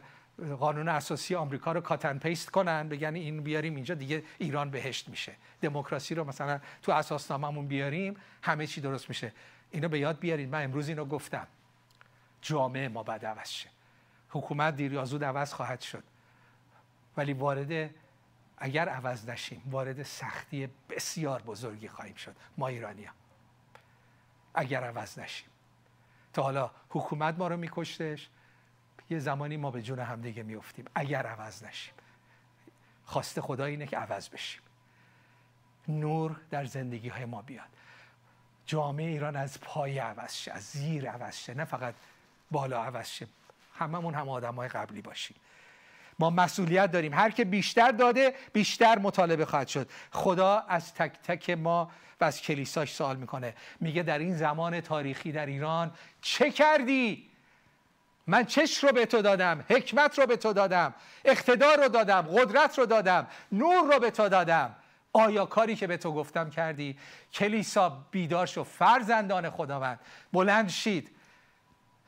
قانون 0.58 0.88
اساسی 0.88 1.34
آمریکا 1.34 1.72
رو 1.72 1.80
کاتن 1.80 2.18
پیست 2.18 2.50
کنن 2.50 2.88
بگن 2.88 3.14
این 3.14 3.42
بیاریم 3.42 3.74
اینجا 3.74 3.94
دیگه 3.94 4.22
ایران 4.38 4.70
بهشت 4.70 5.08
میشه. 5.08 5.32
دموکراسی 5.60 6.14
رو 6.14 6.24
مثلا 6.24 6.60
تو 6.82 6.92
اساسنامه‌مون 6.92 7.66
بیاریم 7.66 8.16
همه 8.42 8.66
چی 8.66 8.80
درست 8.80 9.08
میشه. 9.08 9.32
اینو 9.72 9.88
به 9.88 9.98
یاد 9.98 10.18
بیارید 10.18 10.48
من 10.48 10.64
امروز 10.64 10.88
اینو 10.88 11.04
گفتم. 11.04 11.46
جامعه 12.42 12.88
ما 12.88 13.02
بعد 13.02 13.26
عوض 13.26 13.48
شه. 13.48 13.68
حکومت 14.28 14.76
دیر 14.76 14.92
یا 14.92 15.04
زود 15.04 15.24
عوض 15.24 15.52
خواهد 15.52 15.80
شد. 15.80 16.04
ولی 17.16 17.32
وارد 17.32 17.90
اگر 18.58 18.88
عوض 18.88 19.28
نشیم 19.28 19.62
وارد 19.70 20.02
سختی 20.02 20.68
بسیار 20.88 21.42
بزرگی 21.42 21.88
خواهیم 21.88 22.14
شد. 22.14 22.36
ما 22.58 22.68
ایرانی 22.68 23.08
اگر 24.54 24.84
عوض 24.84 25.18
نشیم. 25.18 25.48
تا 26.32 26.42
حالا 26.42 26.70
حکومت 26.88 27.38
ما 27.38 27.48
رو 27.48 27.56
میکشتش. 27.56 28.28
یه 29.10 29.18
زمانی 29.18 29.56
ما 29.56 29.70
به 29.70 29.82
جون 29.82 29.98
همدیگه 29.98 30.42
میفتیم 30.42 30.84
اگر 30.94 31.26
عوض 31.26 31.64
نشیم. 31.64 31.94
خواست 33.04 33.40
خدا 33.40 33.64
اینه 33.64 33.86
که 33.86 33.98
عوض 33.98 34.28
بشیم. 34.28 34.62
نور 35.88 36.40
در 36.50 36.64
زندگی 36.64 37.08
های 37.08 37.24
ما 37.24 37.42
بیاد. 37.42 37.68
جامعه 38.66 39.06
ایران 39.06 39.36
از 39.36 39.60
پای 39.60 39.98
عوض 39.98 40.34
شه 40.34 40.52
از 40.52 40.62
زیر 40.62 41.10
عوض 41.10 41.36
شه 41.36 41.54
نه 41.54 41.64
فقط 41.64 41.94
بالا 42.50 42.84
عوض 42.84 43.08
شه 43.08 43.26
هممون 43.78 44.14
هم 44.14 44.28
آدم 44.28 44.54
های 44.54 44.68
قبلی 44.68 45.02
باشیم. 45.02 45.36
ما 46.18 46.30
مسئولیت 46.30 46.92
داریم. 46.92 47.14
هر 47.14 47.30
که 47.30 47.44
بیشتر 47.44 47.90
داده 47.90 48.34
بیشتر 48.52 48.98
مطالبه 48.98 49.44
خواهد 49.44 49.68
شد. 49.68 49.88
خدا 50.10 50.58
از 50.68 50.94
تک 50.94 51.12
تک 51.24 51.50
ما 51.50 51.90
و 52.20 52.24
از 52.24 52.40
کلیساش 52.40 52.94
سوال 52.94 53.16
می‌کنه. 53.16 53.54
میگه 53.80 54.02
در 54.02 54.18
این 54.18 54.36
زمان 54.36 54.80
تاریخی 54.80 55.32
در 55.32 55.46
ایران 55.46 55.90
چه 56.20 56.50
کردی؟ 56.50 57.28
من 58.26 58.44
چش 58.44 58.84
رو 58.84 58.92
به 58.92 59.06
تو 59.06 59.22
دادم 59.22 59.64
حکمت 59.68 60.18
رو 60.18 60.26
به 60.26 60.36
تو 60.36 60.52
دادم 60.52 60.94
اقتدار 61.24 61.82
رو 61.82 61.88
دادم 61.88 62.22
قدرت 62.22 62.78
رو 62.78 62.86
دادم 62.86 63.26
نور 63.52 63.94
رو 63.94 64.00
به 64.00 64.10
تو 64.10 64.28
دادم. 64.28 64.74
آیا 65.12 65.46
کاری 65.46 65.76
که 65.76 65.86
به 65.86 65.96
تو 65.96 66.12
گفتم 66.12 66.50
کردی؟ 66.50 66.98
کلیسا 67.32 67.88
بیدار 68.10 68.46
شو 68.46 68.64
فرزندان 68.64 69.50
خداوند. 69.50 70.00
بلند 70.32 70.68
شید. 70.68 71.10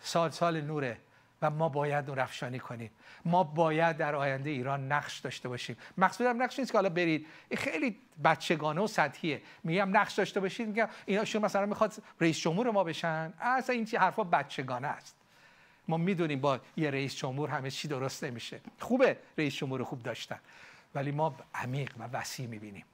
سال 0.01 0.31
سال 0.31 0.61
نوره 0.61 0.99
و 1.43 1.51
ما 1.51 1.69
باید 1.69 2.07
نور 2.07 2.21
افشانی 2.21 2.59
کنیم. 2.59 2.91
ما 3.25 3.45
باید 3.45 3.97
در 3.97 4.15
آینده 4.15 4.51
ایران 4.51 4.93
نقش 4.93 5.19
داشته 5.19 5.49
باشیم. 5.49 5.77
مقصودم 5.99 6.43
نقش 6.43 6.59
نیست 6.59 6.73
که 6.73 6.79
حالا 6.79 6.89
برید. 6.89 7.27
خیلی 7.57 7.97
بچگانه 8.25 8.81
و 8.81 8.87
سطحیه. 8.87 9.43
میگم 9.65 9.97
نقش 9.97 10.15
داشته 10.15 10.41
باشید. 10.41 10.69
میگم 10.69 10.89
اینا 11.07 11.25
شما 11.25 11.45
مثلا 11.45 11.67
می‌خواد 11.67 11.93
رئیس 12.21 12.39
جمهور 12.39 12.71
ما 12.71 12.85
بشن. 12.85 13.33
اصلا 13.41 13.75
این 13.75 13.87
حرفا 13.87 14.25
بچگانه 14.25 14.89
است. 14.89 15.17
ما 15.89 15.97
می‌دونیم 15.97 16.41
با 16.41 16.61
یه 16.77 16.91
رئیس 16.91 17.17
جمهور 17.17 17.51
همه 17.51 17.71
چی 17.71 17.89
درست 17.89 18.25
نمیشه. 18.25 18.61
خوبه 18.81 19.19
رئیس 19.39 19.55
جمهور 19.55 19.85
خوب 19.85 20.03
داشتن. 20.03 20.39
ولی 20.95 21.13
ما 21.13 21.37
عمیق 21.55 21.93
و 21.99 22.09
وسیع 22.13 22.47
می‌بینیم. 22.47 22.85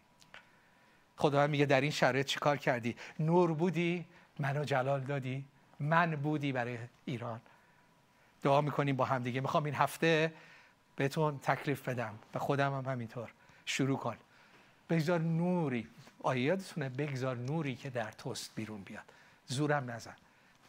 خدا 1.21 1.47
میگه 1.47 1.66
در 1.66 1.81
این 1.81 1.91
شرایط 1.91 2.27
چیکار 2.27 2.57
کردی؟ 2.57 2.97
نور 3.18 3.53
بودی 3.53 4.05
منو 4.39 4.64
جلال 4.64 5.01
دادی. 5.01 5.45
من 5.81 6.11
بودی 6.11 6.53
برای 6.53 6.79
ایران. 7.05 7.41
دعا 8.43 8.61
می‌کنیم 8.61 8.97
با 8.97 9.05
هم 9.05 9.23
دیگه. 9.23 9.41
می‌خوام 9.41 9.64
این 9.64 9.75
هفته 9.75 10.33
بهتون 10.97 11.39
تکلیف 11.39 11.89
بدم 11.89 12.18
و 12.35 12.39
خودم 12.39 12.73
هم 12.75 12.93
همینطور. 12.93 13.31
شروع 13.66 13.99
کن. 13.99 14.16
بگذار 14.91 15.21
نوری. 15.21 15.89
آیه 16.23 16.57
بگذار 16.99 17.37
نوری 17.37 17.75
که 17.75 17.91
در 17.91 18.11
توست 18.11 18.51
بیرون 18.55 18.83
بیاد. 18.83 19.05
زورم 19.47 19.91
نزن. 19.91 20.16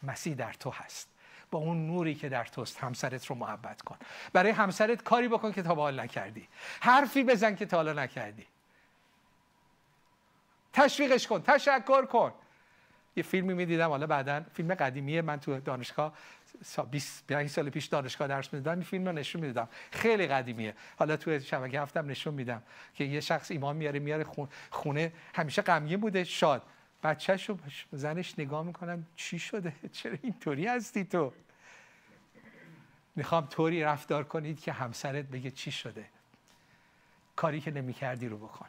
مسیح 0.02 0.34
در 0.34 0.52
تو 0.52 0.70
هست. 0.70 1.08
با 1.50 1.58
اون 1.58 1.86
نوری 1.86 2.14
که 2.14 2.28
در 2.28 2.44
توست 2.44 2.78
همسرت 2.78 3.26
رو 3.26 3.36
محبت 3.36 3.82
کن. 3.82 3.96
برای 4.32 4.52
همسرت 4.52 5.02
کاری 5.02 5.28
بکن 5.28 5.52
که 5.52 5.62
تا 5.62 5.74
حال 5.74 6.00
نکردی. 6.00 6.48
حرفی 6.80 7.24
بزن 7.24 7.54
که 7.54 7.66
تا 7.66 7.76
حالا 7.76 7.92
نکردی. 7.92 8.46
تشویقش 10.72 11.26
کن 11.26 11.42
تشکر 11.42 12.06
کن. 12.06 12.32
یه 13.16 13.22
فیلمی 13.22 13.54
می‌دیدم 13.54 13.88
حالا 13.88 14.06
بعدا 14.06 14.44
فیلم 14.54 14.74
قدیمیه. 14.74 15.22
من 15.22 15.40
تو 15.40 15.60
دانشگاه 15.60 16.12
25 16.90 17.50
سال 17.50 17.70
پیش 17.70 17.86
دانشگاه 17.86 18.28
درس 18.28 18.52
می‌دادم 18.54 18.78
این 18.78 18.84
فیلم 18.84 19.06
رو 19.06 19.12
نشون 19.12 19.40
می‌دادم. 19.42 19.68
خیلی 19.90 20.26
قدیمیه. 20.26 20.74
حالا 20.98 21.16
تو 21.16 21.40
شبکه 21.40 21.80
هفتم 21.80 22.10
نشون 22.10 22.34
میدم 22.34 22.62
که 22.94 23.04
یه 23.04 23.20
شخص 23.20 23.50
ایمان 23.50 23.76
میاره 23.76 23.98
میاره 23.98 24.26
خونه. 24.70 25.12
همیشه 25.34 25.62
غمگین 25.62 26.00
بوده. 26.00 26.24
شاد. 26.24 26.62
بچهش 27.02 27.48
رو 27.48 27.58
زنش 27.92 28.38
نگاه 28.38 28.62
می‌کنم 28.62 29.06
چی 29.16 29.38
شده؟ 29.38 29.72
چرا 29.92 30.16
اینطوری 30.22 30.66
هستی 30.66 31.04
تو؟ 31.04 31.32
می‌خوام 33.16 33.46
طوری 33.46 33.82
رفتار 33.82 34.24
کنید 34.24 34.60
که 34.60 34.72
همسرت 34.72 35.24
بگه 35.24 35.50
چی 35.50 35.72
شده. 35.72 36.04
کاری 37.36 37.60
که 37.60 37.70
نمی‌کردی 37.70 38.28
رو 38.28 38.38
بکن. 38.38 38.66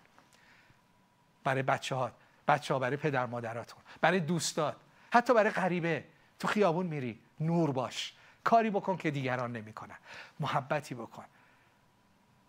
برای 1.43 1.63
بچه 1.63 1.95
ها 1.95 2.11
بچه 2.47 2.73
ها 2.73 2.79
برای 2.79 2.97
پدر 2.97 3.25
مادراتون 3.25 3.79
برای 4.01 4.19
دوستات 4.19 4.75
حتی 5.11 5.33
برای 5.33 5.51
غریبه. 5.51 6.03
تو 6.39 6.47
خیابون 6.47 6.85
میری 6.85 7.19
نور 7.39 7.71
باش. 7.71 8.13
کاری 8.43 8.69
بکن 8.69 8.97
که 8.97 9.11
دیگران 9.11 9.51
نمی‌کنن. 9.51 9.97
محبتی 10.39 10.95
بکن. 10.95 11.25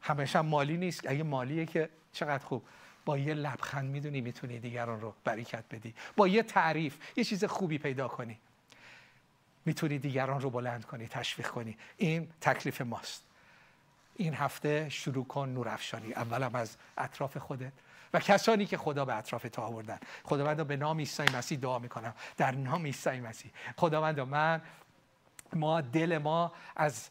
همیشه 0.03 0.40
مالی 0.40 0.76
نیست. 0.76 1.11
اگه 1.11 1.22
مالیه 1.22 1.66
که 1.66 1.88
چقدر 2.12 2.45
خوب. 2.45 2.64
با 3.05 3.18
یه 3.18 3.34
لبخند 3.34 3.90
می‌دونی 3.90 4.20
می‌تونی 4.20 4.59
دیگران 4.59 5.01
رو 5.01 5.14
بریکت 5.24 5.64
بدی. 5.70 5.95
با 6.16 6.28
یه 6.28 6.42
تعریف 6.42 6.99
یه 7.16 7.24
چیز 7.24 7.45
خوبی 7.45 7.78
پیدا 7.78 8.09
کنی. 8.09 8.38
می‌تونی 9.64 9.99
دیگران 9.99 10.40
رو 10.40 10.51
بلند 10.51 10.84
کنی 10.84 11.09
تشویق 11.09 11.49
کنی. 11.49 11.76
این 11.97 12.28
تکلیف 12.40 12.80
ماست. 12.80 13.24
این 14.17 14.35
هفته 14.35 14.89
شروع 14.89 15.27
کن 15.27 15.49
نورافشانی 15.49 16.12
اولم 16.12 16.55
از 16.55 16.77
اطراف 16.99 17.37
خودت 17.37 17.73
و 18.12 18.21
کسانی 18.21 18.67
که 18.67 18.77
خدا 18.77 19.05
به 19.05 19.15
اطراف 19.17 19.47
تا 19.53 19.62
آوردن. 19.62 19.99
خداوند 20.25 20.67
به 20.67 20.77
نام 20.77 20.99
عیسی 20.99 21.23
مسیح 21.23 21.59
دعا 21.59 21.79
می‌کنم. 21.79 22.15
در 22.37 22.51
نام 22.51 22.85
عیسی 22.85 23.21
مسیح. 23.21 23.53
خداوند 23.77 24.21
من 24.21 24.62
ما 25.53 25.81
دل 25.81 26.19
ما 26.19 26.53
از 26.77 27.09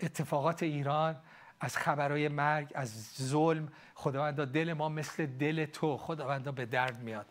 اتفاقات 0.00 0.62
ایران 0.62 1.16
از 1.60 1.76
خبرهای 1.76 2.28
مرگ 2.28 2.72
از 2.74 3.14
ظلم 3.22 3.72
خداوندا 3.94 4.44
دل 4.44 4.72
ما 4.72 4.88
مثل 4.88 5.26
دل 5.26 5.66
تو 5.66 5.96
خداوندا 5.96 6.52
به 6.52 6.66
درد 6.66 6.98
میاد. 6.98 7.26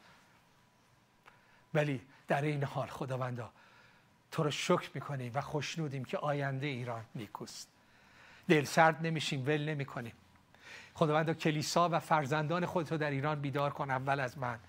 ولی 1.74 2.02
در 2.28 2.42
این 2.42 2.64
حال 2.64 2.88
خداوندا 2.88 3.52
تو 4.32 4.44
رو 4.44 4.52
شکر 4.52 4.90
می‌کنیم 4.94 5.32
و 5.36 5.42
خوشنودیم 5.42 6.06
که 6.06 6.18
آینده 6.18 6.68
ایران 6.68 7.06
نیکوست. 7.16 7.75
دل 8.48 8.64
سرد 8.64 9.06
نمیشیم 9.06 9.44
ول 9.48 9.70
نمی‌کنیم. 9.70 10.14
خداوندا 10.94 11.34
کلیسا 11.34 11.90
و 11.90 12.00
فرزندان 12.00 12.66
خودت 12.66 12.92
رو 12.92 12.98
در 12.98 13.12
ایران 13.12 13.42
بیدار 13.42 13.72
کن 13.72 13.92
اول 13.92 14.20
از 14.20 14.38
من. 14.38 14.60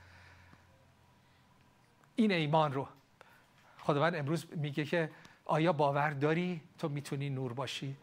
این 2.16 2.32
ایمان 2.32 2.72
رو. 2.72 2.88
خداوند 3.78 4.14
امروز 4.14 4.46
میگه 4.56 4.84
که 4.84 5.10
آیا 5.44 5.72
باور 5.72 6.10
داری؟ 6.10 6.60
تو 6.78 6.88
می‌تونی 6.88 7.30
نور 7.30 7.52
باشی. 7.52 7.96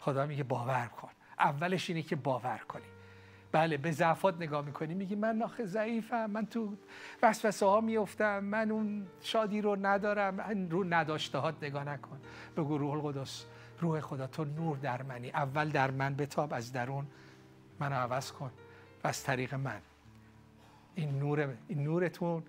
خدا 0.00 0.26
میگه 0.26 0.42
باور 0.42 0.86
کن. 0.86 1.10
اولش 1.38 1.90
اینه 1.90 2.02
که 2.02 2.16
باور 2.16 2.58
کنی. 2.58 2.84
بله 3.52 3.76
به 3.76 3.90
ضعفات 3.90 4.36
نگاه 4.36 4.64
می‌کنی. 4.64 4.94
میگی 4.94 5.14
من 5.14 5.36
ناخه 5.36 5.64
ضعیفم 5.64 6.30
من 6.30 6.46
تو 6.46 6.76
وسوسه 7.22 7.66
ها 7.66 7.80
میفتم 7.80 8.44
من 8.44 8.70
اون 8.70 9.06
شادی 9.20 9.60
رو 9.60 9.76
ندارم 9.86 10.68
رو 10.70 10.84
نداشته 10.84 11.38
هات 11.38 11.54
نگاه 11.62 11.84
نکن. 11.84 12.20
بگو 12.56 12.78
روح 12.78 12.92
القدس. 12.92 13.46
روح 13.80 14.00
خدا 14.00 14.26
تو 14.26 14.44
نور 14.44 14.76
در 14.76 15.02
منی. 15.02 15.30
اول 15.30 15.68
در 15.68 15.90
من 15.90 16.14
بتاب 16.14 16.54
از 16.54 16.72
درون 16.72 17.06
منو 17.80 17.94
عوض 17.94 18.32
کن. 18.32 18.50
و 19.04 19.08
از 19.08 19.22
طریق 19.22 19.54
من. 19.54 19.80
این 20.94 21.18
نور 21.18 21.56
این 21.68 21.82
نورتون 21.82 22.42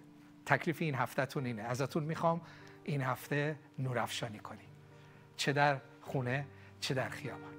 تکلیف 0.45 0.81
این 0.81 0.95
هفتهتون 0.95 1.45
اینه. 1.45 1.61
ازتون 1.61 2.03
می‌خوام 2.03 2.41
این 2.83 3.01
هفته 3.01 3.59
نور 3.79 3.99
افشانی 3.99 4.39
کنی. 4.39 4.67
چه 5.37 5.53
در 5.53 5.77
خونه 6.01 6.45
چه 6.79 6.93
در 6.93 7.09
خیابان. 7.09 7.58